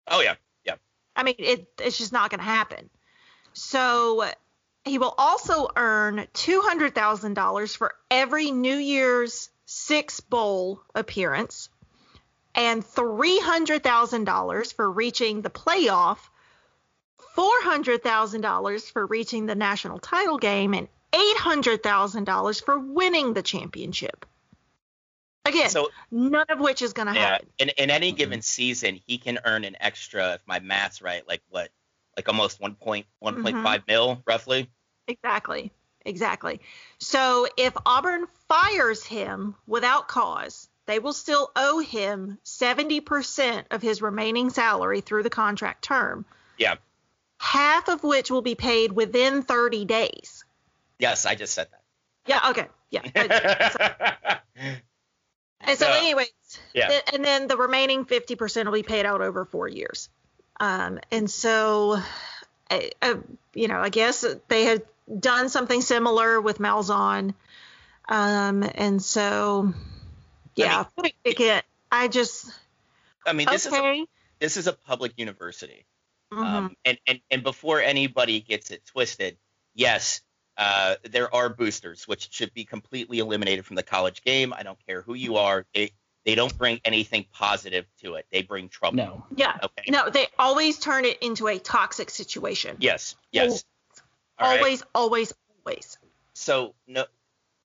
Oh 0.08 0.20
yeah, 0.20 0.34
yeah. 0.64 0.74
I 1.14 1.22
mean, 1.22 1.36
it 1.38 1.68
it's 1.78 1.98
just 1.98 2.12
not 2.12 2.30
gonna 2.30 2.42
happen. 2.42 2.90
So 3.52 4.24
he 4.84 4.98
will 4.98 5.14
also 5.16 5.68
earn 5.76 6.26
two 6.32 6.60
hundred 6.60 6.94
thousand 6.94 7.34
dollars 7.34 7.74
for 7.74 7.94
every 8.10 8.50
New 8.50 8.76
Year's 8.76 9.50
Six 9.66 10.20
Bowl 10.20 10.80
appearance, 10.94 11.68
and 12.54 12.84
three 12.84 13.38
hundred 13.38 13.82
thousand 13.82 14.24
dollars 14.24 14.72
for 14.72 14.90
reaching 14.90 15.42
the 15.42 15.50
playoff, 15.50 16.18
four 17.34 17.62
hundred 17.62 18.02
thousand 18.02 18.40
dollars 18.40 18.88
for 18.88 19.06
reaching 19.06 19.46
the 19.46 19.54
national 19.54 19.98
title 19.98 20.38
game, 20.38 20.74
and 20.74 20.88
eight 21.12 21.36
hundred 21.36 21.82
thousand 21.82 22.24
dollars 22.24 22.60
for 22.60 22.78
winning 22.78 23.32
the 23.32 23.42
championship. 23.42 24.26
Again, 25.50 25.70
so, 25.70 25.88
none 26.10 26.46
of 26.48 26.60
which 26.60 26.82
is 26.82 26.92
going 26.92 27.08
to 27.08 27.14
yeah, 27.14 27.26
happen. 27.32 27.48
In, 27.58 27.68
in 27.70 27.90
any 27.90 28.12
given 28.12 28.42
season, 28.42 29.00
he 29.06 29.18
can 29.18 29.38
earn 29.44 29.64
an 29.64 29.76
extra, 29.80 30.34
if 30.34 30.40
my 30.46 30.60
math's 30.60 31.02
right, 31.02 31.26
like 31.26 31.42
what, 31.50 31.70
like 32.16 32.28
almost 32.28 32.60
1.1.5 32.60 33.04
mm-hmm. 33.20 33.76
mil, 33.88 34.22
roughly. 34.26 34.70
Exactly, 35.06 35.72
exactly. 36.04 36.60
So 36.98 37.46
if 37.56 37.74
Auburn 37.84 38.26
fires 38.48 39.04
him 39.04 39.54
without 39.66 40.08
cause, 40.08 40.68
they 40.86 40.98
will 40.98 41.12
still 41.12 41.50
owe 41.54 41.78
him 41.78 42.38
70% 42.44 43.64
of 43.70 43.82
his 43.82 44.02
remaining 44.02 44.50
salary 44.50 45.00
through 45.00 45.22
the 45.22 45.30
contract 45.30 45.82
term. 45.84 46.24
Yeah. 46.58 46.76
Half 47.38 47.88
of 47.88 48.02
which 48.02 48.30
will 48.30 48.42
be 48.42 48.54
paid 48.54 48.92
within 48.92 49.42
30 49.42 49.84
days. 49.84 50.44
Yes, 50.98 51.26
I 51.26 51.34
just 51.34 51.54
said 51.54 51.68
that. 51.70 51.82
Yeah. 52.26 52.50
Okay. 52.50 52.66
Yeah. 52.90 54.38
and 55.70 55.78
so, 55.78 55.86
So, 55.86 55.92
anyways, 55.92 56.28
yeah. 56.74 56.88
th- 56.88 57.02
and 57.12 57.24
then 57.24 57.48
the 57.48 57.56
remaining 57.56 58.04
50% 58.04 58.64
will 58.64 58.72
be 58.72 58.82
paid 58.82 59.06
out 59.06 59.20
over 59.20 59.44
four 59.44 59.68
years. 59.68 60.08
Um, 60.58 61.00
and 61.10 61.30
so, 61.30 61.98
I, 62.70 62.90
I, 63.00 63.16
you 63.54 63.68
know, 63.68 63.80
I 63.80 63.88
guess 63.88 64.24
they 64.48 64.64
had 64.64 64.82
done 65.18 65.48
something 65.48 65.80
similar 65.80 66.40
with 66.40 66.58
Malzahn. 66.58 67.34
Um, 68.08 68.62
and 68.74 69.02
so, 69.02 69.72
yeah, 70.54 70.84
again, 71.24 71.62
I 71.90 72.08
just, 72.08 72.52
I 73.26 73.32
mean, 73.32 73.46
this 73.50 73.66
is 73.66 73.72
a, 73.72 74.04
this 74.40 74.56
is 74.56 74.66
a 74.66 74.72
public 74.72 75.12
university. 75.16 75.86
mhm. 76.32 76.38
Um, 76.44 76.76
and, 76.84 76.98
and 77.06 77.20
and 77.30 77.42
before 77.42 77.80
anybody 77.80 78.40
gets 78.40 78.70
it 78.70 78.84
twisted, 78.86 79.36
yes, 79.74 80.20
uh, 80.60 80.96
there 81.10 81.34
are 81.34 81.48
boosters, 81.48 82.06
which 82.06 82.28
should 82.30 82.52
be 82.52 82.66
completely 82.66 83.18
eliminated 83.18 83.64
from 83.64 83.76
the 83.76 83.82
college 83.82 84.22
game. 84.22 84.52
I 84.52 84.62
don't 84.62 84.78
care 84.86 85.00
who 85.00 85.14
you 85.14 85.36
are; 85.36 85.64
they 85.74 85.92
they 86.26 86.34
don't 86.34 86.56
bring 86.58 86.80
anything 86.84 87.24
positive 87.32 87.86
to 88.02 88.16
it. 88.16 88.26
They 88.30 88.42
bring 88.42 88.68
trouble. 88.68 88.98
No. 88.98 89.24
yeah. 89.34 89.56
Okay. 89.62 89.84
No, 89.88 90.10
they 90.10 90.26
always 90.38 90.78
turn 90.78 91.06
it 91.06 91.16
into 91.22 91.48
a 91.48 91.58
toxic 91.58 92.10
situation. 92.10 92.76
Yes. 92.78 93.16
Yes. 93.32 93.64
All 94.38 94.48
right. 94.48 94.58
always, 94.58 94.82
always, 94.94 95.32
always. 95.64 95.98
So 96.34 96.74
no, 96.86 97.06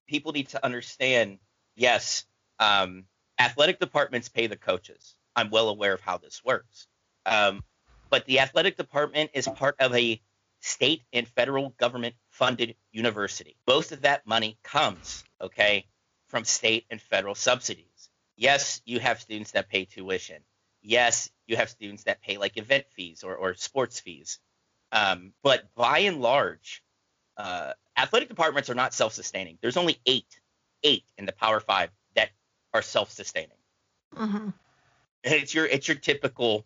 people 0.08 0.32
need 0.32 0.48
to 0.50 0.66
understand. 0.66 1.40
Yes, 1.76 2.24
um, 2.60 3.04
athletic 3.38 3.78
departments 3.82 4.30
pay 4.30 4.48
the 4.48 4.56
coaches. 4.56 5.16
I'm 5.36 5.50
well 5.50 5.68
aware 5.68 5.94
of 5.94 6.00
how 6.00 6.18
this 6.18 6.42
works. 6.46 6.88
Um, 7.26 7.62
but 8.10 8.26
the 8.26 8.40
athletic 8.40 8.78
department 8.78 9.32
is 9.34 9.50
part 9.50 9.76
of 9.80 9.94
a 9.94 10.22
state 10.62 11.04
and 11.12 11.28
federal 11.28 11.72
government 11.72 12.16
funded 12.36 12.76
university. 12.92 13.56
Most 13.66 13.94
of 13.94 14.02
that 14.02 14.28
money 14.28 14.58
comes, 14.64 15.24
okay, 15.40 15.86
from 16.28 16.44
state 16.44 16.86
and 16.90 17.02
federal 17.02 17.34
subsidies. 17.36 18.10
Yes, 18.36 18.82
you 18.86 19.00
have 19.00 19.22
students 19.22 19.52
that 19.52 19.70
pay 19.70 19.86
tuition. 19.86 20.42
Yes, 20.82 21.30
you 21.48 21.56
have 21.56 21.70
students 21.70 22.04
that 22.04 22.22
pay 22.22 22.38
like 22.38 22.58
event 22.58 22.86
fees 22.94 23.24
or, 23.24 23.36
or 23.36 23.56
sports 23.56 24.02
fees. 24.02 24.40
Um, 24.92 25.32
but 25.44 25.74
by 25.76 26.00
and 26.00 26.22
large, 26.22 26.84
uh, 27.38 27.72
athletic 27.98 28.28
departments 28.28 28.70
are 28.70 28.76
not 28.76 28.94
self-sustaining. 28.94 29.58
There's 29.62 29.78
only 29.78 30.00
eight, 30.06 30.40
eight 30.84 31.06
in 31.18 31.26
the 31.26 31.32
Power 31.32 31.62
Five 31.62 31.90
that 32.16 32.30
are 32.74 32.82
self-sustaining. 32.82 33.58
hmm 34.14 34.50
And 35.24 35.34
it's 35.34 35.54
your 35.54 35.66
it's 35.66 35.88
your 35.88 35.98
typical, 35.98 36.66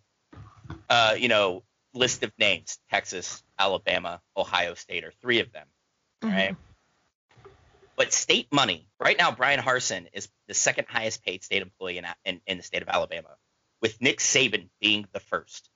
uh, 0.89 1.15
you 1.17 1.27
know, 1.27 1.63
list 1.93 2.23
of 2.23 2.31
names: 2.37 2.79
Texas, 2.89 3.43
Alabama, 3.57 4.21
Ohio 4.35 4.73
State 4.73 5.03
are 5.03 5.13
three 5.21 5.39
of 5.39 5.51
them. 5.51 5.67
Mm-hmm. 6.23 6.35
Right. 6.35 6.55
But 7.95 8.13
state 8.13 8.47
money 8.51 8.87
right 8.99 9.17
now, 9.17 9.31
Bryan 9.31 9.59
Harsin 9.59 10.07
is 10.13 10.29
the 10.47 10.53
second 10.53 10.87
highest 10.87 11.23
paid 11.23 11.43
state 11.43 11.61
employee 11.61 11.97
in, 11.97 12.05
in 12.23 12.41
in 12.47 12.57
the 12.57 12.63
state 12.63 12.81
of 12.81 12.87
Alabama, 12.87 13.29
with 13.81 14.01
Nick 14.01 14.19
Saban 14.19 14.69
being 14.79 15.05
the 15.11 15.19
first. 15.19 15.69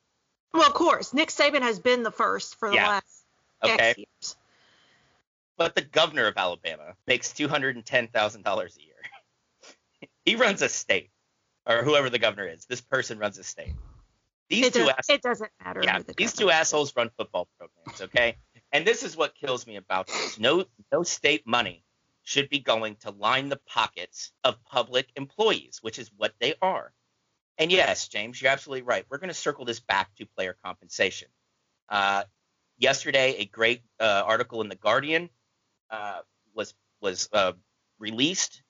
Well, 0.54 0.66
of 0.68 0.74
course, 0.74 1.14
Nick 1.14 1.30
Saban 1.30 1.62
has 1.62 1.80
been 1.80 2.04
the 2.04 2.12
first 2.12 2.56
for 2.56 2.70
the 2.70 2.76
Yeah. 2.76 2.88
last 2.88 3.26
Okay. 3.64 3.94
Years. 3.98 4.36
But 5.58 5.76
the 5.76 5.82
governor 5.82 6.28
of 6.28 6.38
Alabama 6.38 6.96
makes 7.08 7.34
two 7.34 7.48
hundred 7.48 7.76
and 7.76 7.86
ten 7.86 8.08
thousand 8.08 8.44
dollars 8.44 8.78
a 8.78 8.84
year. 8.84 8.96
he 10.26 10.36
runs 10.36 10.62
a 10.62 10.70
state, 10.70 11.10
or 11.66 11.84
whoever 11.84 12.10
the 12.10 12.20
governor 12.20 12.48
is. 12.48 12.66
This 12.66 12.82
person 12.82 13.18
runs 13.20 13.38
a 13.38 13.44
state. 13.44 13.74
These 14.54 14.66
It, 14.68 14.74
two 14.74 14.80
does, 14.86 14.90
ass- 14.90 15.10
it 15.10 15.22
doesn't 15.22 15.52
matter. 15.64 15.82
yeah, 15.84 16.00
the 16.00 16.14
these 16.14 16.34
two 16.34 16.50
assholes 16.50 16.96
run 16.96 17.10
football 17.18 17.48
programs, 17.58 18.02
okay? 18.02 18.38
And 18.72 18.88
this 18.88 19.04
is 19.04 19.16
what 19.16 19.36
kills 19.36 19.68
me 19.68 19.76
about 19.76 20.08
this. 20.08 20.40
No, 20.40 20.66
no 20.92 21.04
state 21.04 21.46
money 21.46 21.84
should 22.24 22.50
be 22.50 22.58
going 22.58 22.96
to 23.02 23.12
line 23.12 23.50
the 23.50 23.60
pockets 23.68 24.32
of 24.44 24.56
public 24.66 25.10
employees, 25.16 25.78
which 25.82 26.00
is 26.00 26.10
what 26.18 26.34
they 26.40 26.56
are. 26.60 26.92
And 27.60 27.72
yes, 27.72 28.08
James, 28.08 28.42
you're 28.42 28.52
absolutely 28.52 28.82
right. 28.82 29.06
We're 29.10 29.20
going 29.20 29.28
to 29.30 29.36
circle 29.36 29.66
this 29.66 29.80
back 29.80 30.16
to 30.16 30.26
player 30.26 30.58
compensation. 30.66 31.28
Uh, 31.88 32.24
yesterday, 32.80 33.36
a 33.38 33.46
great 33.46 33.84
uh, 34.00 34.24
article 34.26 34.62
in 34.62 34.70
the 34.70 34.76
Guardian 34.76 35.30
uh, 35.92 36.22
was 36.56 36.74
was 37.00 37.30
uh, 37.32 37.52
released 38.00 38.64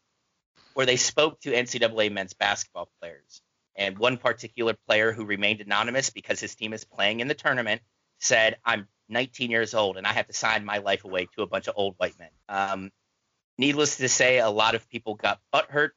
where 0.73 0.85
they 0.85 0.97
spoke 0.97 1.39
to 1.41 1.51
NCAA 1.53 2.11
men's 2.11 2.33
basketball 2.33 2.89
players. 2.99 3.41
And 3.75 3.97
one 3.97 4.17
particular 4.17 4.75
player 4.87 5.11
who 5.11 5.25
remained 5.25 5.61
anonymous 5.61 6.09
because 6.09 6.39
his 6.39 6.55
team 6.55 6.73
is 6.73 6.83
playing 6.85 7.19
in 7.21 7.27
the 7.27 7.33
tournament 7.33 7.81
said, 8.19 8.57
I'm 8.63 8.87
19 9.09 9.49
years 9.51 9.73
old 9.73 9.97
and 9.97 10.05
I 10.07 10.13
have 10.13 10.27
to 10.27 10.33
sign 10.33 10.63
my 10.63 10.77
life 10.77 11.03
away 11.05 11.27
to 11.35 11.41
a 11.41 11.47
bunch 11.47 11.67
of 11.67 11.73
old 11.77 11.95
white 11.97 12.17
men. 12.19 12.29
Um, 12.47 12.91
needless 13.57 13.97
to 13.97 14.07
say, 14.09 14.39
a 14.39 14.49
lot 14.49 14.75
of 14.75 14.87
people 14.89 15.15
got 15.15 15.39
butthurt 15.53 15.91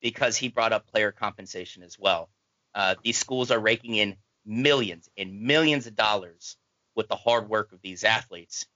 because 0.00 0.36
he 0.36 0.48
brought 0.48 0.72
up 0.72 0.86
player 0.86 1.10
compensation 1.12 1.82
as 1.82 1.98
well. 1.98 2.28
Uh, 2.74 2.94
these 3.02 3.18
schools 3.18 3.50
are 3.50 3.58
raking 3.58 3.94
in 3.96 4.16
millions 4.44 5.08
and 5.16 5.42
millions 5.42 5.86
of 5.86 5.96
dollars 5.96 6.56
with 6.94 7.08
the 7.08 7.16
hard 7.16 7.48
work 7.48 7.72
of 7.72 7.80
these 7.82 8.04
athletes. 8.04 8.66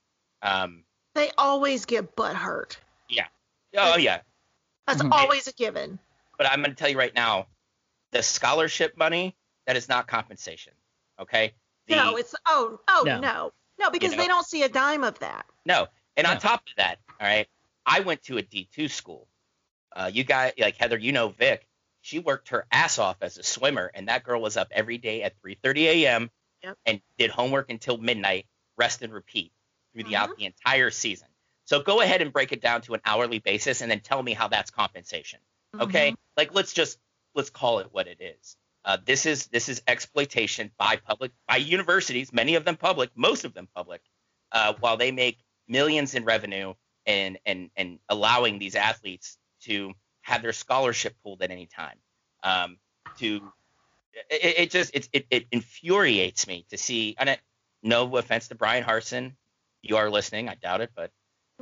Um, 0.42 0.84
They 1.14 1.30
always 1.38 1.84
get 1.84 2.16
butt 2.16 2.34
hurt. 2.34 2.78
Yeah. 3.08 3.26
Oh, 3.76 3.96
yeah. 3.96 4.22
That's 4.86 5.02
Mhm. 5.02 5.12
always 5.12 5.46
a 5.46 5.52
given. 5.52 5.98
but 6.38 6.46
I'm 6.50 6.60
going 6.60 6.70
to 6.70 6.76
tell 6.76 6.88
you 6.88 6.98
right 6.98 7.14
now, 7.14 7.46
the 8.12 8.22
scholarship 8.22 8.96
money 8.96 9.34
that 9.66 9.76
is 9.76 9.88
not 9.88 10.06
compensation. 10.06 10.72
Okay. 11.20 11.52
The, 11.88 11.96
no, 11.96 12.16
it's 12.16 12.34
oh 12.48 12.78
oh 12.88 13.02
No. 13.04 13.18
no 13.20 13.52
no, 13.78 13.90
because 13.90 14.12
know? 14.12 14.18
they 14.18 14.28
don't 14.28 14.46
see 14.46 14.62
a 14.62 14.68
dime 14.68 15.02
of 15.04 15.18
that. 15.20 15.46
no. 15.64 15.88
And 16.16 16.26
on 16.26 16.38
top 16.38 16.60
of 16.68 16.74
that, 16.76 16.96
all 17.20 17.26
right, 17.26 17.48
I 17.86 18.00
went 18.00 18.22
to 18.24 18.36
a 18.36 18.42
D2 18.42 18.90
school. 18.90 19.26
Uh, 19.96 20.10
you 20.12 20.24
guys, 20.24 20.52
like 20.58 20.76
Heather, 20.76 20.98
you 20.98 21.10
know 21.10 21.30
Vic. 21.30 21.66
She 22.02 22.18
worked 22.18 22.50
her 22.50 22.66
ass 22.70 22.98
off 22.98 23.16
as 23.22 23.38
a 23.38 23.42
swimmer, 23.42 23.90
and 23.94 24.08
that 24.08 24.22
girl 24.24 24.40
was 24.42 24.56
up 24.58 24.68
every 24.72 24.98
day 24.98 25.22
at 25.22 25.40
3:30 25.42 25.84
a.m. 25.86 26.30
Yep. 26.62 26.78
and 26.86 27.00
did 27.18 27.30
homework 27.30 27.70
until 27.70 27.96
midnight, 27.98 28.46
rest 28.76 29.02
and 29.02 29.12
repeat 29.12 29.52
throughout 29.98 30.36
the 30.36 30.44
entire 30.44 30.90
season. 30.90 31.26
So 31.64 31.80
go 31.80 32.00
ahead 32.02 32.20
and 32.22 32.32
break 32.32 32.52
it 32.52 32.60
down 32.60 32.82
to 32.82 32.94
an 32.94 33.00
hourly 33.04 33.38
basis, 33.40 33.80
and 33.80 33.90
then 33.90 34.00
tell 34.00 34.22
me 34.22 34.32
how 34.34 34.48
that's 34.48 34.70
compensation. 34.70 35.40
okay 35.80 36.10
Mhm. 36.12 36.16
like 36.36 36.54
let's 36.54 36.72
just 36.74 36.98
let's 37.34 37.50
call 37.50 37.78
it 37.80 37.88
what 37.92 38.06
it 38.06 38.20
is. 38.20 38.56
Uh, 38.84 38.96
this 39.04 39.26
is 39.26 39.46
this 39.46 39.68
is 39.68 39.82
exploitation 39.86 40.70
by 40.76 40.96
public 40.96 41.30
by 41.46 41.56
universities 41.56 42.32
many 42.32 42.56
of 42.56 42.64
them 42.64 42.76
public 42.76 43.10
most 43.14 43.44
of 43.44 43.54
them 43.54 43.68
public 43.76 44.02
uh, 44.50 44.74
while 44.80 44.96
they 44.96 45.12
make 45.12 45.38
millions 45.68 46.14
in 46.14 46.24
revenue 46.24 46.74
and 47.06 47.38
and 47.46 47.70
and 47.76 48.00
allowing 48.08 48.58
these 48.58 48.74
athletes 48.74 49.38
to 49.60 49.92
have 50.22 50.42
their 50.42 50.52
scholarship 50.52 51.14
pulled 51.22 51.42
at 51.42 51.50
any 51.50 51.66
time. 51.66 51.96
Um, 52.42 52.78
to 53.18 53.52
it, 54.30 54.54
it 54.58 54.70
just 54.70 54.94
it, 54.94 55.08
it 55.12 55.26
it 55.30 55.46
infuriates 55.52 56.46
me 56.46 56.66
to 56.70 56.76
see 56.76 57.14
and 57.18 57.38
no 57.82 58.16
offense 58.16 58.48
to 58.48 58.54
Bryan 58.54 58.84
Harsin 58.84 59.34
you 59.82 59.96
are 59.96 60.10
listening 60.10 60.48
I 60.48 60.54
doubt 60.54 60.80
it 60.80 60.90
but 60.94 61.10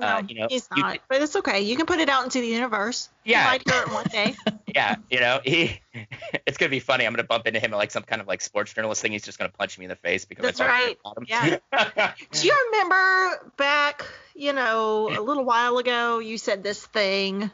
No, 0.01 0.07
uh, 0.07 0.23
you 0.27 0.35
know, 0.37 0.47
he's 0.49 0.67
you 0.75 0.83
not. 0.83 0.99
but 1.09 1.21
it's 1.21 1.37
okay. 1.37 1.61
You 1.61 1.77
can 1.77 1.85
put 1.85 2.01
it 2.01 2.09
out 2.09 2.25
into 2.25 2.41
the 2.41 2.47
universe. 2.47 3.11
Yeah. 3.25 3.45
You 3.45 3.51
might 3.51 3.71
hear 3.71 3.83
it 3.83 3.93
one 3.93 4.07
day. 4.07 4.35
yeah, 4.75 4.97
you 5.11 5.21
know, 5.21 5.41
he 5.45 5.81
it's 6.47 6.57
gonna 6.57 6.71
be 6.71 6.81
funny. 6.81 7.07
I'm 7.07 7.13
gonna 7.13 7.25
bump 7.25 7.47
into 7.47 7.61
him 7.61 7.75
at 7.75 7.77
like 7.77 7.91
some 7.91 8.03
kind 8.03 8.23
of 8.23 8.27
like 8.27 8.41
sports 8.41 8.73
journalist 8.73 9.03
thing. 9.03 9.13
He's 9.13 9.25
just 9.25 9.39
gonna 9.39 9.51
punch 9.51 9.79
me 9.79 9.85
in 9.85 9.91
the 9.91 9.97
face 9.97 10.25
because 10.25 10.45
That's 10.45 10.61
right. 10.61 10.97
Yeah. 11.27 11.59
Do 12.33 12.47
you 12.47 12.71
remember 12.73 13.53
back, 13.59 14.07
you 14.35 14.55
know, 14.55 15.09
a 15.11 15.21
little 15.21 15.45
while 15.45 15.77
ago, 15.77 16.19
you 16.19 16.39
said 16.39 16.63
this 16.63 16.85
thing 16.87 17.51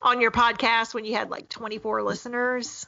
on 0.00 0.20
your 0.20 0.32
podcast 0.32 0.94
when 0.94 1.04
you 1.04 1.14
had 1.14 1.30
like 1.30 1.48
24 1.48 2.02
listeners? 2.02 2.86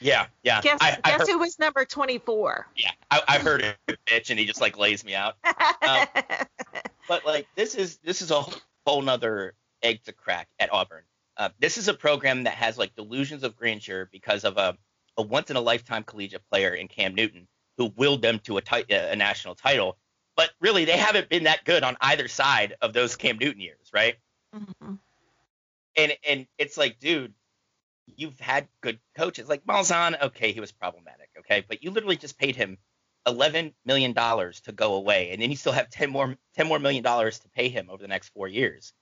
yeah, 0.00 0.26
yeah. 0.42 0.60
Guess 0.60 0.78
I, 0.80 0.98
I 1.04 1.10
guess 1.10 1.20
heard, 1.20 1.28
who 1.28 1.38
was 1.38 1.58
number 1.58 1.84
24? 1.84 2.66
yeah, 2.76 2.90
I, 3.10 3.22
I 3.28 3.38
heard 3.38 3.62
it, 3.62 3.76
bitch, 4.06 4.30
and 4.30 4.38
he 4.38 4.44
just 4.44 4.60
like 4.60 4.78
lays 4.78 5.04
me 5.04 5.14
out. 5.14 5.36
But 7.08 7.24
like 7.26 7.46
this 7.56 7.74
is 7.74 7.96
this 7.98 8.22
is 8.22 8.30
a 8.30 8.44
whole 8.86 9.02
nother 9.02 9.54
egg 9.82 10.02
to 10.04 10.12
crack 10.12 10.48
at 10.58 10.72
Auburn. 10.72 11.02
Uh, 11.36 11.50
this 11.60 11.78
is 11.78 11.88
a 11.88 11.94
program 11.94 12.44
that 12.44 12.54
has 12.54 12.76
like 12.76 12.94
delusions 12.96 13.44
of 13.44 13.56
grandeur 13.56 14.08
because 14.10 14.44
of 14.44 14.56
a, 14.56 14.76
a 15.16 15.22
once 15.22 15.50
in 15.50 15.56
a 15.56 15.60
lifetime 15.60 16.02
collegiate 16.04 16.42
player 16.50 16.74
in 16.74 16.88
Cam 16.88 17.14
Newton 17.14 17.46
who 17.76 17.92
willed 17.96 18.22
them 18.22 18.40
to 18.40 18.56
a, 18.56 18.60
ti- 18.60 18.92
a 18.92 19.14
national 19.14 19.54
title. 19.54 19.96
But 20.36 20.50
really, 20.60 20.84
they 20.84 20.96
haven't 20.96 21.28
been 21.28 21.44
that 21.44 21.64
good 21.64 21.82
on 21.84 21.96
either 22.00 22.26
side 22.28 22.74
of 22.82 22.92
those 22.92 23.16
Cam 23.16 23.38
Newton 23.38 23.60
years, 23.60 23.90
right? 23.92 24.16
Mhm. 24.54 24.98
and 25.96 26.12
and 26.26 26.46
it's 26.58 26.76
like, 26.76 26.98
dude, 26.98 27.34
you've 28.16 28.38
had 28.40 28.66
good 28.80 28.98
coaches 29.16 29.48
like 29.48 29.64
Malzahn. 29.64 30.20
Okay, 30.20 30.52
he 30.52 30.60
was 30.60 30.72
problematic. 30.72 31.28
Okay, 31.38 31.64
but 31.68 31.82
you 31.84 31.90
literally 31.90 32.16
just 32.16 32.38
paid 32.38 32.56
him 32.56 32.78
eleven 33.28 33.72
million 33.84 34.12
dollars 34.12 34.60
to 34.62 34.72
go 34.72 34.94
away, 34.94 35.30
and 35.30 35.40
then 35.40 35.50
you 35.50 35.56
still 35.56 35.72
have 35.72 35.88
ten 35.90 36.10
more 36.10 36.36
ten 36.54 36.66
more 36.66 36.78
million 36.78 37.02
dollars 37.04 37.38
to 37.40 37.48
pay 37.50 37.68
him 37.68 37.88
over 37.90 38.02
the 38.02 38.08
next 38.08 38.30
four 38.30 38.48
years, 38.48 38.92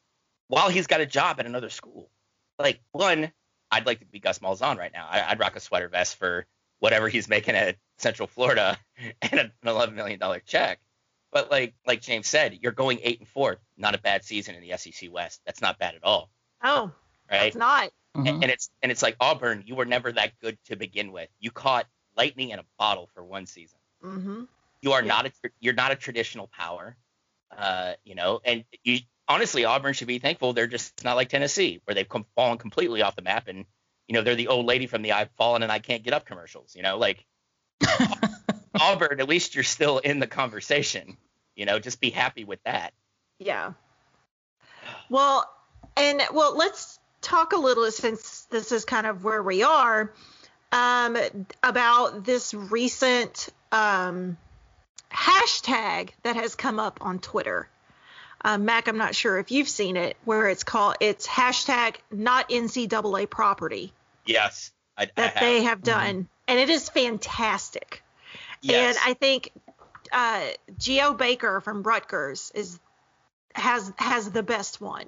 while 0.48 0.68
he's 0.68 0.86
got 0.86 1.00
a 1.00 1.06
job 1.06 1.40
at 1.40 1.46
another 1.46 1.70
school. 1.70 2.10
Like 2.58 2.80
one, 2.92 3.32
I'd 3.70 3.86
like 3.86 4.00
to 4.00 4.06
be 4.06 4.18
Gus 4.20 4.40
Malzahn 4.40 4.76
right 4.78 4.92
now. 4.92 5.06
I, 5.10 5.30
I'd 5.30 5.40
rock 5.40 5.56
a 5.56 5.60
sweater 5.60 5.88
vest 5.88 6.16
for 6.16 6.46
whatever 6.80 7.08
he's 7.08 7.28
making 7.28 7.54
at 7.54 7.76
Central 7.98 8.26
Florida 8.28 8.76
and 9.22 9.40
an 9.40 9.52
eleven 9.64 9.94
million 9.94 10.18
dollar 10.18 10.40
check. 10.40 10.80
But 11.32 11.50
like 11.50 11.74
like 11.86 12.00
James 12.02 12.26
said, 12.26 12.58
you're 12.62 12.72
going 12.72 12.98
eight 13.02 13.18
and 13.20 13.28
four. 13.28 13.58
Not 13.76 13.94
a 13.94 13.98
bad 13.98 14.24
season 14.24 14.54
in 14.54 14.62
the 14.62 14.76
SEC 14.76 15.10
West. 15.12 15.40
That's 15.46 15.60
not 15.60 15.78
bad 15.78 15.94
at 15.94 16.04
all, 16.04 16.30
Oh, 16.62 16.92
right? 17.30 17.48
it's 17.48 17.56
not. 17.56 17.90
Mhm. 18.16 18.28
and, 18.28 18.42
and 18.44 18.52
it's 18.52 18.70
and 18.82 18.90
it's 18.90 19.02
like 19.02 19.16
Auburn. 19.20 19.64
You 19.66 19.74
were 19.74 19.84
never 19.84 20.10
that 20.12 20.32
good 20.40 20.56
to 20.66 20.76
begin 20.76 21.12
with. 21.12 21.28
You 21.38 21.50
caught 21.50 21.86
lightning 22.16 22.48
in 22.50 22.58
a 22.58 22.64
bottle 22.78 23.10
for 23.12 23.22
one 23.22 23.44
season. 23.44 23.78
Mm-hmm. 24.06 24.44
You 24.82 24.92
are 24.92 25.02
Yeah. 25.02 25.08
not 25.08 25.26
a 25.26 25.32
you're 25.60 25.74
not 25.74 25.90
a 25.92 25.96
traditional 25.96 26.46
power, 26.46 26.96
uh, 27.56 27.94
you 28.04 28.14
know. 28.14 28.40
And 28.44 28.64
you 28.84 29.00
honestly, 29.26 29.64
Auburn 29.64 29.94
should 29.94 30.06
be 30.06 30.18
thankful 30.18 30.52
they're 30.52 30.66
just 30.66 31.04
not 31.04 31.16
like 31.16 31.28
Tennessee, 31.28 31.80
where 31.84 31.94
they've 31.94 32.08
come, 32.08 32.24
fallen 32.36 32.58
completely 32.58 33.02
off 33.02 33.16
the 33.16 33.22
map, 33.22 33.48
and 33.48 33.64
you 34.06 34.14
know 34.14 34.22
they're 34.22 34.36
the 34.36 34.48
old 34.48 34.66
lady 34.66 34.86
from 34.86 35.02
the 35.02 35.12
"I've 35.12 35.30
fallen 35.36 35.62
and 35.62 35.72
I 35.72 35.80
can't 35.80 36.02
get 36.04 36.14
up" 36.14 36.24
commercials. 36.26 36.74
You 36.76 36.82
know, 36.82 36.98
like 36.98 37.24
Auburn, 38.80 39.20
at 39.20 39.28
least 39.28 39.54
you're 39.54 39.64
still 39.64 39.98
in 39.98 40.20
the 40.20 40.26
conversation. 40.26 41.16
You 41.56 41.64
know, 41.66 41.78
just 41.78 42.00
be 42.00 42.10
happy 42.10 42.44
with 42.44 42.62
that. 42.64 42.92
Yeah. 43.38 43.72
Well, 45.08 45.50
and 45.96 46.22
well, 46.32 46.56
let's 46.56 46.98
talk 47.22 47.52
a 47.52 47.56
little 47.56 47.90
since 47.90 48.46
this 48.50 48.72
is 48.72 48.84
kind 48.84 49.06
of 49.06 49.24
where 49.24 49.42
we 49.42 49.62
are 49.62 50.12
um, 50.72 51.16
about 51.62 52.24
this 52.24 52.52
recent 52.54 53.48
um, 53.76 54.36
hashtag 55.12 56.10
that 56.22 56.36
has 56.36 56.54
come 56.54 56.78
up 56.80 56.98
on 57.00 57.18
Twitter. 57.18 57.68
Uh, 58.44 58.58
Mac, 58.58 58.86
I'm 58.88 58.98
not 58.98 59.14
sure 59.14 59.38
if 59.38 59.50
you've 59.50 59.68
seen 59.68 59.96
it, 59.96 60.16
where 60.24 60.48
it's 60.48 60.62
called 60.64 60.96
it's 61.00 61.26
hashtag 61.26 61.96
not 62.10 62.48
NCAA 62.48 63.28
property 63.28 63.92
Yes, 64.26 64.72
I, 64.96 65.04
I 65.04 65.10
that 65.16 65.34
have. 65.34 65.40
they 65.40 65.62
have 65.62 65.82
done, 65.82 66.28
and 66.48 66.58
it 66.58 66.68
is 66.68 66.88
fantastic. 66.88 68.02
yes. 68.60 68.96
And 68.96 69.10
I 69.10 69.14
think 69.14 69.52
uh, 70.12 70.42
Geo 70.78 71.14
Baker 71.14 71.60
from 71.60 71.82
Rutgers 71.82 72.52
is 72.54 72.78
has 73.54 73.92
has 73.96 74.30
the 74.30 74.42
best 74.42 74.80
one, 74.80 75.06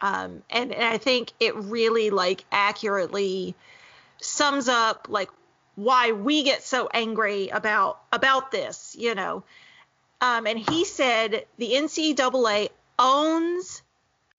um, 0.00 0.42
and, 0.50 0.72
and 0.72 0.84
I 0.84 0.98
think 0.98 1.32
it 1.40 1.54
really 1.56 2.10
like 2.10 2.44
accurately 2.52 3.54
sums 4.18 4.68
up 4.68 5.06
like 5.08 5.30
why 5.76 6.12
we 6.12 6.42
get 6.42 6.64
so 6.64 6.88
angry 6.92 7.48
about 7.48 8.00
about 8.12 8.50
this, 8.50 8.96
you 8.98 9.14
know. 9.14 9.44
Um, 10.20 10.46
and 10.46 10.58
he 10.58 10.84
said 10.84 11.44
the 11.58 11.72
NCAA 11.72 12.70
owns 12.98 13.82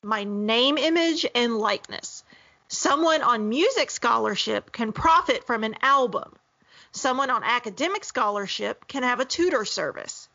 my 0.03 0.23
name, 0.23 0.77
image, 0.77 1.25
and 1.33 1.57
likeness. 1.57 2.23
Someone 2.67 3.21
on 3.21 3.49
music 3.49 3.91
scholarship 3.91 4.71
can 4.71 4.91
profit 4.91 5.45
from 5.45 5.63
an 5.63 5.75
album. 5.81 6.35
Someone 6.91 7.29
on 7.29 7.43
academic 7.43 8.03
scholarship 8.03 8.87
can 8.87 9.03
have 9.03 9.19
a 9.19 9.25
tutor 9.25 9.63
service. 9.63 10.27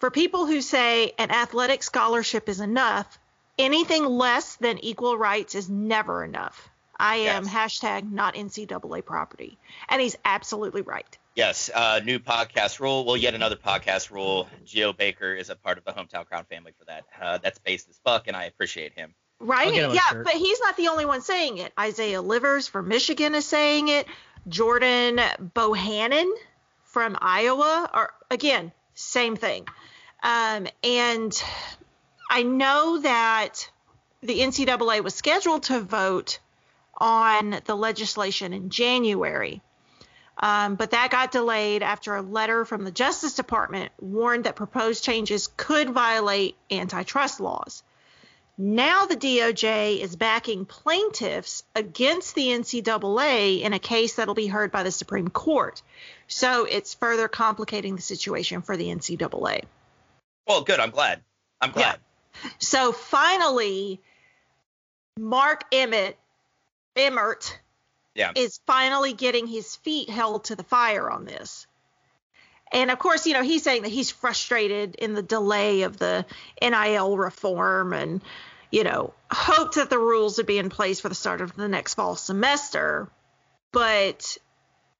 For 0.00 0.10
people 0.10 0.46
who 0.46 0.60
say 0.62 1.12
an 1.18 1.30
athletic 1.30 1.82
scholarship 1.82 2.48
is 2.48 2.60
enough, 2.60 3.18
anything 3.58 4.04
less 4.04 4.56
than 4.56 4.78
equal 4.78 5.18
rights 5.18 5.54
is 5.54 5.68
never 5.68 6.24
enough. 6.24 6.70
I 6.98 7.16
am 7.16 7.44
Yes. 7.44 7.54
hashtag 7.54 8.10
not 8.10 8.34
NCAA 8.34 9.04
property. 9.04 9.58
And 9.88 10.00
he's 10.00 10.16
absolutely 10.24 10.82
right. 10.82 11.16
Yes, 11.34 11.70
uh, 11.72 12.00
new 12.04 12.18
podcast 12.18 12.80
rule. 12.80 13.04
Well, 13.04 13.16
yet 13.16 13.34
another 13.34 13.54
podcast 13.56 14.10
rule. 14.10 14.48
Geo 14.64 14.92
Baker 14.92 15.32
is 15.34 15.50
a 15.50 15.54
part 15.56 15.78
of 15.78 15.84
the 15.84 15.92
hometown 15.92 16.26
crowd 16.26 16.46
family 16.48 16.72
for 16.76 16.84
that. 16.86 17.04
Uh, 17.20 17.38
that's 17.38 17.58
based 17.60 17.88
as 17.88 17.98
fuck, 18.04 18.26
and 18.26 18.36
I 18.36 18.44
appreciate 18.44 18.92
him. 18.94 19.14
Right? 19.38 19.72
Him 19.72 19.92
Yeah, 19.94 20.00
shirt. 20.10 20.24
but 20.24 20.32
he's 20.34 20.58
not 20.58 20.76
the 20.76 20.88
only 20.88 21.04
one 21.04 21.20
saying 21.22 21.58
it. 21.58 21.72
Isaiah 21.78 22.20
Livers 22.22 22.66
from 22.66 22.88
Michigan 22.88 23.36
is 23.36 23.46
saying 23.46 23.86
it. 23.86 24.06
Jordan 24.48 25.20
Bohannon 25.54 26.28
from 26.86 27.16
Iowa 27.20 27.88
are 27.92 28.12
again 28.30 28.72
same 28.94 29.36
thing. 29.36 29.68
Um, 30.24 30.66
and 30.82 31.40
I 32.28 32.42
know 32.42 32.98
that 33.00 33.70
the 34.22 34.40
NCAA 34.40 35.04
was 35.04 35.14
scheduled 35.14 35.62
to 35.64 35.80
vote 35.80 36.40
on 36.98 37.60
the 37.64 37.74
legislation 37.74 38.52
in 38.52 38.70
January. 38.70 39.62
Um, 40.40 40.76
but 40.76 40.92
that 40.92 41.10
got 41.10 41.32
delayed 41.32 41.82
after 41.82 42.14
a 42.14 42.22
letter 42.22 42.64
from 42.64 42.84
the 42.84 42.92
Justice 42.92 43.34
Department 43.34 43.90
warned 44.00 44.44
that 44.44 44.54
proposed 44.54 45.02
changes 45.02 45.48
could 45.56 45.90
violate 45.90 46.56
antitrust 46.70 47.40
laws. 47.40 47.82
Now 48.60 49.06
the 49.06 49.16
DOJ 49.16 50.00
is 50.00 50.16
backing 50.16 50.64
plaintiffs 50.64 51.62
against 51.76 52.34
the 52.34 52.48
NCAA 52.48 53.62
in 53.62 53.72
a 53.72 53.78
case 53.78 54.16
that'll 54.16 54.34
be 54.34 54.48
heard 54.48 54.72
by 54.72 54.82
the 54.82 54.90
Supreme 54.90 55.28
Court. 55.28 55.80
So 56.26 56.64
it's 56.64 56.94
further 56.94 57.28
complicating 57.28 57.94
the 57.94 58.02
situation 58.02 58.62
for 58.62 58.76
the 58.76 58.88
NCAA. 58.88 59.62
Well, 60.46 60.62
good. 60.62 60.80
I'm 60.80 60.90
glad. 60.90 61.20
I'm 61.60 61.70
glad. 61.70 61.98
Yeah. 62.42 62.50
So 62.58 62.92
finally, 62.92 64.00
Mark 65.16 65.64
Emmett, 65.72 66.18
Emmert, 66.98 67.58
Yeah. 68.14 68.32
is 68.34 68.60
finally 68.66 69.12
getting 69.12 69.46
his 69.46 69.76
feet 69.76 70.10
held 70.10 70.44
to 70.44 70.56
the 70.56 70.64
fire 70.64 71.10
on 71.10 71.24
this. 71.24 71.66
And 72.72 72.90
of 72.90 72.98
course, 72.98 73.26
you 73.26 73.32
know, 73.32 73.42
he's 73.42 73.62
saying 73.62 73.82
that 73.82 73.90
he's 73.90 74.10
frustrated 74.10 74.94
in 74.96 75.14
the 75.14 75.22
delay 75.22 75.82
of 75.82 75.96
the 75.96 76.26
NIL 76.60 77.16
reform 77.16 77.92
and, 77.92 78.20
you 78.70 78.84
know, 78.84 79.14
hoped 79.30 79.76
that 79.76 79.88
the 79.88 79.98
rules 79.98 80.36
would 80.36 80.46
be 80.46 80.58
in 80.58 80.68
place 80.68 81.00
for 81.00 81.08
the 81.08 81.14
start 81.14 81.40
of 81.40 81.54
the 81.56 81.68
next 81.68 81.94
fall 81.94 82.16
semester. 82.16 83.08
But 83.72 84.36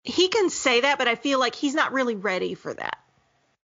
he 0.03 0.29
can 0.29 0.49
say 0.49 0.83
that, 0.83 0.99
but 0.99 1.09
I 1.09 1.15
feel 1.15 1.39
like 1.39 1.55
he's 1.55 1.75
not 1.75 1.93
really 1.93 2.15
ready 2.15 2.55
for 2.55 2.73
that. 2.73 2.99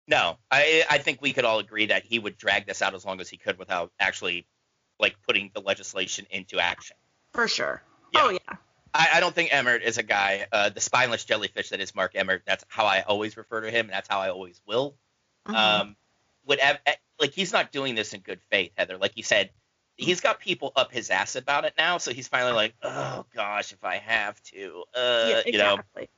No, 0.07 0.37
I 0.51 0.83
I 0.87 0.99
think 0.99 1.21
we 1.21 1.33
could 1.33 1.45
all 1.45 1.57
agree 1.57 1.87
that 1.87 2.03
he 2.05 2.19
would 2.19 2.37
drag 2.37 2.67
this 2.67 2.83
out 2.83 2.93
as 2.93 3.03
long 3.03 3.19
as 3.21 3.29
he 3.29 3.37
could 3.37 3.57
without 3.57 3.91
actually 3.99 4.45
like 4.99 5.15
putting 5.25 5.49
the 5.53 5.61
legislation 5.61 6.27
into 6.29 6.59
action. 6.59 6.95
For 7.33 7.47
sure. 7.47 7.81
Yeah. 8.15 8.21
Oh, 8.23 8.29
yeah. 8.29 8.57
I, 8.93 9.07
I 9.15 9.19
don't 9.19 9.35
think 9.35 9.53
Emmert 9.53 9.83
is 9.83 9.97
a 9.97 10.03
guy, 10.03 10.47
uh, 10.51 10.69
the 10.69 10.79
spineless 10.79 11.25
jellyfish 11.25 11.69
that 11.69 11.81
is 11.81 11.93
Mark 11.93 12.13
Emmert. 12.15 12.43
That's 12.45 12.63
how 12.69 12.85
I 12.85 13.01
always 13.01 13.35
refer 13.35 13.61
to 13.61 13.69
him, 13.69 13.87
and 13.87 13.93
that's 13.93 14.07
how 14.07 14.19
I 14.19 14.29
always 14.29 14.61
will. 14.65 14.95
Mhm. 15.47 15.55
Um, 15.55 15.95
would 16.45 16.59
eh, 16.59 16.77
like 17.19 17.33
he's 17.33 17.51
not 17.51 17.71
doing 17.71 17.95
this 17.95 18.13
in 18.13 18.21
good 18.21 18.39
faith, 18.49 18.71
Heather. 18.77 18.97
Like 18.97 19.13
you 19.15 19.23
said, 19.23 19.49
he's 19.97 20.21
got 20.21 20.39
people 20.39 20.71
up 20.75 20.91
his 20.91 21.09
ass 21.09 21.35
about 21.35 21.65
it 21.65 21.73
now, 21.77 21.97
so 21.97 22.13
he's 22.13 22.27
finally 22.27 22.53
like, 22.53 22.73
oh 22.83 23.25
gosh, 23.33 23.73
if 23.73 23.83
I 23.83 23.97
have 23.97 24.41
to, 24.43 24.83
uh, 24.95 25.25
yeah, 25.29 25.41
you 25.45 25.57
know, 25.57 25.73
exactly. 25.75 26.09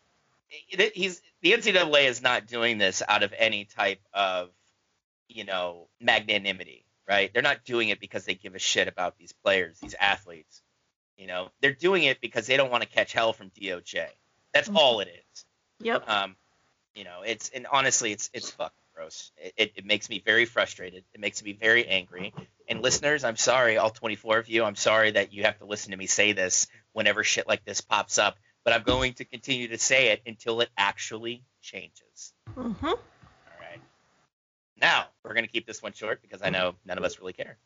he's 0.93 1.21
the 1.41 1.53
NCAA 1.53 2.07
is 2.07 2.21
not 2.21 2.47
doing 2.47 2.77
this 2.77 3.01
out 3.07 3.23
of 3.23 3.33
any 3.37 3.65
type 3.65 4.01
of 4.13 4.49
you 5.27 5.45
know 5.45 5.87
magnanimity, 5.99 6.85
right? 7.07 7.31
They're 7.33 7.41
not 7.41 7.65
doing 7.65 7.89
it 7.89 7.99
because 7.99 8.25
they 8.25 8.35
give 8.35 8.55
a 8.55 8.59
shit 8.59 8.87
about 8.87 9.17
these 9.17 9.33
players, 9.33 9.79
these 9.79 9.95
athletes. 9.99 10.61
You 11.17 11.27
know, 11.27 11.49
they're 11.61 11.73
doing 11.73 12.03
it 12.03 12.21
because 12.21 12.45
they 12.47 12.57
don't 12.57 12.71
want 12.71 12.83
to 12.83 12.89
catch 12.89 13.11
hell 13.13 13.33
from 13.33 13.49
DOJ. 13.49 14.07
That's 14.53 14.69
Mhm. 14.69 14.75
all 14.75 14.99
it 14.99 15.07
is. 15.09 15.45
Yep. 15.79 16.07
Um, 16.07 16.35
you 16.95 17.03
know, 17.03 17.21
it's 17.25 17.49
and 17.49 17.67
honestly, 17.71 18.11
it's 18.11 18.29
it's 18.33 18.51
fucking 18.51 18.83
gross. 18.93 19.31
It, 19.37 19.53
it, 19.57 19.71
it 19.77 19.85
makes 19.85 20.09
me 20.09 20.19
very 20.19 20.45
frustrated. 20.45 21.03
It 21.13 21.19
makes 21.19 21.43
me 21.43 21.53
very 21.53 21.87
angry. 21.87 22.33
And 22.67 22.81
listeners, 22.81 23.23
I'm 23.23 23.35
sorry, 23.37 23.77
all 23.77 23.89
24 23.89 24.39
of 24.39 24.49
you. 24.49 24.63
I'm 24.63 24.75
sorry 24.75 25.11
that 25.11 25.31
you 25.33 25.43
have 25.43 25.57
to 25.59 25.65
listen 25.65 25.91
to 25.91 25.97
me 25.97 26.05
say 26.07 26.33
this 26.33 26.67
whenever 26.93 27.23
shit 27.23 27.47
like 27.47 27.63
this 27.65 27.81
pops 27.81 28.17
up. 28.17 28.37
But 28.63 28.73
I'm 28.73 28.83
going 28.83 29.13
to 29.15 29.25
continue 29.25 29.69
to 29.69 29.77
say 29.77 30.07
it 30.09 30.21
until 30.25 30.59
it 30.61 30.69
actually 30.77 31.43
changes. 31.61 32.33
hmm 32.53 32.85
All 32.85 32.95
right. 33.59 33.79
Now 34.79 35.05
we're 35.23 35.33
gonna 35.33 35.47
keep 35.47 35.65
this 35.65 35.81
one 35.81 35.93
short 35.93 36.21
because 36.21 36.41
I 36.43 36.49
know 36.49 36.75
none 36.85 36.97
of 36.97 37.03
us 37.03 37.19
really 37.19 37.33
care. 37.33 37.57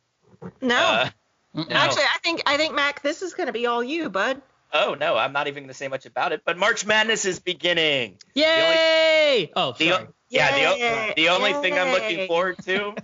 No. 0.60 0.76
Uh. 0.76 1.10
No. 1.54 1.66
Actually, 1.70 2.02
I 2.04 2.18
think 2.22 2.42
I 2.46 2.56
think 2.56 2.74
Mac, 2.74 3.02
this 3.02 3.20
is 3.22 3.34
going 3.34 3.46
to 3.48 3.52
be 3.52 3.66
all 3.66 3.82
you, 3.84 4.08
bud. 4.08 4.40
oh 4.72 4.94
no, 4.98 5.16
I'm 5.16 5.32
not 5.34 5.48
even 5.48 5.64
gonna 5.64 5.74
say 5.74 5.88
much 5.88 6.06
about 6.06 6.32
it. 6.32 6.42
But 6.46 6.56
March 6.58 6.86
Madness 6.86 7.24
is 7.26 7.40
beginning. 7.40 8.16
Yay! 8.34 9.50
oh, 9.54 9.72
The, 9.78 9.90
sorry. 9.90 10.06
yeah, 10.30 10.56
the, 10.56 10.64
o- 10.72 10.76
Yay. 10.76 11.12
the 11.16 11.28
only 11.28 11.52
thing 11.54 11.78
I'm 11.78 11.92
looking 11.92 12.26
forward 12.26 12.56
to 12.64 12.94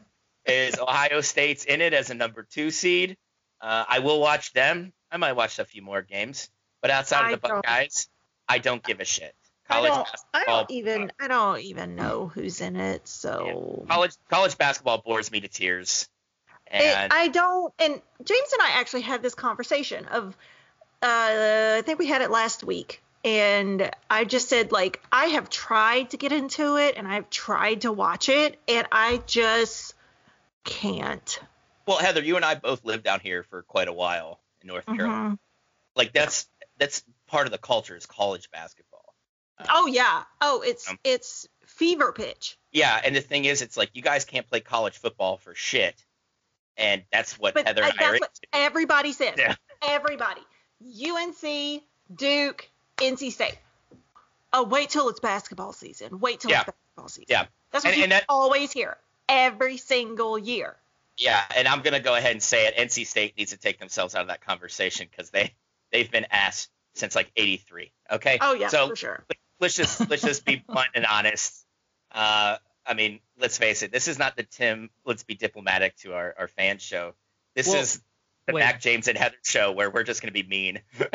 is 0.47 0.79
Ohio 0.79 1.21
State's 1.21 1.65
in 1.67 1.81
it 1.83 1.93
as 1.93 2.09
a 2.11 2.15
number 2.15 2.47
two 2.51 2.71
seed. 2.71 3.17
Uh, 3.61 3.85
I 3.89 3.99
will 3.99 4.21
watch 4.21 4.53
them. 4.53 4.93
I 5.11 5.17
might 5.19 5.33
watch 5.35 5.59
a 5.59 5.65
few 5.65 5.83
more 5.83 6.01
games, 6.03 6.49
but 6.81 6.91
outside 6.91 7.25
I 7.25 7.33
of 7.33 7.41
the 7.43 7.49
don't- 7.49 7.63
Buckeyes, 7.65 8.09
I 8.49 8.59
don't 8.59 8.83
give 8.83 9.01
a 9.01 9.05
shit. 9.05 9.35
College 9.69 9.93
I 9.93 9.97
don't, 9.97 10.09
I 10.33 10.45
don't 10.47 10.71
even 10.71 11.13
I 11.21 11.29
don't 11.29 11.61
even 11.61 11.95
know 11.97 12.29
who's 12.29 12.63
in 12.63 12.77
it, 12.77 13.07
so 13.07 13.85
college 13.91 14.13
college 14.31 14.57
basketball 14.57 15.03
bores 15.05 15.31
me 15.31 15.41
to 15.41 15.49
tears. 15.49 16.09
It- 16.71 17.11
I 17.13 17.29
don't. 17.29 17.73
And 17.79 18.01
James 18.25 18.53
and 18.53 18.63
I 18.63 18.71
actually 18.81 19.03
had 19.03 19.23
this 19.23 19.35
conversation 19.35 20.05
of, 20.07 20.37
uh, 21.03 21.77
I 21.79 21.83
think 21.85 21.99
we 21.99 22.07
had 22.07 22.23
it 22.23 22.31
last 22.31 22.65
week, 22.65 23.03
and 23.25 23.91
I 24.11 24.25
just 24.25 24.49
said 24.49 24.73
like 24.73 25.03
I 25.13 25.27
have 25.27 25.49
tried 25.51 26.11
to 26.11 26.17
get 26.17 26.33
into 26.33 26.77
it 26.77 26.97
and 26.97 27.07
I've 27.09 27.31
tried 27.31 27.83
to 27.83 27.93
watch 27.93 28.29
it, 28.29 28.59
and 28.69 28.87
I 28.93 29.23
just 29.27 29.95
can't. 30.65 31.41
well, 31.87 31.99
Heather, 31.99 32.23
you 32.23 32.37
and 32.37 32.45
I 32.45 32.55
both 32.55 32.85
lived 32.85 33.05
down 33.05 33.21
here 33.21 33.43
for 33.45 33.63
quite 33.63 33.89
a 33.89 33.93
while 33.93 34.41
in 34.61 34.69
North 34.69 34.85
Carolina. 34.85 35.31
Mhm. 35.37 35.39
Like 35.97 36.13
that's 36.13 36.47
that's 36.77 37.03
part 37.27 37.47
of 37.47 37.51
the 37.53 37.59
culture 37.59 37.97
is 37.97 38.07
college 38.07 38.51
basketball. 38.51 39.15
Oh 39.71 39.87
yeah. 39.87 40.23
Oh, 40.41 40.61
it's 40.63 40.89
Um, 40.89 40.99
it's 41.03 41.49
fever 41.67 42.13
pitch. 42.13 42.57
Yeah, 42.73 43.01
and 43.03 43.17
the 43.17 43.21
thing 43.21 43.45
is, 43.47 43.63
it's 43.63 43.77
like 43.77 43.91
you 43.95 44.03
guys 44.03 44.25
can't 44.25 44.47
play 44.47 44.61
college 44.61 44.99
football 44.99 45.39
for 45.39 45.55
shit, 45.55 45.97
and 46.79 47.03
that's 47.13 47.39
what 47.39 47.55
But 47.55 47.67
Heather 47.67 47.83
and 47.83 47.93
I 47.99 48.19
what 48.19 48.31
everybody 48.53 49.13
says. 49.13 49.35
Yeah. 49.37 49.55
Everybody. 49.83 50.41
UNC, 50.83 51.83
Duke, 52.15 52.71
NC 52.97 53.33
State. 53.33 53.59
Oh, 54.53 54.65
wait 54.65 54.89
till 54.91 55.09
it's 55.11 55.21
basketball 55.21 55.73
season. 55.73 56.21
Wait 56.21 56.41
till 56.41 56.51
Yeah. 56.51 56.61
it's 56.61 56.67
basketball 56.71 57.09
season. 57.09 57.27
Yeah. 57.29 57.47
That's 57.71 57.85
what 57.85 57.91
And- 57.91 57.99
you 57.99 58.03
and 58.05 58.13
that- 58.13 58.25
always 58.29 58.73
hear 58.73 58.97
every 59.29 59.77
single 59.77 60.39
year. 60.39 60.77
Yeah, 61.19 61.45
and 61.57 61.67
I'm 61.67 61.83
gonna 61.83 62.01
go 62.01 62.15
ahead 62.15 62.31
and 62.31 62.43
say 62.43 62.67
it. 62.69 62.75
NC 62.77 63.05
State 63.05 63.37
needs 63.37 63.51
to 63.51 63.57
take 63.57 63.79
themselves 63.81 64.15
out 64.15 64.23
of 64.23 64.29
that 64.29 64.41
conversation 64.41 65.09
because 65.11 65.31
they 65.31 65.53
they've 65.91 66.11
been 66.11 66.27
asked 66.31 66.71
since 66.95 67.15
like 67.17 67.31
'83. 67.37 67.91
Okay. 68.11 68.39
Oh 68.41 68.55
yeah, 68.55 68.69
So 68.69 68.89
for 68.89 68.97
sure. 68.97 69.25
let's 69.59 69.75
just 69.75 70.09
let's 70.09 70.23
just 70.23 70.45
be 70.45 70.57
blunt 70.69 70.91
and 70.95 71.05
honest. 71.05 71.67
Uh, 72.13 72.59
I 72.89 72.95
mean, 72.95 73.21
let's 73.39 73.59
face 73.59 73.83
it. 73.83 73.93
This 73.93 74.09
is 74.09 74.19
not 74.19 74.37
the 74.37 74.43
Tim. 74.45 74.89
Let's 75.05 75.23
be 75.23 75.35
diplomatic 75.35 75.95
to 75.99 76.15
our 76.15 76.35
our 76.39 76.49
fan 76.49 76.79
show. 76.79 77.15
This 77.55 77.69
Well, 77.69 77.77
is 77.83 78.01
the 78.47 78.55
wait. 78.55 78.61
Mac 78.61 78.81
James 78.81 79.07
and 79.09 79.19
Heather 79.19 79.37
show 79.45 79.73
where 79.73 79.91
we're 79.91 80.05
just 80.05 80.23
gonna 80.23 80.33
be 80.33 80.43
mean. 80.43 80.81
You're 80.99 81.09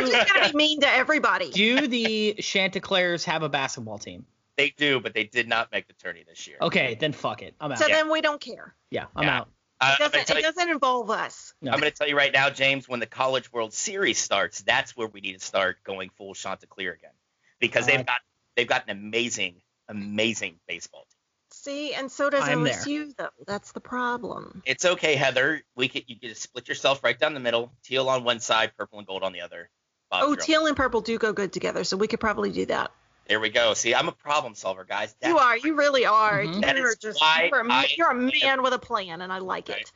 just 0.00 0.32
gonna 0.32 0.48
be 0.50 0.56
mean 0.56 0.80
to 0.80 0.88
everybody. 0.88 1.50
Do 1.52 1.86
the 1.86 2.34
Chanticleers 2.40 3.24
have 3.26 3.42
a 3.42 3.48
basketball 3.48 3.98
team? 3.98 4.24
they 4.56 4.68
do, 4.76 5.00
but 5.00 5.14
they 5.14 5.24
did 5.24 5.48
not 5.48 5.72
make 5.72 5.86
the 5.86 5.94
tourney 5.94 6.22
this 6.28 6.46
year. 6.46 6.58
Okay, 6.60 6.94
then 7.00 7.12
fuck 7.12 7.40
it. 7.42 7.54
I'm 7.60 7.72
out. 7.72 7.78
so 7.78 7.86
Yeah. 7.86 7.94
then 7.96 8.10
we 8.10 8.20
don't 8.20 8.40
care. 8.40 8.74
yeah, 8.90 9.06
I'm 9.16 9.24
Yeah. 9.24 9.38
out. 9.38 9.48
Uh, 9.80 9.94
It 9.98 10.02
doesn't. 10.02 10.26
tell 10.26 10.36
It 10.36 10.42
doesn't 10.42 10.68
involve 10.68 11.08
us. 11.10 11.54
No. 11.62 11.70
I'm 11.70 11.80
going 11.80 11.90
to 11.90 11.96
tell 11.96 12.06
you 12.06 12.14
right 12.14 12.30
now, 12.30 12.50
James, 12.50 12.86
when 12.86 13.00
the 13.00 13.06
College 13.06 13.50
World 13.50 13.72
Series 13.72 14.18
starts, 14.18 14.60
that's 14.60 14.94
where 14.94 15.06
we 15.06 15.22
need 15.22 15.40
to 15.40 15.46
start 15.46 15.82
going 15.82 16.10
full 16.10 16.34
Chanticleer 16.34 16.92
again, 16.92 17.12
because 17.58 17.84
Uh, 17.84 17.92
they've 17.96 18.04
got 18.06 18.20
they've 18.56 18.66
got 18.66 18.84
an 18.84 18.90
amazing, 18.90 19.62
amazing 19.90 20.56
baseball 20.66 21.02
team. 21.02 21.16
See, 21.52 21.94
and 21.94 22.10
so 22.10 22.30
does 22.30 22.48
I'm 22.48 22.62
there. 22.64 22.80
Though. 23.18 23.28
That's 23.46 23.72
the 23.72 23.80
problem. 23.80 24.62
It's 24.64 24.84
okay, 24.84 25.16
Heather. 25.16 25.62
We 25.74 25.88
could 25.88 26.04
you 26.06 26.16
could 26.16 26.36
split 26.36 26.68
yourself 26.68 27.02
right 27.04 27.18
down 27.18 27.34
the 27.34 27.40
middle, 27.40 27.72
teal 27.82 28.08
on 28.08 28.22
one 28.24 28.38
side, 28.40 28.72
purple 28.78 28.98
and 28.98 29.06
gold 29.06 29.22
on 29.24 29.32
the 29.32 29.40
other. 29.40 29.68
Bob 30.10 30.22
Oh, 30.24 30.34
Drill. 30.34 30.46
teal 30.46 30.66
and 30.66 30.76
purple 30.76 31.00
do 31.00 31.18
go 31.18 31.32
good 31.32 31.52
together, 31.52 31.82
so 31.84 31.96
we 31.96 32.06
could 32.06 32.20
probably 32.20 32.50
do 32.52 32.66
that. 32.66 32.92
There 33.26 33.40
we 33.40 33.48
go. 33.50 33.74
See, 33.74 33.94
I'm 33.94 34.08
a 34.08 34.12
problem 34.12 34.54
solver, 34.54 34.84
guys. 34.84 35.14
you 35.24 35.38
are. 35.38 35.56
You 35.56 35.74
really 35.76 36.06
are. 36.06 36.42
Mhm. 36.42 36.76
you're 36.76 36.90
is 36.90 36.96
just. 36.98 37.20
why 37.20 37.48
You're 37.52 37.60
a, 37.60 37.84
you're 37.96 38.08
a 38.08 38.14
am- 38.14 38.30
man 38.42 38.62
with 38.62 38.72
a 38.72 38.78
plan, 38.78 39.20
and 39.20 39.32
I 39.32 39.38
like 39.38 39.68
Right. 39.68 39.90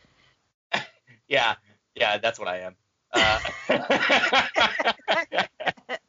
it. 0.73 0.81
Yeah, 1.29 1.55
yeah, 1.95 2.19
that's 2.19 2.39
what 2.39 2.49
I 2.49 2.59
am. 2.61 2.77
Uh, 3.13 3.41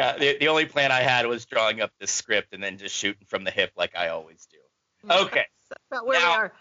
yeah, 0.00 0.16
the, 0.16 0.38
the 0.38 0.48
only 0.48 0.64
plan 0.64 0.90
I 0.90 1.00
had 1.00 1.26
was 1.26 1.44
drawing 1.44 1.82
up 1.82 1.90
this 2.00 2.10
script 2.10 2.54
and 2.54 2.62
then 2.62 2.78
just 2.78 2.94
shooting 2.94 3.26
from 3.26 3.44
the 3.44 3.50
hip 3.50 3.72
like 3.76 3.94
I 3.94 4.08
always 4.08 4.46
do. 4.50 4.56
Okay. 5.10 5.44
That's 5.68 5.82
about 5.90 6.06
where 6.06 6.18
Now, 6.18 6.28
we 6.30 6.36
are. 6.38 6.52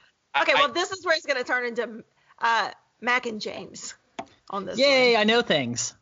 Okay, 0.42 0.52
I- 0.52 0.56
well, 0.56 0.74
this 0.74 0.92
is 0.92 1.06
where 1.06 1.16
it's 1.16 1.26
going 1.26 1.38
to 1.38 1.46
turn 1.46 1.66
into 1.66 2.04
uh, 2.40 2.72
Mac 3.00 3.26
and 3.28 3.40
James 3.40 3.96
on 4.50 4.66
this. 4.66 4.78
Yay, 4.78 5.14
one. 5.14 5.22
I 5.22 5.24
know 5.24 5.42
things. 5.42 5.96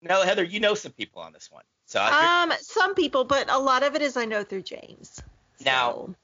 Now, 0.00 0.22
Heather, 0.22 0.44
you 0.44 0.60
know 0.60 0.74
some 0.74 0.92
people 0.92 1.20
on 1.20 1.34
this 1.34 1.50
one. 1.50 1.64
So 1.84 2.00
I- 2.02 2.44
Um, 2.44 2.52
some 2.60 2.94
people, 2.94 3.24
but 3.24 3.50
a 3.50 3.58
lot 3.58 3.82
of 3.82 3.94
it 3.94 4.00
is 4.00 4.16
I 4.16 4.24
know 4.24 4.42
through 4.42 4.62
James. 4.62 5.22
Now- 5.62 5.90
So, 5.90 6.14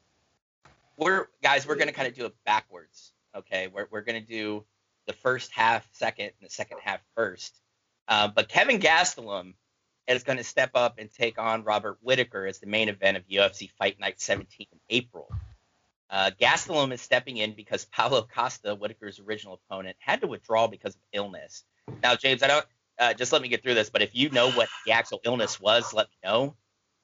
we're 0.96 1.28
guys, 1.42 1.66
we're 1.66 1.76
gonna 1.76 1.92
kind 1.92 2.08
of 2.08 2.14
do 2.14 2.24
it 2.24 2.34
backwards. 2.46 3.12
Okay, 3.34 3.66
we're 3.68 3.86
we're 3.90 4.02
gonna 4.02 4.20
do 4.20 4.64
the 5.06 5.12
first 5.12 5.50
half 5.52 5.86
second 5.92 6.26
and 6.26 6.48
the 6.48 6.50
second 6.50 6.78
half 6.82 7.00
first. 7.16 7.60
Uh, 8.08 8.28
but 8.28 8.48
Kelvin 8.48 8.78
Gastelum 8.78 9.54
is 10.08 10.22
going 10.24 10.38
to 10.38 10.44
step 10.44 10.70
up 10.74 10.98
and 10.98 11.10
take 11.12 11.38
on 11.38 11.62
Robert 11.64 11.98
Whitaker 12.02 12.46
as 12.46 12.58
the 12.58 12.66
main 12.66 12.88
event 12.88 13.16
of 13.16 13.26
UFC 13.28 13.70
Fight 13.78 13.98
Night 14.00 14.20
17 14.20 14.66
in 14.72 14.78
April. 14.90 15.28
Uh, 16.10 16.30
Gastelum 16.40 16.92
is 16.92 17.00
stepping 17.00 17.38
in 17.38 17.54
because 17.54 17.84
Paulo 17.86 18.26
Costa, 18.34 18.74
Whitaker's 18.74 19.18
original 19.20 19.60
opponent, 19.68 19.96
had 19.98 20.20
to 20.20 20.26
withdraw 20.26 20.66
because 20.66 20.94
of 20.94 21.00
illness. 21.12 21.64
Now, 22.02 22.16
James, 22.16 22.42
I 22.42 22.48
don't 22.48 22.66
uh, 22.98 23.14
just 23.14 23.32
let 23.32 23.40
me 23.40 23.48
get 23.48 23.62
through 23.62 23.74
this, 23.74 23.88
but 23.90 24.02
if 24.02 24.14
you 24.14 24.28
know 24.30 24.50
what 24.50 24.68
the 24.86 24.92
actual 24.92 25.20
illness 25.24 25.58
was, 25.58 25.94
let 25.94 26.08
me 26.08 26.16
know 26.28 26.54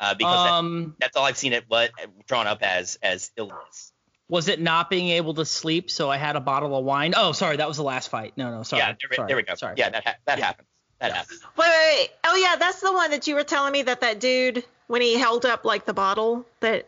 uh, 0.00 0.14
because 0.14 0.44
that- 0.44 0.52
Um, 0.52 0.94
that's 1.00 1.16
all 1.16 1.24
I've 1.24 1.38
seen 1.38 1.52
it 1.54 1.64
what 1.68 1.90
drawn 2.26 2.46
up 2.46 2.62
as 2.62 2.98
as 3.02 3.30
illness. 3.36 3.92
was 4.28 4.48
it 4.48 4.60
not 4.60 4.90
being 4.90 5.08
able 5.08 5.32
to 5.34 5.44
sleep? 5.46 5.90
So 5.90 6.10
I 6.10 6.18
had 6.18 6.36
a 6.36 6.40
bottle 6.40 6.76
of 6.76 6.84
wine. 6.84 7.14
Oh, 7.16 7.32
sorry, 7.32 7.56
that 7.56 7.66
was 7.66 7.78
the 7.78 7.82
last 7.84 8.10
fight. 8.10 8.34
No, 8.36 8.50
no, 8.50 8.62
sorry. 8.62 8.80
yeah, 8.82 8.92
there, 9.00 9.16
sorry, 9.16 9.28
there 9.28 9.36
we 9.36 9.42
go. 9.44 9.54
Sorry. 9.54 9.74
Yeah, 9.78 9.88
that 9.88 10.06
ha- 10.06 10.16
that 10.26 10.38
Yeah. 10.38 10.44
happens. 10.46 10.68
That 11.00 11.08
Yeah. 11.10 11.14
happens. 11.18 11.40
wait, 11.56 11.66
wait, 11.68 11.98
wait. 12.00 12.10
Oh 12.24 12.36
yeah, 12.36 12.56
that's 12.56 12.80
the 12.80 12.92
one 12.92 13.10
that 13.12 13.26
you 13.26 13.34
were 13.34 13.44
telling 13.44 13.72
me 13.72 13.82
that 13.82 14.00
that 14.00 14.18
dude 14.20 14.64
when 14.88 15.00
he 15.02 15.14
held 15.18 15.46
up 15.46 15.64
like 15.64 15.84
the 15.84 15.94
bottle 15.94 16.44
that. 16.60 16.86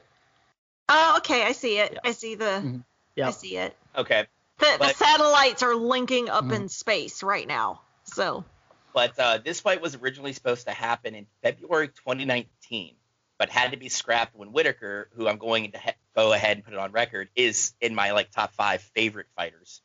Oh, 0.88 1.14
okay, 1.18 1.44
I 1.44 1.52
see 1.52 1.78
it. 1.78 1.92
Yeah. 1.92 1.98
I 2.04 2.12
see 2.12 2.34
the. 2.34 2.44
Mhm. 2.44 2.84
I 3.22 3.30
see 3.32 3.56
it. 3.56 3.76
Okay, 3.94 4.26
The, 4.58 4.76
the 4.78 4.88
satellites 4.94 5.62
are 5.62 5.74
linking 5.74 6.28
up 6.30 6.44
Mhm. 6.44 6.52
in 6.54 6.68
space 6.68 7.22
right 7.22 7.46
now. 7.46 7.82
So. 8.04 8.44
but 8.92 9.16
uh, 9.18 9.38
this 9.38 9.60
fight 9.60 9.80
was 9.80 9.94
originally 9.94 10.32
supposed 10.32 10.66
to 10.66 10.72
happen 10.72 11.14
in 11.14 11.26
February 11.42 11.88
2019, 11.88 12.96
but 13.38 13.48
had 13.48 13.70
to 13.70 13.76
be 13.76 13.88
scrapped 13.88 14.34
when 14.34 14.50
Whitaker, 14.52 15.08
who 15.14 15.28
I'm 15.28 15.38
going 15.38 15.70
to 15.72 15.78
he- 15.78 15.90
go 16.16 16.32
ahead 16.32 16.56
and 16.56 16.64
put 16.64 16.72
it 16.74 16.78
on 16.80 16.90
record, 16.90 17.28
is 17.36 17.72
in 17.80 17.94
my 17.94 18.10
like 18.12 18.30
top 18.32 18.52
five 18.54 18.82
favorite 18.82 19.28
fighters, 19.36 19.80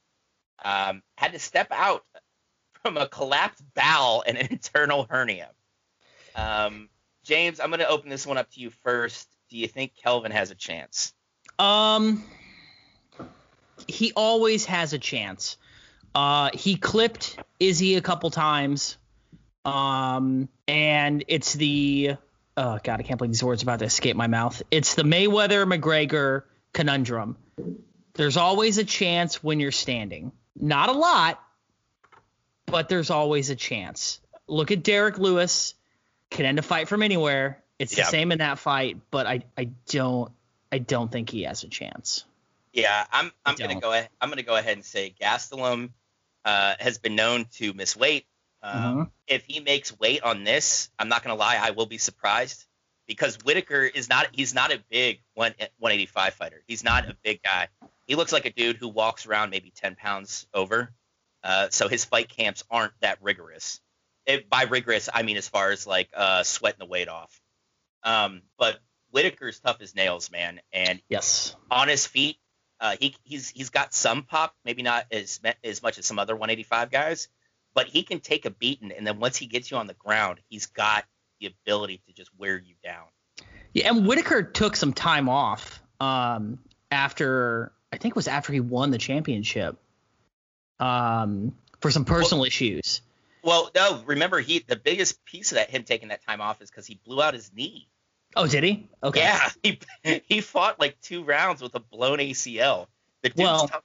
um, 0.63 1.03
had 1.17 1.33
to 1.33 1.39
step 1.39 1.67
out 1.71 2.03
from 2.85 2.97
a 2.97 3.07
collapsed 3.07 3.63
bowel 3.73 4.23
and 4.27 4.37
an 4.37 4.47
internal 4.51 5.07
hernia. 5.09 5.49
Um, 6.35 6.87
James, 7.23 7.59
I'm 7.59 7.69
going 7.69 7.79
to 7.79 7.87
open 7.87 8.11
this 8.11 8.27
one 8.27 8.37
up 8.37 8.51
to 8.51 8.59
you 8.59 8.69
first. 8.69 9.27
Do 9.49 9.57
you 9.57 9.67
think 9.67 9.93
Kelvin 9.95 10.31
has 10.31 10.51
a 10.51 10.55
chance? 10.55 11.11
Um, 11.57 12.23
he 13.87 14.13
always 14.15 14.65
has 14.65 14.93
a 14.93 14.99
chance. 14.99 15.57
Uh, 16.13 16.51
he 16.53 16.75
clipped 16.75 17.39
Izzy 17.59 17.95
a 17.95 18.01
couple 18.01 18.29
times. 18.29 18.97
Um, 19.63 20.47
and 20.67 21.23
it's 21.27 21.53
the 21.53 22.17
oh 22.55 22.79
god, 22.83 22.99
I 22.99 23.03
can't 23.03 23.17
believe 23.17 23.31
these 23.31 23.43
words 23.43 23.63
about 23.63 23.79
to 23.79 23.85
escape 23.85 24.15
my 24.15 24.27
mouth. 24.27 24.61
It's 24.69 24.93
the 24.93 25.01
Mayweather 25.01 25.65
McGregor 25.65 26.43
conundrum. 26.71 27.35
There's 28.13 28.37
always 28.37 28.77
a 28.77 28.83
chance 28.83 29.43
when 29.43 29.59
you're 29.59 29.71
standing. 29.71 30.31
Not 30.55 30.89
a 30.89 30.93
lot, 30.93 31.41
but 32.65 32.89
there's 32.89 33.09
always 33.09 33.49
a 33.49 33.55
chance. 33.55 34.19
Look 34.47 34.71
at 34.71 34.83
Derrick 34.83 35.17
Lewis. 35.17 35.75
Can 36.31 36.45
end 36.45 36.59
a 36.59 36.61
fight 36.61 36.87
from 36.87 37.03
anywhere. 37.03 37.63
It's 37.79 37.95
Yeah. 37.97 38.05
the 38.05 38.09
same 38.11 38.31
in 38.31 38.39
that 38.39 38.59
fight, 38.59 38.97
but 39.11 39.27
I, 39.27 39.43
I 39.57 39.65
don't 39.87 40.31
I 40.71 40.79
don't 40.79 41.11
think 41.11 41.29
he 41.29 41.43
has 41.43 41.63
a 41.63 41.67
chance. 41.69 42.25
Yeah, 42.73 43.05
I'm 43.11 43.31
I'm 43.45 43.55
gonna 43.55 43.79
go 43.79 43.91
ahead. 43.93 44.09
I'm 44.19 44.29
gonna 44.29 44.43
go 44.43 44.55
ahead 44.55 44.73
and 44.73 44.83
say 44.85 45.13
Gastelum 45.21 45.91
uh, 46.43 46.75
has 46.79 46.97
been 46.97 47.15
known 47.15 47.45
to 47.53 47.73
miss 47.73 47.95
weight. 47.95 48.25
Um, 48.61 48.81
Mhm. 49.05 49.11
If 49.27 49.45
he 49.45 49.59
makes 49.59 49.97
weight 49.99 50.23
on 50.23 50.43
this, 50.43 50.89
I'm 50.99 51.07
not 51.07 51.23
gonna 51.23 51.35
lie, 51.35 51.57
I 51.61 51.71
will 51.71 51.85
be 51.85 51.97
surprised 51.99 52.65
because 53.07 53.37
Whitaker 53.43 53.83
is 53.83 54.09
not 54.09 54.27
he's 54.33 54.53
not 54.53 54.71
a 54.73 54.83
big 54.89 55.21
one 55.35 55.53
185 55.77 56.33
fighter. 56.33 56.63
He's 56.67 56.83
not 56.83 57.07
a 57.09 57.15
big 57.23 57.41
guy. 57.43 57.67
He 58.07 58.15
looks 58.15 58.31
like 58.33 58.45
a 58.45 58.51
dude 58.51 58.77
who 58.77 58.87
walks 58.89 59.25
around 59.25 59.51
maybe 59.51 59.71
10 59.71 59.95
pounds 59.95 60.47
over. 60.53 60.91
Uh, 61.45 61.67
so 61.69 61.87
his 61.87 62.03
fight 62.03 62.27
camps 62.27 62.63
aren't 62.71 62.93
that 63.01 63.19
rigorous. 63.21 63.79
It, 64.25 64.49
by 64.49 64.63
rigorous, 64.63 65.07
I 65.13 65.21
mean 65.21 65.37
as 65.37 65.47
far 65.47 65.69
as 65.69 65.85
like 65.85 66.09
uh, 66.15 66.41
sweating 66.41 66.79
the 66.79 66.87
weight 66.87 67.07
off. 67.07 67.39
Um, 68.03 68.41
but 68.57 68.79
Whitaker's 69.11 69.59
tough 69.59 69.77
as 69.79 69.95
nails, 69.95 70.31
man, 70.31 70.59
and 70.73 71.01
Yes. 71.07 71.55
on 71.69 71.87
his 71.87 72.07
feet. 72.07 72.37
Uh, 72.79 72.95
he 72.99 73.15
he's 73.23 73.49
he's 73.49 73.69
got 73.69 73.93
some 73.93 74.23
pop, 74.23 74.53
maybe 74.65 74.81
not 74.81 75.05
as 75.11 75.39
as 75.63 75.81
much 75.81 75.97
as 75.97 76.05
some 76.05 76.19
other 76.19 76.33
185 76.35 76.91
guys, 76.91 77.29
but 77.73 77.87
he 77.87 78.03
can 78.03 78.19
take 78.19 78.45
a 78.45 78.49
beating, 78.49 78.91
and 78.91 79.05
then 79.07 79.19
once 79.19 79.37
he 79.37 79.45
gets 79.45 79.71
you 79.71 79.77
on 79.77 79.87
the 79.87 79.93
ground, 79.93 80.39
he's 80.49 80.65
got 80.65 81.05
the 81.39 81.47
ability 81.47 82.01
to 82.07 82.13
just 82.13 82.29
wear 82.37 82.57
you 82.57 82.75
down. 82.83 83.05
Yeah, 83.73 83.89
and 83.89 84.05
Whitaker 84.07 84.43
took 84.43 84.75
some 84.75 84.91
time 84.91 85.29
off 85.29 85.81
um, 86.01 86.59
after 86.91 87.71
I 87.93 87.97
think 87.97 88.13
it 88.13 88.15
was 88.15 88.27
after 88.27 88.51
he 88.51 88.59
won 88.59 88.91
the 88.91 88.97
championship 88.97 89.77
um, 90.79 91.53
for 91.81 91.91
some 91.91 92.05
personal 92.05 92.43
issues. 92.43 93.01
Well, 93.43 93.69
no, 93.75 94.01
remember 94.05 94.39
he 94.39 94.59
the 94.59 94.75
biggest 94.75 95.23
piece 95.25 95.51
of 95.51 95.57
that 95.57 95.69
him 95.69 95.83
taking 95.83 96.09
that 96.09 96.25
time 96.25 96.41
off 96.41 96.61
is 96.61 96.69
because 96.69 96.87
he 96.87 96.99
blew 97.05 97.21
out 97.21 97.33
his 97.33 97.51
knee. 97.53 97.87
Oh, 98.35 98.47
did 98.47 98.63
he? 98.63 98.87
Okay. 99.03 99.19
Yeah, 99.21 99.49
he 99.63 99.79
he 100.27 100.41
fought 100.41 100.79
like 100.79 100.99
two 101.01 101.23
rounds 101.23 101.61
with 101.61 101.75
a 101.75 101.79
blown 101.79 102.17
ACL. 102.19 102.87
The 103.21 103.29
dude's, 103.29 103.39
Well- 103.39 103.67
tough, 103.67 103.83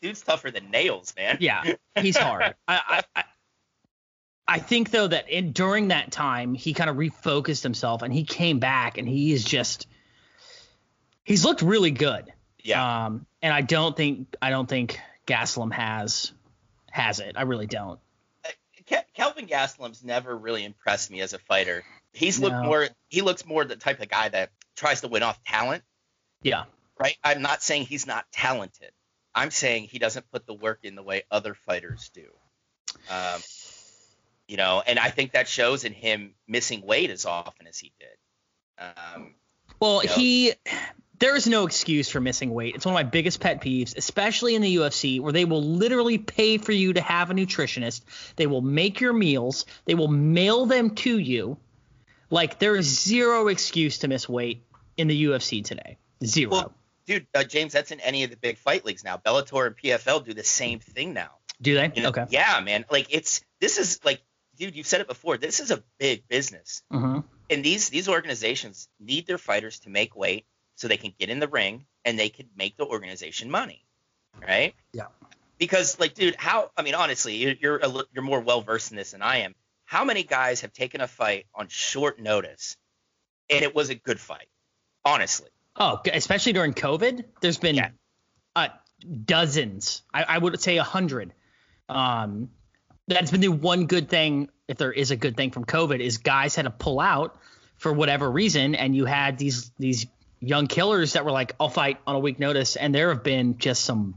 dude's 0.00 0.22
tougher 0.22 0.50
than 0.50 0.70
nails, 0.70 1.12
man. 1.16 1.38
Yeah, 1.40 1.74
he's 1.96 2.16
hard. 2.16 2.54
I, 2.68 2.80
I, 2.88 3.02
I 3.16 3.24
I 4.46 4.58
think 4.58 4.90
though 4.90 5.06
that 5.06 5.28
in, 5.28 5.52
during 5.52 5.88
that 5.88 6.10
time 6.10 6.54
he 6.54 6.72
kind 6.74 6.90
of 6.90 6.96
refocused 6.96 7.62
himself 7.62 8.02
and 8.02 8.12
he 8.12 8.24
came 8.24 8.58
back 8.58 8.98
and 8.98 9.08
he 9.08 9.32
is 9.32 9.44
just 9.44 9.86
he's 11.22 11.44
looked 11.44 11.62
really 11.62 11.92
good. 11.92 12.32
Yeah. 12.62 13.06
Um, 13.06 13.26
and 13.42 13.54
I 13.54 13.60
don't 13.60 13.96
think 13.96 14.34
I 14.42 14.50
don't 14.50 14.68
think 14.68 14.98
Gastelum 15.30 15.72
has 15.72 16.32
has 16.90 17.20
it. 17.20 17.36
I 17.36 17.42
really 17.42 17.66
don't. 17.66 18.00
Ke- 18.88 19.06
Kelvin 19.14 19.46
Gastelum's 19.46 20.02
never 20.02 20.36
really 20.36 20.64
impressed 20.64 21.10
me 21.10 21.20
as 21.20 21.32
a 21.32 21.38
fighter. 21.38 21.84
He's 22.12 22.38
looked 22.40 22.56
more 22.64 22.88
he 23.08 23.22
looks 23.22 23.46
more 23.46 23.64
the 23.64 23.76
type 23.76 24.00
of 24.00 24.08
guy 24.08 24.28
that 24.28 24.50
tries 24.76 25.02
to 25.02 25.08
win 25.08 25.22
off 25.22 25.42
talent, 25.44 25.84
Yeah. 26.42 26.64
right? 26.98 27.16
I'm 27.22 27.42
not 27.42 27.62
saying 27.62 27.86
he's 27.86 28.06
not 28.06 28.24
talented. 28.32 28.90
I'm 29.34 29.50
saying 29.52 29.84
he 29.84 29.98
doesn't 30.00 30.28
put 30.32 30.46
the 30.46 30.54
work 30.54 30.80
in 30.82 30.96
the 30.96 31.02
way 31.02 31.22
other 31.30 31.54
fighters 31.54 32.10
do. 32.12 32.26
Um, 33.08 33.40
you 34.48 34.56
know, 34.56 34.82
and 34.84 34.98
I 34.98 35.10
think 35.10 35.32
that 35.32 35.46
shows 35.46 35.84
in 35.84 35.92
him 35.92 36.34
missing 36.48 36.80
weight 36.84 37.10
as 37.10 37.26
often 37.26 37.68
as 37.68 37.78
he 37.78 37.92
did. 38.00 38.84
Um, 38.96 39.34
Well, 39.78 40.02
Yeah. 40.04 40.12
he 40.14 40.52
there 41.20 41.36
is 41.36 41.46
no 41.46 41.66
excuse 41.66 42.08
for 42.08 42.20
missing 42.20 42.50
weight. 42.50 42.74
It's 42.74 42.84
one 42.84 42.94
of 42.94 42.96
my 42.96 43.08
biggest 43.08 43.40
pet 43.40 43.60
peeves, 43.60 43.96
especially 43.96 44.54
in 44.54 44.62
the 44.62 44.76
UFC, 44.76 45.20
where 45.20 45.32
they 45.32 45.44
will 45.44 45.62
literally 45.62 46.18
pay 46.18 46.58
for 46.58 46.72
you 46.72 46.94
to 46.94 47.00
have 47.00 47.30
a 47.30 47.34
nutritionist. 47.34 48.02
They 48.36 48.46
will 48.46 48.62
make 48.62 49.00
your 49.00 49.12
meals. 49.12 49.66
They 49.84 49.94
will 49.94 50.08
mail 50.08 50.66
them 50.66 50.94
to 50.96 51.18
you. 51.18 51.58
Like 52.30 52.58
there 52.58 52.74
is 52.74 52.86
zero 52.86 53.48
excuse 53.48 53.98
to 53.98 54.08
miss 54.08 54.28
weight 54.28 54.64
in 54.96 55.08
the 55.08 55.24
UFC 55.26 55.62
today. 55.62 55.98
Zero. 56.24 56.50
well, 56.50 56.72
dude, 57.06 57.26
uh, 57.34 57.44
James, 57.44 57.72
that's 57.72 57.90
in 57.90 58.00
any 58.00 58.24
of 58.24 58.30
the 58.30 58.36
big 58.36 58.56
fight 58.56 58.84
leagues 58.84 59.04
now. 59.04 59.16
Bellator 59.16 59.66
and 59.66 59.76
PFL 59.76 60.24
do 60.24 60.32
the 60.32 60.44
same 60.44 60.80
thing 60.80 61.12
now. 61.12 61.30
Do 61.60 61.74
they? 61.74 61.92
You 61.94 62.02
know? 62.02 62.08
Okay. 62.08 62.26
Yeah, 62.30 62.60
man. 62.60 62.86
Like 62.90 63.08
it's 63.10 63.42
this 63.60 63.78
is 63.78 64.00
like, 64.04 64.22
dude, 64.56 64.74
you've 64.74 64.86
said 64.86 65.02
it 65.02 65.06
before. 65.06 65.36
This 65.36 65.60
is 65.60 65.70
a 65.70 65.82
big 65.98 66.26
business. 66.28 66.82
hmm 66.90 67.20
and 67.50 67.64
these 67.64 67.88
these 67.88 68.08
organizations 68.08 68.88
need 69.00 69.26
their 69.26 69.36
fighters 69.38 69.80
to 69.80 69.90
make 69.90 70.16
weight 70.16 70.46
so 70.80 70.88
they 70.88 70.96
can 70.96 71.12
get 71.18 71.28
in 71.28 71.40
the 71.40 71.48
ring 71.48 71.84
and 72.06 72.18
they 72.18 72.30
can 72.30 72.46
make 72.56 72.74
the 72.78 72.86
organization 72.86 73.50
money, 73.50 73.84
right? 74.40 74.74
Yeah. 74.94 75.08
Because 75.58 76.00
like, 76.00 76.14
dude, 76.14 76.36
how? 76.36 76.70
I 76.74 76.80
mean, 76.82 76.94
honestly, 76.94 77.36
you're 77.36 77.54
you're, 77.60 77.76
a, 77.76 77.92
you're 78.14 78.24
more 78.24 78.40
well 78.40 78.62
versed 78.62 78.90
in 78.90 78.96
this 78.96 79.10
than 79.10 79.20
I 79.20 79.38
am. 79.40 79.54
How 79.84 80.04
many 80.06 80.22
guys 80.22 80.62
have 80.62 80.72
taken 80.72 81.02
a 81.02 81.06
fight 81.06 81.44
on 81.54 81.68
short 81.68 82.18
notice, 82.18 82.78
and 83.50 83.62
it 83.62 83.74
was 83.74 83.90
a 83.90 83.94
good 83.94 84.18
fight? 84.18 84.46
Honestly, 85.04 85.50
Oh, 85.76 86.00
especially 86.12 86.54
during 86.54 86.72
COVID, 86.72 87.24
there's 87.42 87.58
been 87.58 87.74
Yeah. 87.74 87.90
uh, 88.56 88.68
dozens. 89.24 90.02
I, 90.14 90.22
I 90.24 90.38
would 90.38 90.58
say 90.60 90.78
a 90.78 90.82
hundred. 90.82 91.32
Um, 91.90 92.50
that's 93.06 93.30
been 93.30 93.40
the 93.40 93.48
one 93.48 93.86
good 93.86 94.08
thing, 94.08 94.48
if 94.68 94.78
there 94.78 94.92
is 94.92 95.10
a 95.10 95.16
good 95.16 95.36
thing 95.36 95.50
from 95.50 95.64
COVID, 95.66 96.00
is 96.00 96.18
guys 96.18 96.54
had 96.54 96.62
to 96.62 96.70
pull 96.70 97.00
out 97.00 97.36
for 97.76 97.92
whatever 97.92 98.30
reason, 98.30 98.74
and 98.74 98.94
you 98.96 99.04
had 99.04 99.36
these 99.36 99.72
these 99.78 100.06
young 100.40 100.66
killers 100.66 101.12
that 101.14 101.24
were 101.24 101.30
like, 101.32 101.54
"I'll 101.60 101.68
fight 101.68 101.98
on 102.06 102.16
a 102.16 102.18
week 102.18 102.38
notice," 102.38 102.76
and 102.76 102.94
there 102.94 103.08
have 103.10 103.22
been 103.22 103.58
just 103.58 103.84
some 103.84 104.14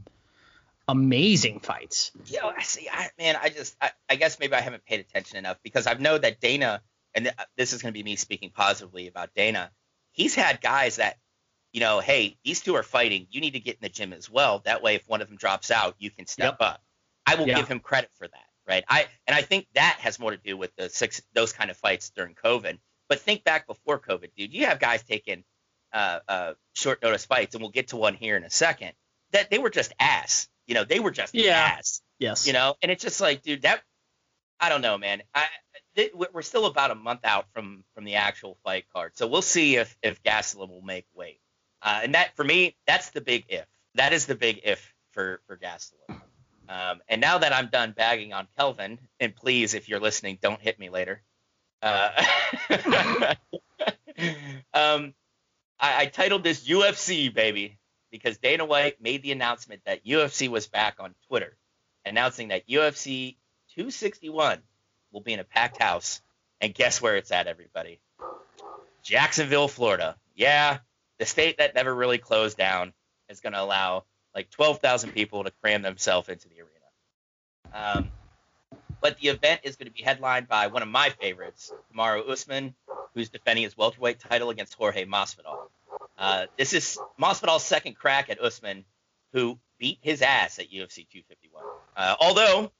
amazing 0.88 1.60
fights. 1.60 2.10
Yo, 2.26 2.48
I 2.48 2.62
see. 2.62 2.88
I, 2.92 3.08
man, 3.18 3.36
I 3.40 3.48
just, 3.48 3.76
I, 3.80 3.90
I 4.08 4.16
guess 4.16 4.38
maybe 4.38 4.54
I 4.54 4.60
haven't 4.60 4.84
paid 4.84 5.00
attention 5.00 5.38
enough 5.38 5.58
because 5.62 5.86
I've 5.86 6.00
know 6.00 6.18
that 6.18 6.40
Dana, 6.40 6.82
and 7.14 7.24
th- 7.26 7.36
this 7.56 7.72
is 7.72 7.80
going 7.82 7.92
to 7.92 7.98
be 7.98 8.02
me 8.02 8.16
speaking 8.16 8.50
positively 8.50 9.06
about 9.08 9.34
Dana. 9.34 9.70
He's 10.12 10.34
had 10.34 10.60
guys 10.60 10.96
that, 10.96 11.16
you 11.72 11.80
know, 11.80 12.00
hey, 12.00 12.36
these 12.44 12.60
two 12.60 12.74
are 12.76 12.82
fighting. 12.82 13.26
You 13.30 13.40
need 13.40 13.52
to 13.54 13.60
get 13.60 13.76
in 13.76 13.80
the 13.82 13.88
gym 13.88 14.12
as 14.12 14.30
well. 14.30 14.60
That 14.64 14.82
way, 14.82 14.94
if 14.94 15.08
one 15.08 15.22
of 15.22 15.28
them 15.28 15.36
drops 15.38 15.70
out, 15.70 15.94
you 15.98 16.10
can 16.10 16.26
step 16.26 16.56
up. 16.60 16.82
I 17.26 17.36
will 17.36 17.48
Yeah. 17.48 17.56
give 17.56 17.68
him 17.68 17.80
credit 17.80 18.10
for 18.18 18.28
that, 18.28 18.46
right? 18.68 18.84
I 18.88 19.06
and 19.26 19.34
I 19.34 19.40
think 19.40 19.66
that 19.74 19.96
has 20.00 20.18
more 20.18 20.30
to 20.32 20.36
do 20.36 20.56
with 20.56 20.76
the 20.76 20.90
six 20.90 21.22
those 21.32 21.52
kind 21.52 21.70
of 21.70 21.76
fights 21.78 22.10
during 22.10 22.34
COVID. 22.34 22.78
But 23.08 23.20
think 23.20 23.42
back 23.44 23.66
before 23.66 23.98
COVID, 23.98 24.30
dude. 24.36 24.52
You 24.52 24.66
have 24.66 24.78
guys 24.78 25.02
taking 25.02 25.44
uh, 25.94 26.18
uh, 26.28 26.52
short 26.74 27.02
notice 27.02 27.24
fights, 27.24 27.54
and 27.54 27.62
we'll 27.62 27.70
get 27.70 27.88
to 27.88 27.96
one 27.96 28.14
here 28.14 28.36
in 28.36 28.44
a 28.44 28.50
second. 28.50 28.92
That 29.32 29.48
they 29.50 29.58
were 29.58 29.70
just 29.70 29.92
ass. 29.98 30.48
You 30.66 30.74
know, 30.74 30.84
they 30.84 31.00
were 31.00 31.10
just 31.10 31.34
Yeah. 31.34 31.76
ass 31.78 32.02
Yes. 32.18 32.46
you 32.46 32.52
know 32.52 32.74
and 32.82 32.90
it's 32.92 33.02
just 33.02 33.20
like 33.20 33.42
dude 33.42 33.62
that 33.62 33.82
i 34.60 34.68
don't 34.68 34.80
know 34.82 34.96
man 34.96 35.20
i 35.34 35.46
th- 35.96 36.12
we're 36.32 36.42
still 36.42 36.66
about 36.66 36.92
a 36.92 36.94
month 36.94 37.20
out 37.24 37.46
from 37.52 37.82
from 37.94 38.04
the 38.04 38.14
actual 38.14 38.56
fight 38.64 38.84
card 38.94 39.10
so 39.16 39.26
we'll 39.26 39.42
see 39.42 39.76
if 39.76 39.96
if 40.00 40.22
gastelum 40.22 40.68
will 40.70 40.80
make 40.80 41.06
weight 41.12 41.40
uh, 41.82 42.00
and 42.04 42.14
that 42.14 42.34
for 42.36 42.44
me 42.44 42.76
that's 42.86 43.10
the 43.10 43.20
big 43.20 43.44
if 43.48 43.66
that 43.96 44.12
is 44.12 44.26
the 44.26 44.36
big 44.36 44.60
if 44.64 44.94
for 45.10 45.40
for 45.48 45.56
gastelum 45.56 46.20
um, 46.68 47.00
and 47.08 47.20
now 47.20 47.36
that 47.38 47.52
i'm 47.52 47.66
done 47.66 47.90
bagging 47.90 48.32
on 48.32 48.46
kelvin 48.56 48.98
and 49.18 49.34
please 49.34 49.74
if 49.74 49.88
you're 49.88 50.00
listening 50.00 50.38
don't 50.40 50.60
hit 50.62 50.78
me 50.78 50.88
later 50.88 51.20
uh, 51.82 52.24
um, 54.72 55.14
I, 55.78 56.02
I 56.02 56.06
titled 56.06 56.44
this 56.44 56.66
ufc 56.68 57.34
baby 57.34 57.78
because 58.14 58.38
Dana 58.38 58.64
White 58.64 59.02
made 59.02 59.22
the 59.22 59.32
announcement 59.32 59.82
that 59.86 60.06
UFC 60.06 60.48
was 60.48 60.68
back 60.68 60.96
on 61.00 61.16
Twitter, 61.26 61.56
announcing 62.04 62.48
that 62.48 62.68
UFC 62.68 63.34
261 63.74 64.60
will 65.10 65.20
be 65.20 65.32
in 65.32 65.40
a 65.40 65.44
packed 65.44 65.82
house. 65.82 66.20
And 66.60 66.72
guess 66.72 67.02
where 67.02 67.16
it's 67.16 67.32
at, 67.32 67.48
everybody? 67.48 67.98
Jacksonville, 69.02 69.66
Florida. 69.66 70.16
Yeah, 70.36 70.78
the 71.18 71.26
state 71.26 71.58
that 71.58 71.74
never 71.74 71.92
really 71.92 72.18
closed 72.18 72.56
down 72.56 72.92
is 73.28 73.40
going 73.40 73.52
to 73.52 73.60
allow 73.60 74.04
like 74.32 74.48
12,000 74.50 75.10
people 75.10 75.42
to 75.42 75.50
cram 75.60 75.82
themselves 75.82 76.28
into 76.28 76.48
the 76.48 76.60
arena. 76.60 77.98
Um, 77.98 78.12
but 79.04 79.18
the 79.18 79.28
event 79.28 79.60
is 79.64 79.76
going 79.76 79.86
to 79.86 79.92
be 79.92 80.02
headlined 80.02 80.48
by 80.48 80.68
one 80.68 80.80
of 80.82 80.88
my 80.88 81.10
favorites, 81.10 81.70
Kamaru 81.94 82.26
Usman, 82.26 82.74
who's 83.12 83.28
defending 83.28 83.64
his 83.64 83.76
welterweight 83.76 84.18
title 84.18 84.48
against 84.48 84.72
Jorge 84.72 85.04
Masvidal. 85.04 85.58
Uh, 86.16 86.46
this 86.56 86.72
is 86.72 86.98
Masvidal's 87.20 87.62
second 87.62 87.96
crack 87.96 88.30
at 88.30 88.42
Usman, 88.42 88.86
who 89.34 89.58
beat 89.78 89.98
his 90.00 90.22
ass 90.22 90.58
at 90.58 90.72
UFC 90.72 91.06
251. 91.06 91.62
Uh, 91.94 92.14
although 92.18 92.72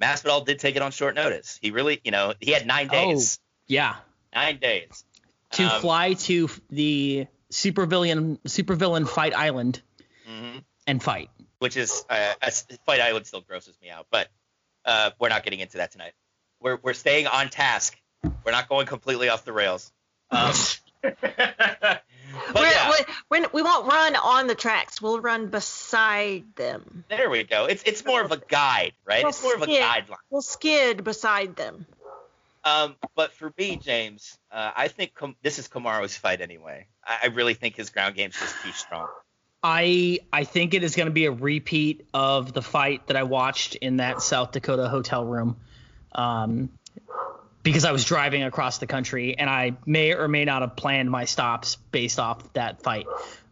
Masvidal 0.00 0.46
did 0.46 0.60
take 0.60 0.76
it 0.76 0.82
on 0.82 0.92
short 0.92 1.16
notice. 1.16 1.58
He 1.60 1.72
really, 1.72 2.00
you 2.04 2.12
know, 2.12 2.34
he 2.38 2.52
had 2.52 2.64
nine 2.64 2.86
days. 2.86 3.40
Oh, 3.40 3.44
Yeah. 3.66 3.96
Nine 4.32 4.60
days. 4.60 5.04
To 5.52 5.64
Um, 5.64 5.80
fly 5.80 6.12
to 6.12 6.48
the 6.70 7.26
supervillain 7.50 8.38
supervillain 8.42 9.08
fight 9.08 9.34
island 9.34 9.82
mhm. 10.28 10.62
and 10.86 11.02
fight. 11.02 11.28
Which 11.58 11.76
is 11.76 12.04
uh, 12.08 12.34
a 12.40 12.52
Fight 12.84 13.00
Island 13.00 13.26
still 13.26 13.40
grosses 13.40 13.76
me 13.82 13.90
out, 13.90 14.06
but 14.12 14.28
uh, 14.86 15.10
we're 15.18 15.28
not 15.28 15.42
getting 15.44 15.60
into 15.60 15.78
that 15.78 15.92
tonight. 15.92 16.12
We're 16.60 16.78
we're 16.82 16.94
staying 16.94 17.26
on 17.26 17.50
task. 17.50 17.96
We're 18.44 18.52
not 18.52 18.68
going 18.68 18.86
completely 18.86 19.28
off 19.28 19.44
the 19.44 19.52
rails. 19.52 19.92
Um, 20.30 20.52
yeah, 21.02 22.90
we're, 22.90 23.04
we're, 23.30 23.48
we 23.52 23.62
won't 23.62 23.86
run 23.86 24.16
on 24.16 24.46
the 24.46 24.54
tracks. 24.54 25.00
We'll 25.00 25.20
run 25.20 25.48
beside 25.48 26.44
them. 26.56 27.04
there 27.08 27.30
we 27.30 27.44
go. 27.44 27.66
It's 27.66 27.82
it's 27.84 28.04
more 28.04 28.22
of 28.22 28.32
a 28.32 28.38
guide, 28.38 28.92
right? 29.04 29.24
It's 29.24 29.42
more 29.42 29.54
of 29.54 29.62
a 29.62 29.66
guideline. 29.66 30.16
We'll 30.30 30.42
skid 30.42 31.04
beside 31.04 31.56
them. 31.56 31.86
Um, 32.64 32.96
but 33.14 33.32
for 33.32 33.52
me, 33.56 33.76
James, 33.76 34.36
uh, 34.50 34.72
I 34.76 34.88
think 34.88 35.14
Com- 35.14 35.36
this 35.40 35.60
is 35.60 35.68
Kamaru's 35.68 36.16
fight 36.16 36.40
anyway. 36.40 36.86
I, 37.04 37.18
I 37.24 37.26
really 37.26 37.54
think 37.54 37.76
his 37.76 37.90
ground 37.90 38.16
game's 38.16 38.34
just 38.38 38.60
too 38.64 38.72
strong. 38.72 39.06
I 39.68 40.20
I 40.32 40.44
think 40.44 40.74
it 40.74 40.84
is 40.84 40.94
going 40.94 41.06
to 41.06 41.12
be 41.12 41.24
a 41.24 41.32
repeat 41.32 42.06
of 42.14 42.52
the 42.52 42.62
fight 42.62 43.08
that 43.08 43.16
I 43.16 43.24
watched 43.24 43.74
in 43.74 43.96
that 43.96 44.22
South 44.22 44.52
Dakota 44.52 44.88
hotel 44.88 45.24
room, 45.24 45.56
um, 46.12 46.70
because 47.64 47.84
I 47.84 47.90
was 47.90 48.04
driving 48.04 48.44
across 48.44 48.78
the 48.78 48.86
country 48.86 49.36
and 49.36 49.50
I 49.50 49.72
may 49.84 50.14
or 50.14 50.28
may 50.28 50.44
not 50.44 50.62
have 50.62 50.76
planned 50.76 51.10
my 51.10 51.24
stops 51.24 51.78
based 51.90 52.20
off 52.20 52.52
that 52.52 52.82
fight 52.82 53.06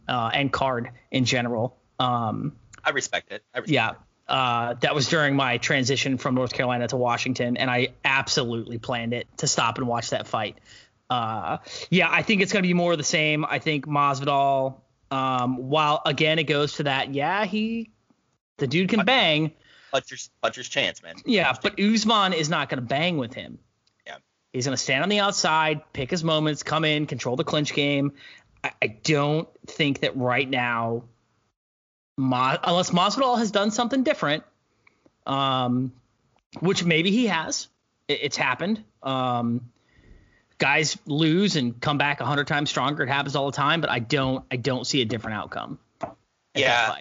uh, 0.07 0.31
and 0.33 0.53
card 0.53 0.91
in 1.11 1.25
general. 1.25 1.77
Um, 1.99 2.55
I 2.85 2.91
respect 2.91 3.33
it. 3.33 3.43
I 3.53 3.59
respect 3.59 3.73
yeah, 3.75 3.91
it. 3.91 3.97
uh, 4.29 4.75
that 4.83 4.95
was 4.95 5.09
during 5.09 5.35
my 5.35 5.59
transition 5.59 6.17
from 6.19 6.37
North 6.37 6.53
Carolina 6.53 6.87
to 6.87 6.97
Washington, 6.97 7.57
and 7.57 7.69
I 7.69 7.89
absolutely 8.05 8.79
planned 8.79 9.15
it 9.15 9.27
to 9.39 9.49
stop 9.49 9.79
and 9.79 9.89
watch 9.89 10.11
that 10.11 10.29
fight. 10.29 10.59
Uh, 11.11 11.59
yeah, 11.91 12.09
I 12.09 12.23
think 12.23 12.41
it's 12.41 12.53
going 12.53 12.63
to 12.63 12.69
be 12.69 12.73
more 12.75 12.93
of 12.93 12.99
the 12.99 13.05
same. 13.05 13.45
I 13.45 13.59
think 13.59 13.85
Masvidal, 13.85 14.77
um, 15.15 15.57
while 15.69 16.03
again 16.05 16.39
it 16.39 16.45
goes 16.45 16.75
to 16.75 16.85
that, 16.85 17.15
yeah, 17.15 17.45
he, 17.45 17.91
the 18.57 18.67
dude 18.67 18.89
can 18.89 19.05
bang, 19.05 19.53
Puncher's, 19.93 20.29
puncher's 20.43 20.69
chance, 20.69 21.03
man. 21.03 21.15
yeah, 21.25 21.55
but 21.63 21.79
Usman 21.79 22.33
is 22.33 22.49
not 22.49 22.69
going 22.69 22.81
to 22.81 22.87
bang 22.87 23.17
with 23.17 23.33
him. 23.33 23.59
Yeah. 24.07 24.17
He's 24.53 24.65
going 24.65 24.77
to 24.77 24.83
stand 24.83 25.05
on 25.05 25.09
the 25.09 25.21
outside, 25.21 25.83
pick 25.93 26.11
his 26.11 26.25
moments, 26.25 26.65
come 26.65 26.85
in, 26.85 27.07
control 27.07 27.37
the 27.37 27.45
clinch 27.45 27.75
game. 27.75 28.13
I, 28.65 28.73
I 28.83 28.87
don't 28.89 29.49
think 29.67 30.01
that 30.01 30.17
right 30.17 30.51
now, 30.51 31.05
Ma, 32.17 32.57
unless 32.65 32.91
Masvidal 32.91 33.39
has 33.39 33.53
done 33.53 33.71
something 33.71 34.03
different, 34.03 34.43
um, 35.27 35.93
which 36.59 36.85
maybe 36.85 37.13
he 37.13 37.27
has, 37.27 37.69
it, 38.09 38.19
it's 38.23 38.37
happened. 38.37 38.83
Um, 39.03 39.71
guys 40.65 40.97
lose 41.05 41.57
and 41.57 41.79
come 41.79 41.99
back 41.99 42.23
a 42.23 42.25
hundred 42.25 42.47
times 42.47 42.71
stronger. 42.71 43.03
It 43.03 43.09
happens 43.09 43.37
all 43.37 43.45
the 43.45 43.57
time, 43.57 43.83
but 43.83 43.91
I 43.91 43.99
don't, 43.99 44.47
I 44.51 44.57
don't 44.57 44.87
see 44.87 45.03
a 45.03 45.05
different 45.05 45.37
outcome. 45.37 45.79
Yeah. 46.55 46.97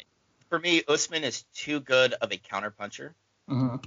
For 0.50 0.60
me, 0.60 0.84
Usman 0.86 1.24
is 1.24 1.46
too 1.56 1.80
good 1.80 2.12
of 2.12 2.34
a 2.34 2.36
counterpuncher. 2.36 3.14
Mhm. 3.50 3.86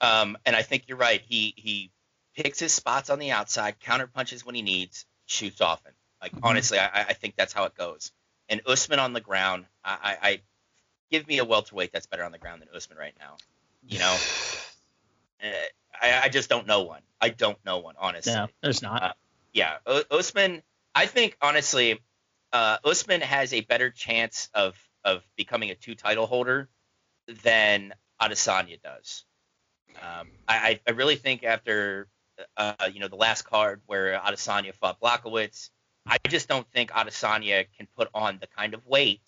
Um, 0.00 0.36
and 0.44 0.56
I 0.56 0.62
think 0.62 0.88
you're 0.88 0.98
right. 0.98 1.22
He 1.24 1.54
he 1.56 1.92
picks 2.34 2.58
his 2.58 2.74
spots 2.74 3.08
on 3.08 3.20
the 3.20 3.30
outside, 3.30 3.78
counter 3.78 4.08
punches 4.08 4.44
when 4.44 4.56
he 4.56 4.62
needs, 4.62 5.06
shoots 5.26 5.60
often. 5.60 5.92
Like 6.20 6.32
Mhm. 6.32 6.40
honestly, 6.42 6.80
I, 6.80 7.02
I 7.02 7.12
think 7.12 7.36
that's 7.36 7.52
how 7.52 7.62
it 7.66 7.76
goes. 7.76 8.10
And 8.48 8.60
Usman 8.66 8.98
on 8.98 9.12
the 9.12 9.20
ground, 9.20 9.66
I, 9.84 9.98
I, 10.02 10.28
I 10.28 10.40
give 11.12 11.28
me 11.28 11.38
a 11.38 11.44
welterweight 11.44 11.92
that's 11.92 12.06
better 12.06 12.24
on 12.24 12.32
the 12.32 12.38
ground 12.38 12.60
than 12.60 12.70
Usman 12.74 12.98
right 12.98 13.14
now. 13.20 13.36
You 13.86 14.00
know, 14.00 14.18
I, 15.42 16.20
I 16.24 16.28
just 16.28 16.48
don't 16.48 16.66
know 16.66 16.82
one. 16.82 17.02
I 17.20 17.30
don't 17.30 17.58
know 17.64 17.78
one 17.78 17.94
honestly. 17.98 18.32
No, 18.34 18.48
there's 18.62 18.82
not. 18.82 19.02
Uh, 19.02 19.12
Yeah, 19.52 19.78
U- 19.86 20.04
Usman. 20.10 20.62
I 20.94 21.06
think 21.06 21.36
honestly, 21.40 22.00
uh, 22.52 22.78
Usman 22.84 23.20
has 23.20 23.52
a 23.52 23.60
better 23.62 23.90
chance 23.90 24.48
of 24.54 24.76
of 25.04 25.22
becoming 25.36 25.70
a 25.70 25.74
two 25.74 25.94
title 25.94 26.26
holder 26.26 26.68
than 27.42 27.94
Adesanya 28.20 28.80
does. 28.82 29.24
Um, 30.00 30.28
I, 30.48 30.80
I 30.86 30.90
really 30.92 31.16
think 31.16 31.44
after 31.44 32.08
uh, 32.56 32.74
you 32.92 33.00
know 33.00 33.08
the 33.08 33.16
last 33.16 33.42
card 33.42 33.80
where 33.86 34.18
Adesanya 34.18 34.74
fought 34.74 35.00
Blachowicz, 35.00 35.70
I 36.06 36.18
just 36.28 36.48
don't 36.48 36.70
think 36.70 36.90
Adesanya 36.90 37.66
can 37.76 37.88
put 37.96 38.08
on 38.14 38.38
the 38.40 38.46
kind 38.46 38.74
of 38.74 38.86
weight 38.86 39.22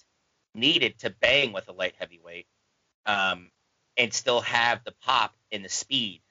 needed 0.54 0.98
to 1.00 1.10
bang 1.10 1.52
with 1.52 1.68
a 1.68 1.72
light 1.72 1.94
heavyweight 1.98 2.46
um, 3.06 3.50
and 3.98 4.14
still 4.14 4.40
have 4.40 4.82
the 4.84 4.92
pop 5.02 5.34
and 5.52 5.64
the 5.64 5.68
speed 5.68 6.22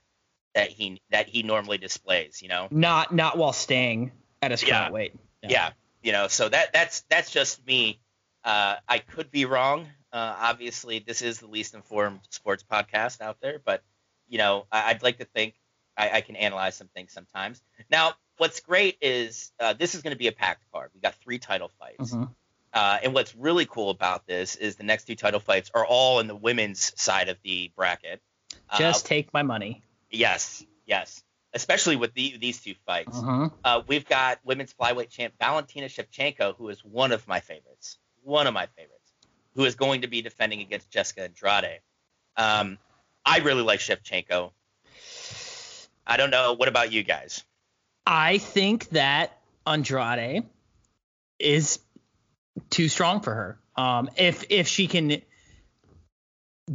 that 0.55 0.69
he 0.69 1.01
that 1.11 1.27
he 1.27 1.43
normally 1.43 1.77
displays. 1.77 2.41
You 2.41 2.47
know, 2.47 2.67
not 2.71 3.13
not 3.13 3.37
while 3.37 3.53
staying 3.53 4.11
at 4.41 4.51
his 4.51 4.61
current 4.63 4.85
Yeah. 4.87 4.91
weight. 4.91 5.13
yeah. 5.43 5.71
You 6.01 6.11
know, 6.13 6.27
so 6.29 6.47
that 6.49 6.73
that's 6.73 7.01
that's 7.09 7.29
just 7.31 7.65
me. 7.67 7.99
Uh, 8.43 8.75
I 8.87 8.99
could 8.99 9.29
be 9.29 9.45
wrong. 9.45 9.87
Uh, 10.13 10.35
obviously, 10.39 10.99
this 10.99 11.21
is 11.21 11.39
the 11.39 11.47
least 11.47 11.73
informed 11.73 12.21
sports 12.29 12.63
podcast 12.63 13.19
out 13.19 13.37
there, 13.41 13.59
but 13.63 13.83
you 14.29 14.37
know, 14.37 14.65
I, 14.71 14.91
I'd 14.91 15.03
like 15.03 15.17
to 15.17 15.25
think 15.25 15.55
I, 15.97 16.09
I 16.17 16.21
can 16.21 16.35
analyze 16.37 16.75
some 16.75 16.87
things 16.95 17.11
sometimes. 17.11 17.61
Now, 17.91 18.13
what's 18.37 18.61
great 18.61 18.97
is 19.01 19.51
uh, 19.59 19.73
this 19.73 19.95
is 19.95 20.01
going 20.01 20.11
to 20.13 20.17
be 20.17 20.27
a 20.27 20.31
packed 20.31 20.63
card. 20.71 20.91
We 20.93 21.01
got 21.01 21.15
three 21.15 21.39
title 21.39 21.71
fights. 21.79 22.13
Mhm. 22.13 22.29
Uh, 22.73 22.97
and 23.01 23.13
what's 23.13 23.35
really 23.35 23.65
cool 23.65 23.89
about 23.89 24.27
this 24.27 24.55
is 24.55 24.75
the 24.75 24.83
next 24.83 25.05
two 25.05 25.15
title 25.15 25.39
fights 25.39 25.71
are 25.73 25.85
all 25.85 26.19
in 26.19 26.27
the 26.27 26.35
women's 26.35 26.91
side 27.01 27.29
of 27.29 27.37
the 27.43 27.71
bracket. 27.75 28.21
Uh, 28.69 28.77
Just 28.77 29.05
take 29.05 29.33
my 29.33 29.41
money. 29.43 29.81
yes, 30.11 30.63
yes, 30.85 31.23
especially 31.53 31.95
with 31.95 32.13
the, 32.13 32.37
these 32.37 32.61
two 32.61 32.75
fights. 32.85 33.17
Mhm. 33.17 33.51
Uh, 33.63 33.81
we've 33.87 34.05
got 34.07 34.39
women's 34.43 34.73
flyweight 34.73 35.09
champ 35.09 35.33
Valentina 35.39 35.87
Shevchenko, 35.87 36.55
who 36.57 36.69
is 36.69 36.83
one 36.83 37.11
of 37.11 37.27
my 37.27 37.39
favorites, 37.39 37.97
one 38.23 38.45
of 38.47 38.53
my 38.53 38.67
favorites, 38.67 39.13
who 39.55 39.63
is 39.65 39.75
going 39.75 40.01
to 40.01 40.07
be 40.07 40.21
defending 40.21 40.61
against 40.61 40.89
Jessica 40.91 41.23
Andrade. 41.23 41.79
Um, 42.35 42.77
I 43.25 43.39
really 43.39 43.63
like 43.63 43.79
Shevchenko. 43.79 44.51
I 46.05 46.17
don't 46.17 46.29
know. 46.29 46.53
What 46.53 46.67
about 46.67 46.91
you 46.91 47.03
guys? 47.03 47.43
I 48.05 48.37
think 48.37 48.89
that 48.89 49.37
Andrade 49.65 50.43
is 51.39 51.79
too 52.69 52.89
strong 52.89 53.21
for 53.21 53.33
her. 53.33 53.59
Um, 53.75 54.09
if 54.15 54.45
if 54.49 54.67
she 54.67 54.87
can 54.87 55.21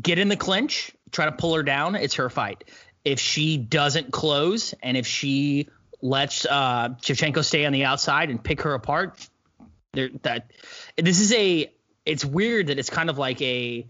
get 0.01 0.19
in 0.19 0.29
the 0.29 0.37
clinch, 0.37 0.93
try 1.11 1.27
to 1.27 1.33
pull 1.33 1.55
her 1.55 1.63
down, 1.63 1.95
it's 1.95 2.15
her 2.15 2.31
fight. 2.31 2.65
If 3.05 3.21
she 3.21 3.57
doesn't 3.57 4.13
close 4.13 4.75
and 4.83 4.97
if 4.97 5.07
she 5.07 5.69
lets 6.01 6.47
uh, 6.47 6.91
Shevchenko 7.01 7.45
stay 7.45 7.65
on 7.65 7.73
the 7.73 7.85
outside 7.85 8.31
and 8.31 8.43
pick 8.43 8.63
her 8.63 8.75
apart, 8.75 9.29
there 9.93 10.11
that 10.23 10.51
this 10.97 11.21
is 11.21 11.33
a 11.33 11.73
it's 12.05 12.25
weird 12.25 12.69
that 12.69 12.79
it's 12.79 12.91
kind 12.91 13.11
of 13.11 13.19
like 13.19 13.41
a 13.43 13.87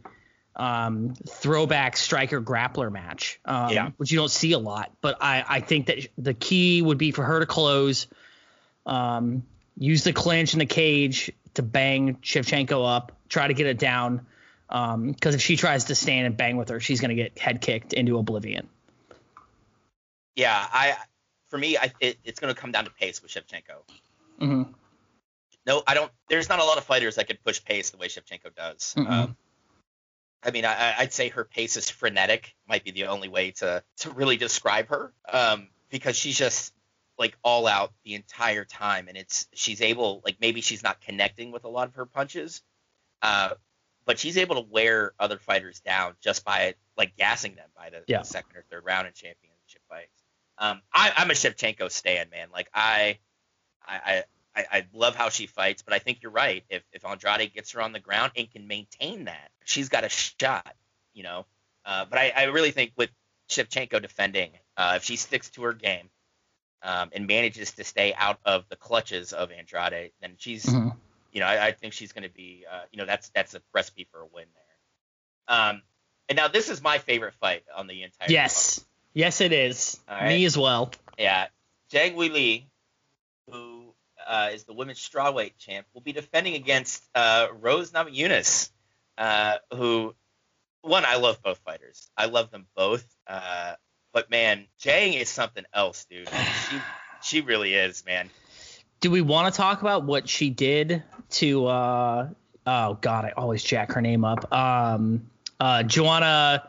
um, 0.57 1.15
throwback 1.29 1.97
striker 1.97 2.41
grappler 2.41 2.93
match, 2.93 3.41
um, 3.45 3.71
Yeah. 3.71 3.91
which 3.97 4.11
you 4.13 4.19
don't 4.19 4.31
see 4.31 4.53
a 4.53 4.59
lot. 4.59 4.93
But 5.01 5.17
I, 5.21 5.45
I 5.49 5.61
think 5.61 5.87
that 5.87 6.09
the 6.19 6.35
key 6.35 6.83
would 6.83 6.99
be 6.99 7.11
for 7.11 7.25
her 7.25 7.41
to 7.41 7.47
close, 7.47 8.07
um, 8.85 9.45
use 9.79 10.05
the 10.05 10.13
clinch 10.13 10.53
in 10.53 10.59
the 10.59 10.67
cage 10.67 11.33
to 11.55 11.63
bang 11.63 12.17
Shevchenko 12.17 12.97
up, 12.97 13.13
try 13.29 13.49
to 13.49 13.55
get 13.55 13.67
it 13.67 13.79
down. 13.79 14.27
Because 14.69 15.35
if 15.35 15.43
she 15.43 15.57
tries 15.57 15.85
to 15.85 15.95
stand 15.95 16.27
and 16.27 16.37
bang 16.37 16.57
with 16.57 16.71
her, 16.71 16.81
she's 16.81 17.01
going 17.01 17.11
to 17.11 17.15
get 17.15 17.39
head 17.39 17.61
kicked 17.61 17.93
into 17.93 18.17
oblivion. 18.19 18.69
Yeah, 20.35 20.67
I 20.73 20.97
for 21.51 21.59
me, 21.59 21.77
I, 21.77 21.93
it, 22.01 22.19
it's 22.25 22.41
going 22.41 22.55
to 22.55 22.59
come 22.59 22.73
down 22.73 22.85
to 22.85 22.91
pace 22.91 23.23
with 23.23 23.31
Shevchenko. 23.31 23.83
hmm 24.39 24.63
No, 25.67 25.83
I 25.87 25.93
don't. 25.93 26.11
There's 26.31 26.49
not 26.49 26.59
a 26.59 26.65
lot 26.65 26.79
of 26.79 26.85
fighters 26.85 27.17
that 27.17 27.27
could 27.27 27.45
push 27.45 27.63
pace 27.63 27.91
the 27.91 27.99
way 27.99 28.09
Shevchenko 28.09 28.55
does. 28.57 28.95
Mm-mm. 28.97 29.11
Um, 29.11 29.37
I 30.43 30.51
mean, 30.51 30.65
I, 30.65 30.95
I'd 30.99 31.13
say 31.13 31.29
her 31.29 31.45
pace 31.45 31.77
is 31.77 31.91
frenetic. 31.91 32.55
Might 32.67 32.85
be 32.85 32.91
the 32.91 33.05
only 33.05 33.29
way 33.29 33.51
to 33.53 33.85
to 33.99 34.11
really 34.11 34.39
describe 34.39 34.89
her, 34.89 35.13
um, 35.31 35.69
because 35.91 36.17
she's 36.17 36.39
just 36.39 36.73
like 37.19 37.37
all 37.45 37.67
out 37.67 37.93
the 38.05 38.15
entire 38.15 38.65
time, 38.65 39.09
and 39.09 39.17
it's 39.17 39.47
she's 39.53 39.81
able 39.81 40.23
like 40.25 40.37
maybe 40.41 40.61
she's 40.61 40.83
not 40.83 41.01
connecting 41.01 41.53
with 41.53 41.65
a 41.65 41.69
lot 41.69 41.89
of 41.89 41.95
her 41.95 42.07
punches, 42.07 42.63
uh, 43.23 43.51
but 44.05 44.19
she's 44.19 44.37
able 44.39 44.57
to 44.57 44.67
wear 44.69 45.13
other 45.19 45.39
fighters 45.39 45.81
down 45.81 46.15
just 46.21 46.45
by 46.45 46.75
like 46.97 47.17
gassing 47.17 47.55
them 47.55 47.69
by 47.77 47.91
the, 47.91 48.03
Yeah. 48.07 48.19
the 48.19 48.25
second 48.25 48.57
or 48.57 48.65
third 48.71 48.85
round 48.85 49.07
in 49.07 49.13
championship 49.13 49.83
fights. 49.89 50.23
Um, 50.59 50.81
I, 50.93 51.13
I'm 51.17 51.31
a 51.31 51.35
Shevchenko 51.35 51.91
stan, 51.91 52.29
man. 52.31 52.49
Like 52.53 52.69
I, 52.75 53.19
I, 53.87 53.95
I 53.95 54.25
I, 54.55 54.65
I 54.71 54.87
love 54.93 55.17
how 55.17 55.31
she 55.31 55.47
fights, 55.47 55.81
but 55.83 55.95
I 55.95 55.99
think 55.99 56.19
you're 56.23 56.31
right. 56.33 56.63
If 56.69 56.83
if 56.93 57.05
Andrade 57.07 57.55
gets 57.55 57.73
her 57.73 57.81
on 57.81 57.93
the 57.93 58.01
ground 58.01 58.33
and 58.37 58.51
can 58.51 58.67
maintain 58.67 59.25
that, 59.25 59.51
she's 59.65 59.89
got 59.89 60.05
a 60.05 60.11
shot, 60.11 60.75
you 61.15 61.23
know. 61.23 61.47
Uh, 61.87 62.05
but 62.05 62.19
I, 62.19 62.33
I 62.37 62.43
really 62.45 62.71
think 62.71 62.93
with 62.97 63.11
Shevchenko 63.49 64.03
defending, 64.03 64.51
uh, 64.77 64.95
if 64.97 65.05
she 65.05 65.17
sticks 65.17 65.49
to 65.51 65.63
her 65.63 65.73
game 65.73 66.11
um, 66.83 67.11
and 67.13 67.27
manages 67.27 67.73
to 67.73 67.85
stay 67.85 68.15
out 68.15 68.39
of 68.45 68.69
the 68.69 68.77
clutches 68.77 69.33
of 69.33 69.51
Andrade, 69.51 70.13
then 70.21 70.35
she's, 70.39 70.65
Mhm. 70.67 70.97
you 71.33 71.41
know, 71.41 71.47
I, 71.47 71.69
I 71.69 71.73
think 71.73 71.93
she's 71.93 72.13
going 72.13 72.25
to 72.25 72.35
be, 72.35 72.65
uh, 72.71 72.83
you 72.91 72.99
know, 72.99 73.07
that's 73.07 73.29
that's 73.31 73.55
a 73.55 73.63
recipe 73.73 74.07
for 74.11 74.21
a 74.21 74.27
win 74.27 74.47
there. 74.55 75.57
Um, 75.57 75.83
and 76.29 76.37
now 76.37 76.49
this 76.49 76.69
is 76.69 76.83
my 76.83 76.99
favorite 76.99 77.35
fight 77.35 77.65
on 77.75 77.87
the 77.87 78.03
entire. 78.03 78.31
Yes. 78.31 78.85
Yes, 79.15 79.41
it 79.41 79.53
is. 79.53 80.01
All 80.09 80.27
Me 80.27 80.45
as 80.47 80.57
well. 80.57 80.91
Yeah, 81.19 81.49
Zhang 81.93 82.15
Weili, 82.15 82.65
who 83.51 83.95
uh, 84.27 84.51
is 84.53 84.65
the 84.65 84.73
women's 84.73 84.99
strawweight 84.99 85.59
champ, 85.59 85.87
will 85.93 86.01
be 86.01 86.13
defending 86.13 86.55
against 86.55 87.03
uh, 87.15 87.49
Rose 87.61 87.91
Namajunas, 87.91 88.71
uh, 89.19 89.59
who 89.75 90.15
one 90.81 91.05
I 91.05 91.17
love 91.17 91.43
both 91.43 91.59
fighters. 91.59 92.11
I 92.17 92.27
love 92.27 92.51
them 92.51 92.67
both. 92.75 93.05
Uh, 93.27 93.75
but 94.13 94.31
man, 94.31 94.67
Zhang 94.81 95.19
is 95.21 95.29
something 95.29 95.65
else, 95.73 96.05
dude. 96.11 96.29
She 96.29 96.77
she 97.23 97.41
really 97.41 97.75
is, 97.75 98.05
man. 98.05 98.31
Do 99.01 99.11
we 99.11 99.21
want 99.21 99.53
to 99.53 99.57
talk 99.57 99.81
about 99.83 100.05
what 100.05 100.29
she 100.29 100.51
did 100.51 101.03
to 101.31 101.67
uh 101.67 102.29
oh 102.67 102.99
god, 103.01 103.25
I 103.25 103.33
always 103.37 103.63
jack 103.63 103.93
her 103.93 104.01
name 104.01 104.25
up. 104.25 104.53
Um 104.53 105.31
uh 105.59 105.83
Joanna 105.83 106.69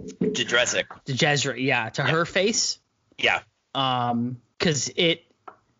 Jadresic. 0.00 0.84
Jezra, 1.06 1.60
yeah, 1.62 1.88
to 1.90 2.02
her 2.02 2.24
face. 2.24 2.78
Yeah, 3.18 3.40
Um 3.74 4.40
cuz 4.58 4.90
it 4.96 5.24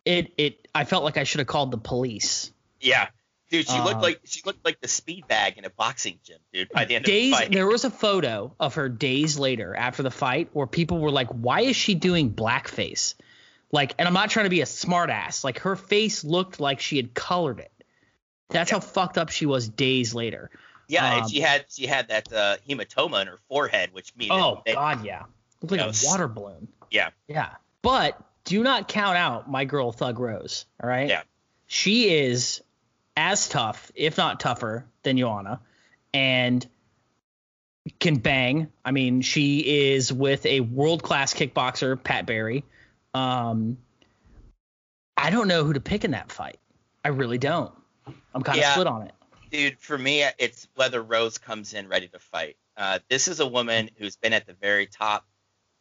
it 0.04 0.32
it 0.36 0.68
I 0.74 0.84
felt 0.84 1.04
like 1.04 1.16
I 1.16 1.24
should 1.24 1.38
have 1.40 1.48
called 1.48 1.70
the 1.70 1.78
police. 1.78 2.52
yeah, 2.80 3.08
dude. 3.50 3.68
She 3.68 3.78
looked 3.78 3.96
Um, 3.96 4.00
like 4.02 4.20
she 4.24 4.40
looked 4.44 4.64
like 4.64 4.80
the 4.80 4.88
speed 4.88 5.26
bag 5.28 5.58
in 5.58 5.64
a 5.64 5.70
boxing 5.70 6.18
gym, 6.24 6.38
dude. 6.52 6.70
By 6.70 6.84
the 6.86 6.96
end 6.96 7.04
Days 7.04 7.32
of 7.32 7.38
the 7.38 7.44
fight. 7.46 7.52
there 7.52 7.66
was 7.66 7.84
a 7.84 7.90
photo 7.90 8.54
of 8.58 8.74
her 8.74 8.88
days 8.88 9.38
later 9.38 9.74
after 9.76 10.02
the 10.02 10.10
fight 10.10 10.48
where 10.52 10.66
people 10.66 10.98
were 10.98 11.10
like, 11.10 11.28
"Why 11.28 11.60
is 11.62 11.76
she 11.76 11.94
doing 11.94 12.32
blackface?" 12.32 13.14
Like, 13.72 13.94
and 13.98 14.08
I'm 14.08 14.14
not 14.14 14.30
trying 14.30 14.46
to 14.46 14.50
be 14.50 14.62
a 14.62 14.66
smartass. 14.66 15.44
Like 15.44 15.60
her 15.60 15.76
face 15.76 16.24
looked 16.24 16.58
like 16.58 16.80
she 16.80 16.96
had 16.96 17.14
colored 17.14 17.60
it. 17.60 17.72
That's 18.48 18.70
how 18.70 18.80
fucked 18.80 19.16
up 19.18 19.28
she 19.28 19.46
was 19.46 19.68
days 19.68 20.12
later. 20.14 20.50
yeah, 20.88 21.04
um, 21.14 21.22
and 21.22 21.30
she 21.30 21.40
had 21.40 21.66
she 21.68 21.86
had 21.86 22.08
that 22.08 22.32
uh, 22.32 22.56
hematoma 22.68 23.20
in 23.22 23.28
her 23.28 23.38
forehead, 23.48 23.90
which 23.92 24.12
means 24.16 24.32
Oh 24.32 24.62
God, 24.66 25.04
yeah, 25.04 25.24
looked 25.62 25.70
like 25.70 25.80
You 25.80 25.86
a 25.86 26.10
water 26.10 26.26
balloon. 26.26 26.66
Yeah. 26.90 27.10
yeah. 27.28 27.50
But 27.82 28.20
do 28.44 28.62
not 28.64 28.88
count 28.88 29.16
out 29.16 29.48
my 29.48 29.64
girl 29.64 29.92
Thug 29.92 30.18
Rose. 30.18 30.66
All 30.82 30.88
right. 30.88 31.08
Yeah. 31.08 31.22
She 31.68 32.12
is 32.12 32.60
as 33.20 33.48
tough, 33.48 33.92
if 33.94 34.16
not 34.16 34.40
tougher, 34.40 34.86
than 35.02 35.18
Joanna, 35.18 35.60
and 36.14 36.66
can 37.98 38.16
bang. 38.16 38.72
I 38.84 38.92
mean, 38.92 39.20
she 39.20 39.90
is 39.92 40.10
with 40.12 40.46
a 40.46 40.60
world 40.60 41.02
class 41.02 41.34
kickboxer, 41.34 42.02
Pat 42.02 42.24
Barry. 42.24 42.64
Um, 43.12 43.76
I 45.16 45.30
don't 45.30 45.48
know 45.48 45.64
who 45.64 45.74
to 45.74 45.80
pick 45.80 46.04
in 46.04 46.12
that 46.12 46.32
fight. 46.32 46.58
I 47.04 47.08
really 47.08 47.38
don't. 47.38 47.72
I'm 48.34 48.42
kind 48.42 48.58
of 48.58 48.62
Yeah. 48.62 48.72
split 48.72 48.86
on 48.86 49.02
it. 49.02 49.14
dude, 49.50 49.78
for 49.80 49.98
me, 49.98 50.24
it's 50.38 50.68
whether 50.76 51.02
Rose 51.02 51.36
comes 51.36 51.74
in 51.74 51.88
ready 51.88 52.06
to 52.08 52.18
fight. 52.20 52.56
Uh, 52.76 53.00
this 53.08 53.26
is 53.28 53.40
a 53.40 53.46
woman 53.46 53.90
who's 53.98 54.16
been 54.16 54.32
at 54.32 54.46
the 54.46 54.54
very 54.54 54.86
top, 54.86 55.26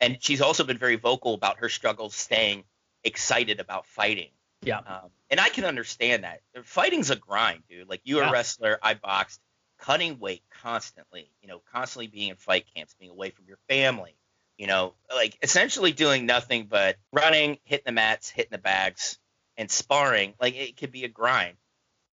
and 0.02 0.18
she's 0.20 0.42
also 0.42 0.64
been 0.64 0.80
very 0.80 0.96
vocal 0.96 1.36
about 1.36 1.60
her 1.60 1.70
struggles 1.70 2.16
staying 2.16 2.64
excited 3.04 3.60
about 3.60 3.86
fighting. 3.86 4.30
Yeah. 4.62 4.80
Um, 4.80 5.10
and 5.30 5.39
I 5.39 5.49
can 5.49 5.66
understand 5.66 6.24
that. 6.24 6.41
Fighting's 6.64 7.10
a 7.10 7.16
grind, 7.16 7.64
dude. 7.70 7.88
Like 7.88 8.01
you're 8.03 8.24
Yeah. 8.24 8.30
a 8.30 8.32
wrestler, 8.32 8.80
I 8.82 8.93
boxed, 8.95 9.39
cutting 9.80 10.20
weight 10.20 10.43
constantly. 10.49 11.32
You 11.41 11.47
know, 11.47 11.62
constantly 11.72 12.07
being 12.07 12.30
in 12.30 12.36
fight 12.36 12.66
camps, 12.76 12.95
being 12.99 13.12
away 13.12 13.30
from 13.30 13.45
your 13.47 13.60
family. 13.68 14.16
You 14.57 14.68
know, 14.68 14.95
like 15.14 15.38
essentially 15.41 15.93
doing 15.93 16.26
nothing 16.26 16.66
but 16.68 16.97
running, 17.14 17.60
hitting 17.64 17.84
the 17.86 17.91
mats, 17.93 18.30
hitting 18.30 18.51
the 18.51 18.57
bags, 18.57 19.18
and 19.55 19.72
sparring. 19.72 20.34
Like 20.41 20.55
it 20.55 20.76
could 20.76 20.91
be 20.91 21.05
a 21.05 21.10
grind. 21.10 21.55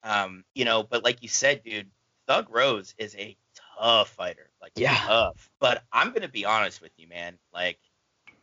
Um, 0.04 0.44
you 0.54 0.64
know, 0.64 0.84
but 0.84 1.02
like 1.02 1.22
you 1.22 1.28
said, 1.28 1.64
dude, 1.64 1.90
Thug 2.28 2.48
Rose 2.50 2.94
is 2.98 3.16
a 3.16 3.36
tough 3.78 4.10
fighter. 4.10 4.50
Like 4.62 4.72
Yeah. 4.76 4.94
tough. 4.96 5.50
But 5.58 5.82
I'm 5.92 6.12
gonna 6.12 6.28
be 6.28 6.44
honest 6.44 6.80
with 6.80 6.92
you, 6.96 7.08
man. 7.08 7.36
Like 7.52 7.80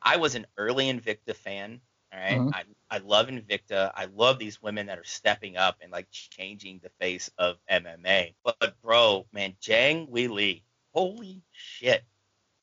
I 0.02 0.18
was 0.18 0.36
an 0.36 0.48
early 0.58 0.92
Invicta 0.92 1.34
fan, 1.34 1.80
All 2.14 2.20
right? 2.20 2.38
Mhm. 2.40 2.54
I 2.54 2.64
I 2.90 2.98
love 3.00 3.28
Invicta. 3.28 3.92
I 3.96 4.06
love 4.06 4.38
these 4.38 4.62
women 4.62 4.86
that 4.86 5.00
are 5.00 5.04
stepping 5.04 5.58
up 5.58 5.78
and 5.82 5.92
like 5.92 6.08
changing 6.12 6.80
the 6.84 6.90
face 7.00 7.32
of 7.40 7.58
MMA. 7.68 8.36
But, 8.44 8.58
but 8.60 8.80
bro, 8.82 9.26
man, 9.32 9.56
Zhang 9.62 10.08
Weili, 10.10 10.62
holy 10.94 11.42
shit. 11.52 12.04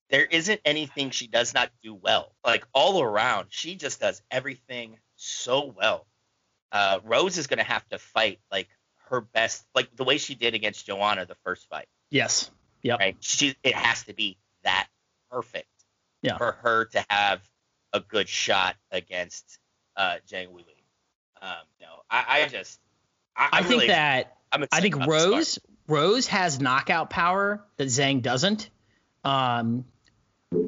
There 0.09 0.24
isn't 0.24 0.61
anything 0.64 1.11
she 1.11 1.26
does 1.26 1.53
not 1.53 1.70
do 1.82 1.94
well. 1.94 2.34
Like 2.44 2.64
all 2.72 3.03
around, 3.03 3.48
she 3.51 3.74
just 3.76 4.01
does 4.01 4.22
everything 4.30 4.98
so 5.16 5.64
well. 5.76 6.07
Uh, 6.70 7.01
Rose 7.03 7.36
is 7.38 7.48
gonna 7.48 7.64
have 7.64 7.86
to 7.88 7.98
fight 7.98 8.38
like 8.53 8.68
her 9.09 9.20
best, 9.20 9.66
like 9.74 9.94
the 9.96 10.05
way 10.05 10.18
she 10.18 10.36
did 10.36 10.55
against 10.55 10.86
Joanna 10.86 11.26
the 11.26 11.34
first 11.44 11.68
fight. 11.68 11.88
Yes. 12.11 12.51
Yep. 12.82 12.98
Right? 13.01 13.16
She 13.18 13.57
it 13.64 13.74
has 13.74 14.05
to 14.05 14.14
be 14.14 14.38
that 14.62 14.88
perfect 15.28 15.66
Yeah. 16.22 16.38
for 16.38 16.53
her 16.53 16.84
to 16.86 17.05
have 17.09 17.40
a 17.93 18.01
good 18.01 18.28
shot 18.28 18.76
against 18.91 19.59
uh, 19.97 20.16
Jang 20.26 20.55
Li. 20.55 20.64
Um, 21.43 21.51
no, 21.80 21.86
I, 22.11 22.43
I 22.43 22.49
just 22.49 22.78
I, 23.36 23.49
I 23.53 23.62
think 23.62 23.86
that 23.86 24.36
I'm 24.53 24.64
I 24.70 24.80
think 24.80 24.97
about 24.97 25.09
this 25.09 25.22
card. 25.22 25.32
Rose 25.32 25.59
Rose 25.88 26.26
has 26.28 26.61
knockout 26.61 27.11
power 27.11 27.64
that 27.76 27.88
Zhang 27.88 28.22
doesn't. 28.22 28.68
Um, 29.24 29.84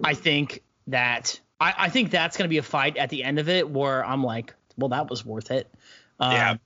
I 0.02 0.14
think 0.14 0.62
that 0.88 1.40
I, 1.60 1.74
I 1.78 1.88
think 1.90 2.10
that's 2.10 2.36
going 2.36 2.44
to 2.44 2.50
be 2.50 2.58
a 2.58 2.62
fight 2.62 2.96
at 2.96 3.10
the 3.10 3.22
end 3.22 3.38
of 3.38 3.48
it 3.48 3.68
where 3.68 4.04
I'm 4.04 4.24
like, 4.24 4.54
well, 4.76 4.88
that 4.88 5.08
was 5.08 5.24
worth 5.24 5.50
it. 5.50 5.72
Um, 6.18 6.32
Yeah. 6.32 6.56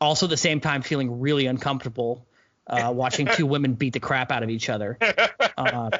Also, 0.00 0.26
at 0.26 0.30
the 0.30 0.36
same 0.36 0.60
time, 0.60 0.82
feeling 0.82 1.20
really 1.20 1.46
uncomfortable 1.46 2.26
uh, 2.66 2.92
watching 2.94 3.26
two 3.26 3.46
women 3.46 3.74
beat 3.74 3.92
the 3.92 4.00
crap 4.00 4.32
out 4.32 4.42
of 4.42 4.50
each 4.50 4.68
other, 4.68 4.98
um, 5.56 5.90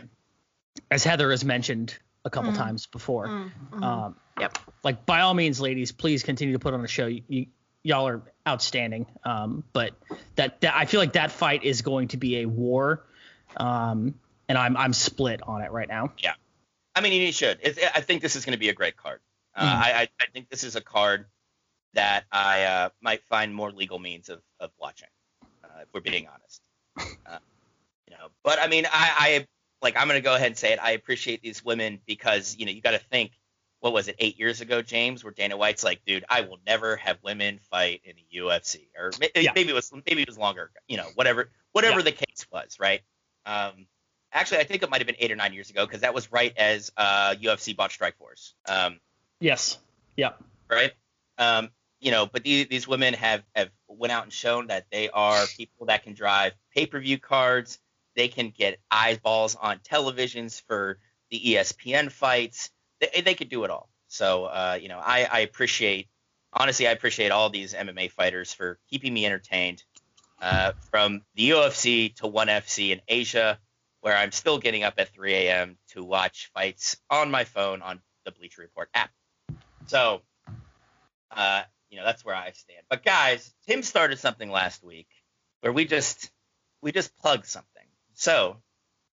as 0.91 1.05
Heather 1.05 1.31
has 1.31 1.45
mentioned 1.45 1.97
a 2.25 2.31
couple 2.31 2.53
Mm. 2.53 2.57
times 2.57 2.87
before. 2.87 3.29
Mm, 3.29 3.51
mhm. 3.73 3.85
Um, 3.85 4.17
Yep. 4.41 4.59
like 4.83 5.07
by 5.07 5.21
all 5.21 5.35
means, 5.35 5.61
ladies, 5.61 5.93
please 5.93 6.23
continue 6.23 6.55
to 6.55 6.59
put 6.59 6.75
on 6.75 6.85
a 6.85 6.89
show. 6.89 7.07
You, 7.07 7.23
you 7.29 7.47
y'all 7.83 8.09
are 8.09 8.23
outstanding. 8.49 9.07
Um, 9.25 9.63
but 9.73 9.93
that, 10.37 10.61
that 10.63 10.75
I 10.75 10.87
feel 10.87 11.01
like 11.01 11.13
that 11.13 11.31
fight 11.31 11.65
is 11.65 11.83
going 11.83 12.09
to 12.09 12.17
be 12.17 12.41
a 12.41 12.47
war. 12.47 13.05
Um, 13.57 14.15
and 14.49 14.59
I'm 14.59 14.77
I'm 14.77 14.93
split 14.93 15.43
on 15.43 15.63
it 15.63 15.71
right 15.71 15.89
now. 15.89 16.13
Yeah. 16.19 16.35
I 16.95 17.01
mean, 17.01 17.13
you 17.13 17.31
should. 17.33 17.59
It, 17.63 17.79
I 17.95 18.01
think 18.01 18.23
this 18.23 18.37
is 18.37 18.45
going 18.45 18.53
to 18.53 18.59
be 18.59 18.69
a 18.69 18.75
great 18.75 18.97
card. 18.97 19.21
Uh, 19.55 19.65
Mhm. 19.65 19.83
I, 19.83 19.93
I 19.93 20.09
I 20.21 20.27
think 20.33 20.49
this 20.49 20.65
is 20.65 20.77
a 20.77 20.81
card 20.81 21.27
that 21.93 22.25
I 22.33 22.63
uh, 22.65 22.89
might 23.01 23.23
find 23.25 23.55
more 23.55 23.71
legal 23.71 23.99
means 24.01 24.29
of, 24.29 24.43
of 24.59 24.71
watching, 24.81 25.09
uh, 25.63 25.69
if 25.83 25.89
we're 25.95 26.01
being 26.01 26.27
honest. 26.27 26.61
Uh, 27.25 27.39
you 28.11 28.17
know, 28.17 28.29
but 28.43 28.59
I 28.61 28.67
mean, 28.67 28.87
I, 28.87 29.13
I 29.19 29.47
like 29.85 29.97
I'm 29.97 30.09
going 30.09 30.19
to 30.19 30.25
go 30.25 30.35
ahead 30.35 30.49
and 30.49 30.57
say 30.57 30.73
it. 30.73 30.81
I 30.83 30.93
appreciate 30.93 31.43
these 31.43 31.65
women 31.65 32.01
because 32.07 32.57
you 32.59 32.67
know 32.67 32.73
you 32.73 32.81
got 32.83 32.93
to 32.93 32.99
think. 32.99 33.31
What 33.81 33.93
was 33.93 34.09
it, 34.09 34.17
eight 34.19 34.39
years 34.39 34.63
ago, 34.63 34.81
James, 34.81 35.23
where 35.23 35.33
Dana 35.35 35.59
White's 35.59 35.85
like, 35.85 36.07
dude, 36.07 36.25
I 36.31 36.41
will 36.41 36.59
never 36.67 36.97
have 36.97 37.19
women 37.23 37.59
fight 37.71 38.01
in 38.05 38.15
the 38.17 38.39
UFC, 38.39 38.89
or 38.99 39.11
Yeah. 39.37 39.53
maybe 39.55 39.69
it 39.69 39.75
was 39.75 39.93
maybe 39.93 40.23
it 40.23 40.27
was 40.27 40.39
longer, 40.39 40.71
you 40.89 40.97
know, 40.97 41.05
whatever 41.17 41.51
whatever 41.73 41.99
Yeah. 41.99 42.05
the 42.05 42.13
case 42.13 42.47
was, 42.51 42.79
right? 42.81 43.03
Um, 43.45 43.87
actually, 44.33 44.61
I 44.61 44.65
think 44.65 44.83
it 44.83 44.89
might 44.89 45.03
have 45.03 45.07
been 45.07 45.17
eight 45.19 45.31
or 45.31 45.37
nine 45.37 45.53
years 45.53 45.69
ago 45.69 45.85
because 45.85 46.01
that 46.01 46.15
was 46.15 46.33
right 46.33 46.57
as 46.57 46.93
uh, 46.97 47.35
UFC 47.39 47.77
bought 47.77 47.91
Strikeforce. 47.91 48.55
Um, 48.67 49.01
Yes. 49.39 49.77
Yep. 50.17 50.43
right? 50.71 50.93
Um, 51.37 51.69
you 52.01 52.11
know, 52.11 52.25
but 52.25 52.43
these, 52.43 52.69
these 52.69 52.89
women 52.89 53.13
have 53.13 53.43
have 53.55 53.69
went 53.87 54.13
out 54.13 54.23
and 54.23 54.33
shown 54.33 54.69
that 54.69 54.87
they 54.91 55.11
are 55.11 55.45
people 55.59 55.87
that 55.89 56.05
can 56.05 56.15
drive 56.15 56.55
pay-per-view 56.75 57.19
cards. 57.19 57.79
They 58.17 58.29
can 58.29 58.51
get 58.51 58.79
eyeballs 58.91 59.57
on 59.57 59.79
televisions 59.79 60.61
for 60.63 60.99
the 61.31 61.41
ESPN 61.41 62.11
fights. 62.11 62.71
They, 63.01 63.23
they 63.23 63.35
could 63.35 63.49
do 63.49 63.65
it 63.65 63.71
all. 63.71 63.89
So, 64.09 64.45
uh, 64.45 64.79
you 64.81 64.89
know, 64.89 64.99
I, 64.99 65.29
I 65.31 65.41
appreciate, 65.41 66.09
honestly, 66.53 66.87
I 66.87 66.93
appreciate 66.93 67.33
all 67.33 67.51
these 67.51 67.75
MMA 67.75 68.11
fighters 68.13 68.53
for 68.53 68.79
keeping 68.89 69.13
me 69.13 69.27
entertained. 69.27 69.83
Uh, 70.41 70.73
from 70.91 71.23
the 71.37 71.51
UFC 71.51 72.15
to 72.17 72.27
ONE 72.27 72.49
FC 72.49 72.91
in 72.91 73.01
Asia, 73.09 73.59
where 74.01 74.15
I'm 74.15 74.33
still 74.33 74.59
getting 74.59 74.83
up 74.83 74.95
at 74.99 75.09
3 75.15 75.33
a.m. 75.33 75.79
to 75.93 76.05
watch 76.05 76.51
fights 76.53 76.97
on 77.09 77.31
my 77.31 77.45
phone 77.45 77.81
on 77.81 78.01
the 78.27 78.33
Bleacher 78.33 78.61
Report 78.61 78.91
app. 78.93 79.11
So, 79.87 80.21
uh, 81.31 81.63
you 81.89 81.97
know, 81.97 82.05
that's 82.05 82.25
where 82.25 82.35
I 82.35 82.51
stand. 82.53 82.83
But 82.91 83.05
guys, 83.05 83.55
Tim 83.67 83.83
started 83.83 84.19
something 84.19 84.51
last 84.51 84.83
week 84.85 85.09
where 85.61 85.73
we 85.73 85.87
just 85.87 86.31
we 86.83 86.93
just 86.93 87.17
plugged 87.17 87.47
something. 87.47 87.74
So, 88.15 88.57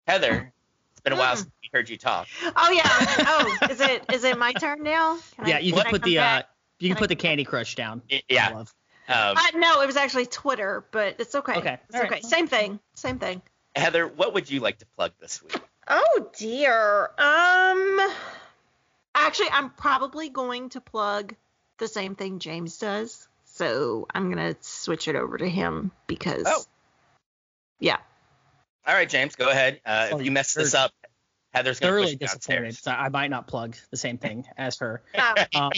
Heather, 0.07 0.53
it's 0.93 1.01
been 1.01 1.13
a 1.13 1.17
while 1.17 1.35
Mm. 1.35 1.39
since 1.39 1.51
we 1.63 1.71
heard 1.73 1.89
you 1.89 1.97
talk. 1.97 2.27
Oh 2.45 2.71
yeah. 2.71 2.83
Oh, 3.29 3.59
is 3.71 3.81
it 3.81 4.05
is 4.13 4.25
it 4.25 4.39
my 4.39 4.53
turn 4.53 4.83
now? 4.83 5.19
Can 5.37 5.47
Yeah, 5.49 5.57
I- 5.57 5.59
you 5.61 5.73
can 5.73 5.83
can 5.83 5.91
put 5.93 6.03
the 6.03 6.19
uh, 6.19 6.43
you 6.79 6.89
can 6.89 6.97
Can 6.97 6.97
I 6.97 7.01
put 7.01 7.09
the? 7.09 7.17
Candy 7.17 7.45
Crush 7.45 7.75
down. 7.75 8.03
Y- 8.11 8.23
Yeah. 8.29 8.51
Love. 8.51 8.75
Um, 9.09 9.37
Uh, 9.37 9.43
no, 9.55 9.83
it 9.83 9.87
was 9.87 9.97
actually 9.97 10.27
Twitter, 10.27 10.85
but 10.91 11.17
it's 11.21 11.35
okay. 11.35 11.55
Okay, 11.57 11.79
It's 11.89 11.95
all 11.95 12.03
right. 12.03 12.13
okay. 12.13 12.21
Same 12.23 12.49
thing. 12.49 12.81
Same 12.95 13.19
thing. 13.19 13.41
Heather, 13.77 14.07
what 14.09 14.35
would 14.35 14.51
you 14.51 14.61
like 14.61 14.79
to 14.79 14.87
plug 14.97 15.13
this 15.21 15.43
week? 15.43 15.61
Oh 15.89 16.31
dear. 16.37 17.11
Um 17.19 18.01
actually 19.15 19.49
I'm 19.53 19.71
probably 19.71 20.29
going 20.29 20.71
to 20.71 20.81
plug 20.81 21.35
the 21.79 21.89
same 21.89 22.15
thing 22.17 22.39
James 22.39 22.79
does. 22.79 23.29
So 23.45 24.07
I'm 24.15 24.29
gonna 24.31 24.57
switch 24.61 25.09
it 25.09 25.15
over 25.17 25.39
to 25.39 25.49
him 25.49 25.93
because 26.07 26.45
Oh. 26.47 26.65
yeah. 27.79 27.99
All 28.87 28.95
right, 28.95 29.09
James, 29.09 29.35
go 29.37 29.49
ahead. 29.51 29.81
Uh, 29.85 30.09
Oh, 30.13 30.19
if 30.19 30.25
you 30.25 30.31
mess 30.31 30.55
this 30.55 30.75
up, 30.75 30.93
Heather's 31.53 31.81
going 31.81 31.93
to 31.93 31.99
push 32.01 32.11
Thoroughly 32.11 32.17
disappointed. 32.17 32.77
So 32.77 32.91
I 32.91 33.09
might 33.09 33.31
not 33.31 33.47
plug 33.47 33.77
the 33.91 33.97
same 33.97 34.19
thing 34.19 34.45
as 34.57 34.79
her. 34.79 35.03
Uh, 35.15 35.45
Um, 35.55 35.73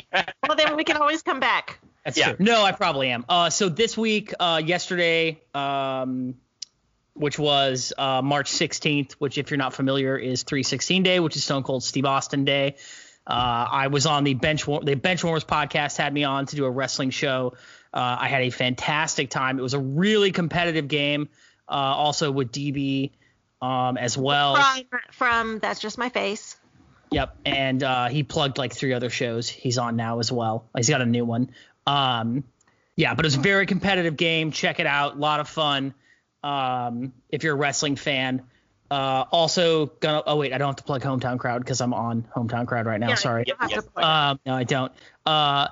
well 0.47 0.57
then 0.57 0.77
we 0.77 0.85
can 0.85 0.97
always 0.97 1.23
come 1.23 1.41
back. 1.41 1.79
That's 2.05 2.19
Yeah. 2.19 2.33
true. 2.33 2.45
No, 2.45 2.63
I 2.65 2.73
probably 2.73 3.11
am. 3.11 3.25
Uh, 3.29 3.51
so 3.51 3.69
this 3.69 3.97
week, 3.97 4.35
uh, 4.41 4.61
yesterday, 4.65 5.41
um, 5.55 6.35
which 7.15 7.39
was 7.39 7.93
uh, 7.97 8.23
March 8.23 8.51
16th, 8.51 9.13
which 9.15 9.39
if 9.39 9.51
you're 9.51 9.59
not 9.59 9.73
familiar 9.75 10.17
is 10.17 10.43
316 10.43 11.03
Day, 11.03 11.21
which 11.21 11.37
is 11.37 11.45
Stone 11.45 11.63
Cold 11.63 11.83
Steve 11.83 12.05
Austin 12.05 12.45
Day. 12.45 12.77
Uh, 13.27 13.67
I 13.71 13.87
was 13.89 14.07
on 14.07 14.25
the 14.25 14.35
bench 14.35 14.65
the 14.65 14.97
Benchwarmers 14.97 15.45
podcast 15.45 15.97
had 15.99 16.13
me 16.15 16.25
on 16.25 16.47
to 16.47 16.57
do 16.57 16.65
a 16.65 16.71
wrestling 16.71 17.11
show. 17.11 17.55
Uh, 17.93 18.17
I 18.21 18.29
had 18.29 18.43
a 18.43 18.51
fantastic 18.51 19.29
time. 19.31 19.59
It 19.59 19.63
was 19.63 19.75
a 19.75 19.79
really 19.79 20.33
competitive 20.33 20.89
game. 20.89 21.29
Uh, 21.69 21.75
also 21.75 22.31
with 22.31 22.51
DB 22.51 23.11
um, 23.61 23.97
as 23.97 24.17
well. 24.17 24.57
From 24.57 25.01
from 25.13 25.59
that's 25.59 25.81
just 25.81 25.99
my 25.99 26.09
face. 26.09 26.57
Yep, 27.11 27.37
and 27.45 27.83
uh, 27.83 28.09
he 28.09 28.23
plugged 28.23 28.59
like 28.59 28.75
three 28.75 28.93
other 28.93 29.11
shows. 29.11 29.49
He's 29.49 29.79
on 29.79 29.97
now 29.97 30.19
as 30.19 30.31
well. 30.31 30.69
He's 30.77 30.91
got 30.91 31.01
a 31.01 31.07
new 31.07 31.25
one. 31.25 31.51
Um, 31.87 32.45
yeah, 32.97 33.15
but 33.15 33.25
it's 33.25 33.37
a 33.37 33.41
very 33.41 33.67
competitive 33.67 34.17
game. 34.17 34.51
Check 34.51 34.79
it 34.81 34.87
out. 34.87 35.17
A 35.17 35.19
lot 35.19 35.41
of 35.41 35.49
fun. 35.49 35.95
Um, 36.43 37.13
if 37.29 37.43
you're 37.43 37.55
a 37.55 37.59
wrestling 37.59 37.97
fan. 37.97 38.43
Uh, 38.91 39.27
also 39.31 39.87
gonna. 39.87 40.23
Oh 40.27 40.37
wait, 40.37 40.55
I 40.55 40.59
don't 40.59 40.69
have 40.69 40.77
to 40.77 40.83
plug 40.83 41.03
Hometown 41.03 41.39
Crowd 41.39 41.59
because 41.59 41.83
I'm 41.83 41.93
on 41.93 42.27
Hometown 42.35 42.67
Crowd 42.67 42.87
right 42.87 42.99
now. 42.99 43.11
Yeah, 43.11 43.15
Sorry. 43.17 43.45
you 43.47 43.53
don't 43.53 43.71
have 43.71 43.85
to 43.85 43.91
plug 43.91 44.03
it. 44.03 44.09
Um, 44.09 44.41
no, 44.47 44.55
I 44.55 44.65
don't. 44.65 44.93
Uh, 45.27 45.69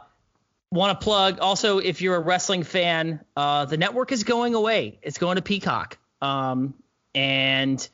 want 0.70 0.98
to 0.98 1.04
plug 1.04 1.38
also 1.40 1.78
if 1.78 2.02
you're 2.02 2.16
a 2.16 2.20
wrestling 2.20 2.62
fan, 2.62 3.20
uh, 3.36 3.64
the 3.66 3.76
network 3.76 4.12
is 4.12 4.24
going 4.24 4.54
away. 4.54 4.98
It's 5.02 5.18
going 5.18 5.36
to 5.36 5.42
Peacock. 5.42 5.98
Um, 6.20 6.74
and 7.14 7.86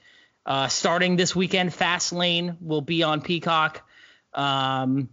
uh, 0.46 0.68
starting 0.68 1.16
this 1.16 1.36
weekend, 1.36 1.70
Fastlane 1.70 2.56
will 2.60 2.80
be 2.80 3.02
on 3.02 3.20
Peacock. 3.20 3.88
Um, 4.34 5.08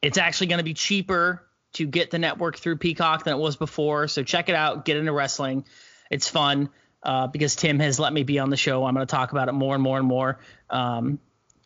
it's 0.00 0.18
actually 0.18 0.48
going 0.48 0.58
to 0.58 0.64
be 0.64 0.74
cheaper 0.74 1.46
to 1.74 1.86
get 1.86 2.10
the 2.10 2.18
network 2.18 2.58
through 2.58 2.76
Peacock 2.76 3.24
than 3.24 3.34
it 3.34 3.38
was 3.38 3.56
before. 3.56 4.06
So 4.08 4.22
check 4.22 4.48
it 4.48 4.54
out. 4.54 4.84
Get 4.84 4.96
into 4.96 5.12
wrestling. 5.12 5.64
It's 6.10 6.28
fun 6.28 6.68
uh, 7.02 7.26
because 7.28 7.56
Tim 7.56 7.78
has 7.80 7.98
let 7.98 8.12
me 8.12 8.22
be 8.22 8.38
on 8.38 8.50
the 8.50 8.56
show. 8.56 8.84
I'm 8.84 8.94
going 8.94 9.06
to 9.06 9.10
talk 9.10 9.32
about 9.32 9.48
it 9.48 9.52
more 9.52 9.74
and 9.74 9.82
more 9.82 9.98
and 9.98 10.06
more. 10.06 10.38
Um, 10.70 11.18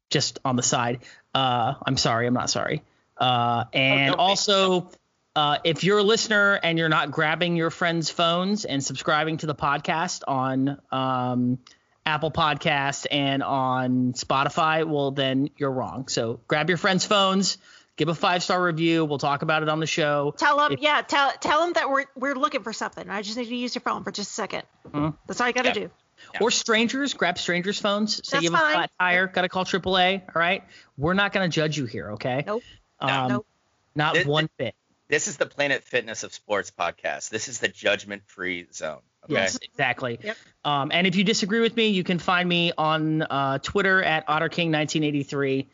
just 0.08 0.38
on 0.44 0.56
the 0.56 0.62
side. 0.62 1.00
Uh, 1.34 1.74
I'm 1.84 1.96
sorry. 1.96 2.26
I'm 2.26 2.34
not 2.34 2.48
sorry. 2.48 2.82
Uh, 3.18 3.64
and 3.72 4.14
be. 4.14 4.18
also, 4.18 4.90
uh, 5.36 5.58
if 5.64 5.84
you're 5.84 5.98
a 5.98 6.02
listener 6.02 6.54
and 6.62 6.78
you're 6.78 6.88
not 6.88 7.10
grabbing 7.12 7.54
your 7.56 7.70
friends' 7.70 8.10
phones 8.10 8.64
and 8.64 8.82
subscribing 8.82 9.36
to 9.38 9.46
the 9.46 9.54
podcast 9.54 10.22
on 10.26 10.80
um, 10.90 11.58
Apple 12.04 12.30
Podcast 12.30 13.06
and 13.10 13.42
on 13.42 14.12
Spotify, 14.14 14.84
well, 14.84 15.10
then 15.12 15.50
you're 15.56 15.70
wrong. 15.70 16.08
So 16.08 16.40
grab 16.48 16.68
your 16.70 16.78
friends' 16.78 17.04
phones, 17.04 17.58
give 17.96 18.08
a 18.08 18.14
five 18.14 18.42
star 18.42 18.62
review. 18.62 19.04
We'll 19.04 19.18
talk 19.18 19.42
about 19.42 19.62
it 19.62 19.68
on 19.68 19.78
the 19.80 19.86
show. 19.86 20.34
Tell 20.36 20.56
them, 20.58 20.72
If- 20.72 20.80
yeah, 20.80 21.02
tell 21.02 21.30
tell 21.40 21.60
them 21.64 21.74
that 21.74 21.90
we're 21.90 22.06
we're 22.16 22.34
looking 22.34 22.62
for 22.62 22.72
something. 22.72 23.08
I 23.10 23.22
just 23.22 23.36
need 23.36 23.48
to 23.48 23.54
use 23.56 23.74
your 23.74 23.82
phone 23.82 24.04
for 24.04 24.10
just 24.12 24.38
a 24.38 24.42
2nd 24.42 24.62
Mhm. 24.90 25.16
That's 25.26 25.40
all 25.40 25.46
you 25.48 25.52
got 25.52 25.62
to 25.62 25.68
Yeah. 25.68 25.74
do. 25.74 25.90
Yeah. 26.32 26.38
Or 26.40 26.50
strangers, 26.50 27.12
grab 27.12 27.36
strangers' 27.38 27.78
phones. 27.78 28.16
Say 28.26 28.38
That's 28.38 28.44
you 28.44 28.50
have 28.52 28.60
a 28.60 28.64
fine. 28.64 28.74
flat 28.74 28.90
tire, 28.98 29.26
got 29.26 29.42
to 29.42 29.48
call 29.50 29.64
AAA. 29.66 30.22
All 30.34 30.40
right. 30.40 30.64
We're 30.96 31.12
not 31.14 31.32
going 31.34 31.48
to 31.48 31.54
judge 31.54 31.76
you 31.76 31.84
here, 31.84 32.12
okay? 32.12 32.42
Nope. 32.46 32.62
Um, 33.00 33.28
Nope. 33.28 33.46
Not 33.94 34.16
It- 34.16 34.26
one 34.26 34.48
bit. 34.56 34.74
This 35.08 35.28
is 35.28 35.36
the 35.36 35.46
Planet 35.46 35.84
Fitness 35.84 36.24
of 36.24 36.34
Sports 36.34 36.72
podcast. 36.76 37.28
This 37.30 37.46
is 37.46 37.60
the 37.60 37.68
judgment-free 37.68 38.66
zone. 38.72 38.98
Okay. 39.24 39.34
Yes, 39.34 39.56
exactly. 39.62 40.18
Yep. 40.22 40.36
Um, 40.64 40.90
and 40.92 41.06
if 41.06 41.14
you 41.14 41.22
disagree 41.22 41.60
with 41.60 41.76
me, 41.76 41.88
you 41.88 42.02
can 42.02 42.18
find 42.18 42.48
me 42.48 42.72
on 42.76 43.22
uh, 43.22 43.58
Twitter 43.58 44.02
at 44.02 44.26
OtterKing1983. 44.26 45.66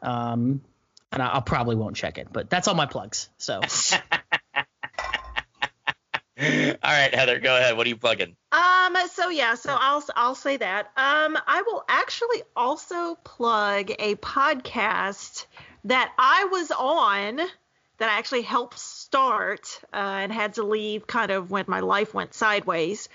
Um, 0.00 0.62
and 1.12 1.22
I, 1.22 1.36
I 1.36 1.40
probably 1.40 1.76
won't 1.76 1.96
check 1.96 2.16
it. 2.16 2.28
But 2.32 2.48
that's 2.48 2.66
all 2.66 2.74
my 2.74 2.86
plugs. 2.86 3.28
So. 3.36 3.60
All 6.40 6.76
right, 6.84 7.12
Heather, 7.12 7.40
go 7.40 7.56
ahead. 7.56 7.76
What 7.76 7.84
are 7.84 7.88
you 7.88 7.96
plugging? 7.96 8.36
Um, 8.52 8.96
so 9.10 9.28
yeah, 9.28 9.56
so 9.56 9.76
I'll 9.76 10.04
I'll 10.14 10.36
say 10.36 10.56
that. 10.56 10.86
Um, 10.96 11.36
I 11.48 11.62
will 11.66 11.84
actually 11.88 12.42
also 12.54 13.16
plug 13.16 13.90
a 13.98 14.14
podcast 14.14 15.46
that 15.82 16.12
I 16.16 16.44
was 16.44 16.70
on 16.70 17.40
that 17.98 18.08
I 18.08 18.18
actually 18.18 18.42
helped 18.42 18.78
start 18.78 19.80
uh, 19.92 19.96
and 19.96 20.32
had 20.32 20.54
to 20.54 20.62
leave 20.62 21.06
kind 21.06 21.30
of 21.30 21.50
when 21.50 21.64
my 21.68 21.80
life 21.80 22.14
went 22.14 22.34
sideways. 22.34 23.08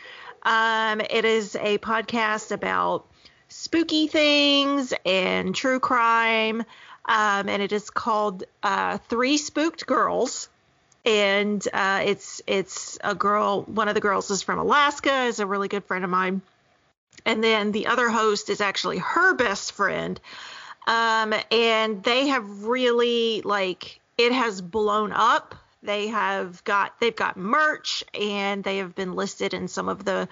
Um, 0.43 1.01
it 1.01 1.25
is 1.25 1.55
a 1.55 1.77
podcast 1.77 2.51
about 2.51 3.05
spooky 3.49 4.07
things 4.07 4.93
and 5.05 5.55
true 5.55 5.79
crime, 5.79 6.61
um, 7.05 7.49
and 7.49 7.61
it 7.61 7.71
is 7.71 7.89
called 7.89 8.43
uh, 8.61 8.97
Three 9.09 9.38
Spooked 9.38 9.86
Girls 9.86 10.49
and 11.05 11.65
uh, 11.73 12.01
it's 12.05 12.41
it's 12.47 12.97
a 13.03 13.13
girl. 13.13 13.63
One 13.63 13.88
of 13.88 13.95
the 13.95 14.01
girls 14.01 14.31
is 14.31 14.41
from 14.41 14.59
Alaska, 14.59 15.23
is 15.23 15.39
a 15.39 15.45
really 15.45 15.67
good 15.67 15.84
friend 15.84 16.03
of 16.03 16.09
mine, 16.09 16.41
and 17.25 17.43
then 17.43 17.71
the 17.71 17.88
other 17.88 18.09
host 18.09 18.49
is 18.49 18.61
actually 18.61 18.99
her 18.99 19.34
best 19.34 19.73
friend. 19.73 20.19
Um, 20.86 21.34
and 21.51 22.03
they 22.03 22.27
have 22.27 22.65
really 22.65 23.41
like 23.41 23.99
it 24.18 24.32
has 24.32 24.61
blown 24.61 25.11
up. 25.11 25.55
They 25.82 26.07
have 26.07 26.64
got 26.64 26.99
they've 26.99 27.16
got 27.16 27.36
merch 27.36 28.03
and 28.14 28.64
they 28.64 28.78
have 28.78 28.95
been 28.95 29.16
listed 29.16 29.53
in 29.53 29.68
some 29.68 29.89
of 29.89 30.05
the 30.05 30.30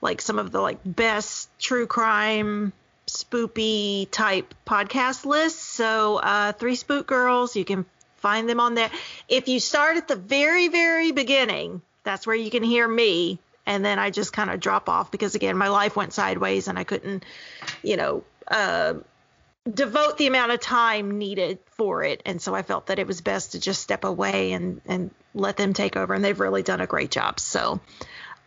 like 0.00 0.20
some 0.20 0.38
of 0.38 0.52
the 0.52 0.60
like 0.60 0.78
best 0.84 1.48
true 1.58 1.86
crime 1.86 2.72
spoopy 3.06 4.08
type 4.10 4.54
podcast 4.66 5.24
lists. 5.24 5.60
So 5.62 6.16
uh, 6.16 6.52
three 6.52 6.76
spook 6.76 7.06
girls, 7.06 7.56
you 7.56 7.64
can 7.64 7.86
find 8.16 8.48
them 8.48 8.60
on 8.60 8.74
there. 8.74 8.90
If 9.28 9.48
you 9.48 9.60
start 9.60 9.96
at 9.96 10.08
the 10.08 10.16
very, 10.16 10.68
very 10.68 11.12
beginning, 11.12 11.82
that's 12.04 12.26
where 12.26 12.36
you 12.36 12.50
can 12.50 12.62
hear 12.62 12.86
me. 12.88 13.38
And 13.66 13.84
then 13.84 13.98
I 13.98 14.10
just 14.10 14.32
kind 14.32 14.50
of 14.50 14.60
drop 14.60 14.88
off 14.88 15.10
because, 15.10 15.34
again, 15.34 15.56
my 15.56 15.68
life 15.68 15.96
went 15.96 16.12
sideways 16.12 16.68
and 16.68 16.78
I 16.78 16.84
couldn't, 16.84 17.24
you 17.82 17.96
know, 17.96 18.24
uh, 18.48 18.94
devote 19.72 20.18
the 20.18 20.26
amount 20.26 20.52
of 20.52 20.60
time 20.60 21.18
needed 21.18 21.58
for 21.72 22.04
it. 22.04 22.22
And 22.26 22.40
so 22.40 22.54
I 22.54 22.62
felt 22.62 22.86
that 22.86 22.98
it 22.98 23.06
was 23.06 23.20
best 23.20 23.52
to 23.52 23.60
just 23.60 23.80
step 23.80 24.04
away 24.04 24.52
and, 24.52 24.80
and 24.86 25.10
let 25.34 25.56
them 25.56 25.72
take 25.72 25.96
over. 25.96 26.14
And 26.14 26.24
they've 26.24 26.38
really 26.38 26.62
done 26.62 26.80
a 26.80 26.86
great 26.86 27.10
job. 27.10 27.40
So 27.40 27.80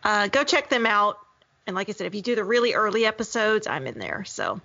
uh, 0.04 0.28
go 0.28 0.44
check 0.44 0.68
them 0.68 0.86
out. 0.86 1.18
And 1.66 1.74
like 1.74 1.88
I 1.88 1.92
said, 1.92 2.06
if 2.06 2.14
you 2.14 2.22
do 2.22 2.34
the 2.34 2.44
really 2.44 2.74
early 2.74 3.04
episodes, 3.04 3.66
I'm 3.66 3.86
in 3.86 3.98
there. 3.98 4.24
So 4.24 4.60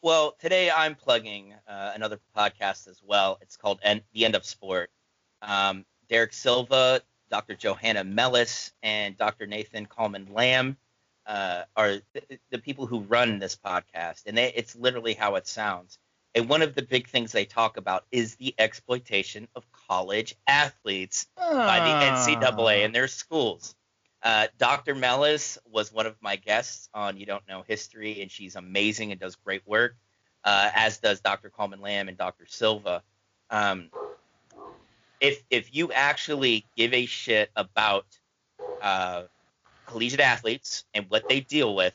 well, 0.00 0.34
today 0.40 0.68
I'm 0.68 0.96
plugging 0.96 1.54
uh, 1.68 1.92
another 1.94 2.18
podcast 2.36 2.88
as 2.88 3.00
well. 3.04 3.38
It's 3.40 3.56
called 3.56 3.78
en- 3.84 4.02
The 4.12 4.24
End 4.24 4.34
of 4.34 4.44
Sport. 4.44 4.90
Um, 5.42 5.84
Derek 6.08 6.32
Silva, 6.32 7.02
Dr. 7.30 7.54
Johanna 7.54 8.02
Mellis, 8.02 8.72
and 8.82 9.16
Dr. 9.16 9.46
Nathan 9.46 9.86
Kalman-Lamb 9.86 10.76
uh, 11.26 11.62
are 11.76 11.98
th- 12.14 12.40
the 12.50 12.58
people 12.58 12.86
who 12.86 13.00
run 13.00 13.38
this 13.38 13.56
podcast, 13.56 14.22
and 14.26 14.36
they, 14.36 14.52
it's 14.54 14.74
literally 14.76 15.14
how 15.14 15.36
it 15.36 15.46
sounds. 15.46 15.98
And 16.34 16.48
one 16.48 16.62
of 16.62 16.74
the 16.74 16.82
big 16.82 17.08
things 17.08 17.32
they 17.32 17.44
talk 17.44 17.76
about 17.76 18.04
is 18.10 18.36
the 18.36 18.54
exploitation 18.58 19.48
of 19.54 19.70
college 19.70 20.34
athletes 20.46 21.26
by 21.36 21.78
the 21.78 22.40
NCAA 22.40 22.84
and 22.84 22.94
their 22.94 23.08
schools. 23.08 23.74
Uh, 24.22 24.46
Dr. 24.56 24.94
Mellis 24.94 25.58
was 25.70 25.92
one 25.92 26.06
of 26.06 26.16
my 26.20 26.36
guests 26.36 26.88
on 26.94 27.16
You 27.16 27.26
Don't 27.26 27.46
Know 27.48 27.64
History, 27.66 28.22
and 28.22 28.30
she's 28.30 28.56
amazing 28.56 29.10
and 29.10 29.20
does 29.20 29.36
great 29.36 29.66
work, 29.66 29.96
uh, 30.44 30.70
as 30.74 30.98
does 30.98 31.20
Dr. 31.20 31.50
Kalman-Lamb 31.50 32.08
and 32.08 32.16
Dr. 32.16 32.46
Silva. 32.46 33.02
Um, 33.50 33.90
if 35.20 35.42
if 35.50 35.74
you 35.74 35.92
actually 35.92 36.66
give 36.76 36.94
a 36.94 37.06
shit 37.06 37.50
about 37.56 38.06
uh, 38.80 39.24
collegiate 39.92 40.20
athletes 40.20 40.84
and 40.94 41.06
what 41.08 41.28
they 41.28 41.40
deal 41.40 41.74
with, 41.74 41.94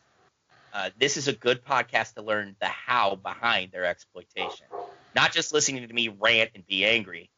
uh, 0.72 0.92
this 1.00 1.18
is 1.18 1.28
a 1.28 1.34
good 1.34 1.66
podcast 1.66 2.14
to 2.14 2.22
learn 2.22 2.56
the 2.62 2.68
how 2.68 3.16
behind 3.16 3.72
their 3.72 3.86
exploitation. 3.86 4.68
Not 5.16 5.34
just 5.34 5.52
listening 5.52 5.88
to 5.88 5.94
me 5.94 6.10
rant 6.10 6.52
and 6.54 6.66
be 6.68 6.86
angry. 6.86 7.32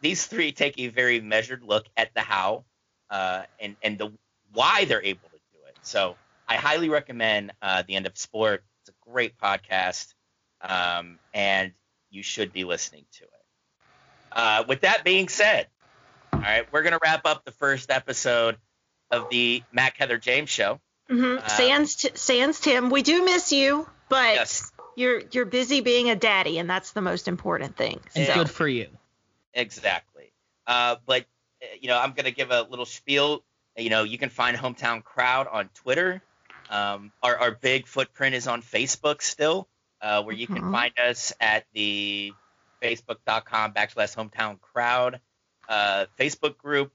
These 0.00 0.26
three 0.26 0.52
take 0.52 0.78
a 0.78 0.88
very 0.88 1.20
measured 1.20 1.62
look 1.62 1.86
at 1.96 2.14
the 2.14 2.20
how 2.20 2.64
uh, 3.10 3.42
and 3.60 3.76
and 3.82 3.98
the 3.98 4.12
why 4.52 4.86
they're 4.86 5.02
able 5.02 5.28
to 5.28 5.36
do 5.52 5.58
it. 5.68 5.76
So 5.82 6.16
I 6.48 6.56
highly 6.56 6.88
recommend 6.88 7.52
uh, 7.60 7.82
the 7.86 7.94
End 7.96 8.06
of 8.06 8.16
Sport. 8.16 8.64
It's 8.82 8.90
a 8.90 9.10
great 9.10 9.38
podcast, 9.38 10.14
um, 10.62 11.18
and 11.34 11.72
you 12.10 12.22
should 12.22 12.52
be 12.52 12.64
listening 12.64 13.04
to 13.12 13.24
it. 13.24 13.30
Uh, 14.32 14.64
with 14.68 14.82
that 14.82 15.04
being 15.04 15.28
said, 15.28 15.66
all 16.32 16.40
right, 16.40 16.66
we're 16.72 16.82
gonna 16.82 16.98
wrap 17.02 17.26
up 17.26 17.44
the 17.44 17.52
first 17.52 17.90
episode 17.90 18.56
of 19.10 19.28
the 19.30 19.62
Matt 19.72 19.94
Heather 19.96 20.18
James 20.18 20.50
show. 20.50 20.80
Mm-hmm. 21.10 21.44
Uh, 21.44 21.48
Sans, 21.48 22.20
Sans 22.20 22.60
Tim, 22.60 22.90
we 22.90 23.02
do 23.02 23.24
miss 23.24 23.52
you, 23.52 23.88
but 24.08 24.34
yes. 24.34 24.72
you're 24.96 25.22
you're 25.30 25.44
busy 25.44 25.80
being 25.80 26.10
a 26.10 26.16
daddy, 26.16 26.58
and 26.58 26.68
that's 26.68 26.92
the 26.92 27.02
most 27.02 27.28
important 27.28 27.76
thing. 27.76 28.00
And 28.14 28.34
good 28.34 28.50
for 28.50 28.66
you. 28.66 28.88
Exactly. 29.54 30.32
Uh, 30.66 30.96
but 31.06 31.26
you 31.80 31.88
know, 31.88 31.98
I'm 31.98 32.12
going 32.12 32.24
to 32.24 32.32
give 32.32 32.50
a 32.50 32.62
little 32.62 32.86
spiel. 32.86 33.44
You 33.76 33.90
know, 33.90 34.02
you 34.02 34.18
can 34.18 34.30
find 34.30 34.56
Hometown 34.56 35.04
Crowd 35.04 35.46
on 35.50 35.68
Twitter. 35.74 36.22
Um, 36.70 37.12
our, 37.22 37.36
our 37.36 37.50
big 37.52 37.86
footprint 37.86 38.34
is 38.34 38.48
on 38.48 38.62
Facebook 38.62 39.22
still, 39.22 39.68
uh, 40.00 40.22
where 40.22 40.34
you 40.34 40.46
can 40.46 40.56
mm-hmm. 40.56 40.72
find 40.72 40.92
us 40.98 41.32
at 41.40 41.64
the 41.72 42.32
facebook.com 42.82 43.72
backslash 43.72 44.16
hometown 44.16 44.60
crowd 44.60 45.20
uh, 45.68 46.06
Facebook 46.18 46.56
group. 46.58 46.92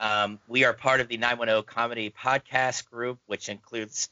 Um, 0.00 0.40
we 0.48 0.64
are 0.64 0.72
part 0.72 1.00
of 1.00 1.08
the 1.08 1.16
910 1.16 1.62
Comedy 1.64 2.10
Podcast 2.10 2.90
group, 2.90 3.18
which 3.26 3.48
includes 3.48 4.10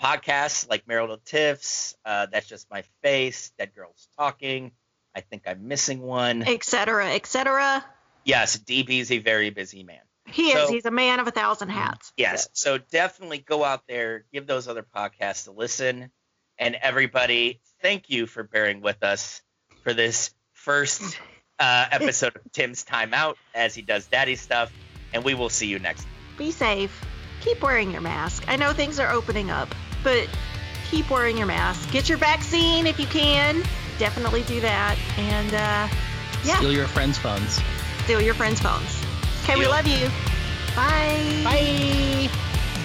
podcasts 0.00 0.68
like 0.68 0.86
Marital 0.86 1.18
Tiffs, 1.24 1.96
uh, 2.04 2.26
That's 2.30 2.46
Just 2.46 2.70
My 2.70 2.82
Face, 3.02 3.52
Dead 3.58 3.74
Girls 3.74 4.08
Talking. 4.16 4.72
I 5.14 5.20
think 5.20 5.42
I'm 5.46 5.68
missing 5.68 6.00
one. 6.00 6.42
Etc. 6.42 7.14
Etc. 7.14 7.84
Yes, 8.24 8.58
DB 8.58 9.00
is 9.00 9.12
a 9.12 9.18
very 9.18 9.50
busy 9.50 9.84
man. 9.84 10.00
He 10.26 10.52
so, 10.52 10.64
is. 10.64 10.70
He's 10.70 10.86
a 10.86 10.90
man 10.90 11.20
of 11.20 11.28
a 11.28 11.30
thousand 11.30 11.68
hats. 11.68 12.12
Yes. 12.16 12.48
So 12.52 12.78
definitely 12.78 13.38
go 13.38 13.62
out 13.62 13.82
there, 13.86 14.24
give 14.32 14.46
those 14.46 14.68
other 14.68 14.82
podcasts 14.82 15.46
a 15.48 15.52
listen. 15.52 16.10
And 16.58 16.76
everybody, 16.76 17.60
thank 17.82 18.10
you 18.10 18.26
for 18.26 18.42
bearing 18.42 18.80
with 18.80 19.02
us 19.02 19.42
for 19.82 19.92
this 19.92 20.32
first 20.52 21.18
uh, 21.58 21.86
episode 21.90 22.36
of 22.36 22.52
Tim's 22.52 22.84
Timeout 22.84 23.34
as 23.54 23.74
he 23.74 23.82
does 23.82 24.06
daddy 24.06 24.36
stuff. 24.36 24.72
And 25.14 25.24
we 25.24 25.32
will 25.32 25.48
see 25.48 25.66
you 25.66 25.78
next. 25.78 26.06
Be 26.36 26.50
safe. 26.50 27.02
Keep 27.40 27.62
wearing 27.62 27.90
your 27.90 28.02
mask. 28.02 28.44
I 28.46 28.56
know 28.56 28.74
things 28.74 28.98
are 28.98 29.10
opening 29.10 29.50
up, 29.50 29.74
but 30.02 30.28
keep 30.90 31.08
wearing 31.10 31.38
your 31.38 31.46
mask. 31.46 31.90
Get 31.90 32.08
your 32.10 32.18
vaccine 32.18 32.86
if 32.86 33.00
you 33.00 33.06
can. 33.06 33.62
Definitely 33.98 34.42
do 34.42 34.60
that. 34.60 34.98
And 35.16 35.54
uh, 35.54 35.88
yeah. 36.44 36.58
Steal 36.58 36.72
your 36.72 36.88
friends' 36.88 37.16
phones 37.16 37.62
steal 38.04 38.20
your 38.20 38.34
friends' 38.34 38.60
phones. 38.60 39.02
Okay, 39.42 39.56
we 39.58 39.66
love 39.66 39.86
you. 39.86 40.08
Bye. 40.76 41.40
Bye. 41.42 42.28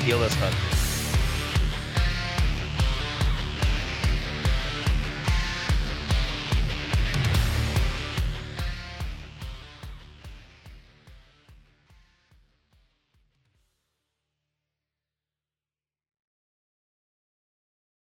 Steal 0.01 0.19
this 0.19 0.33
phone. 0.35 0.68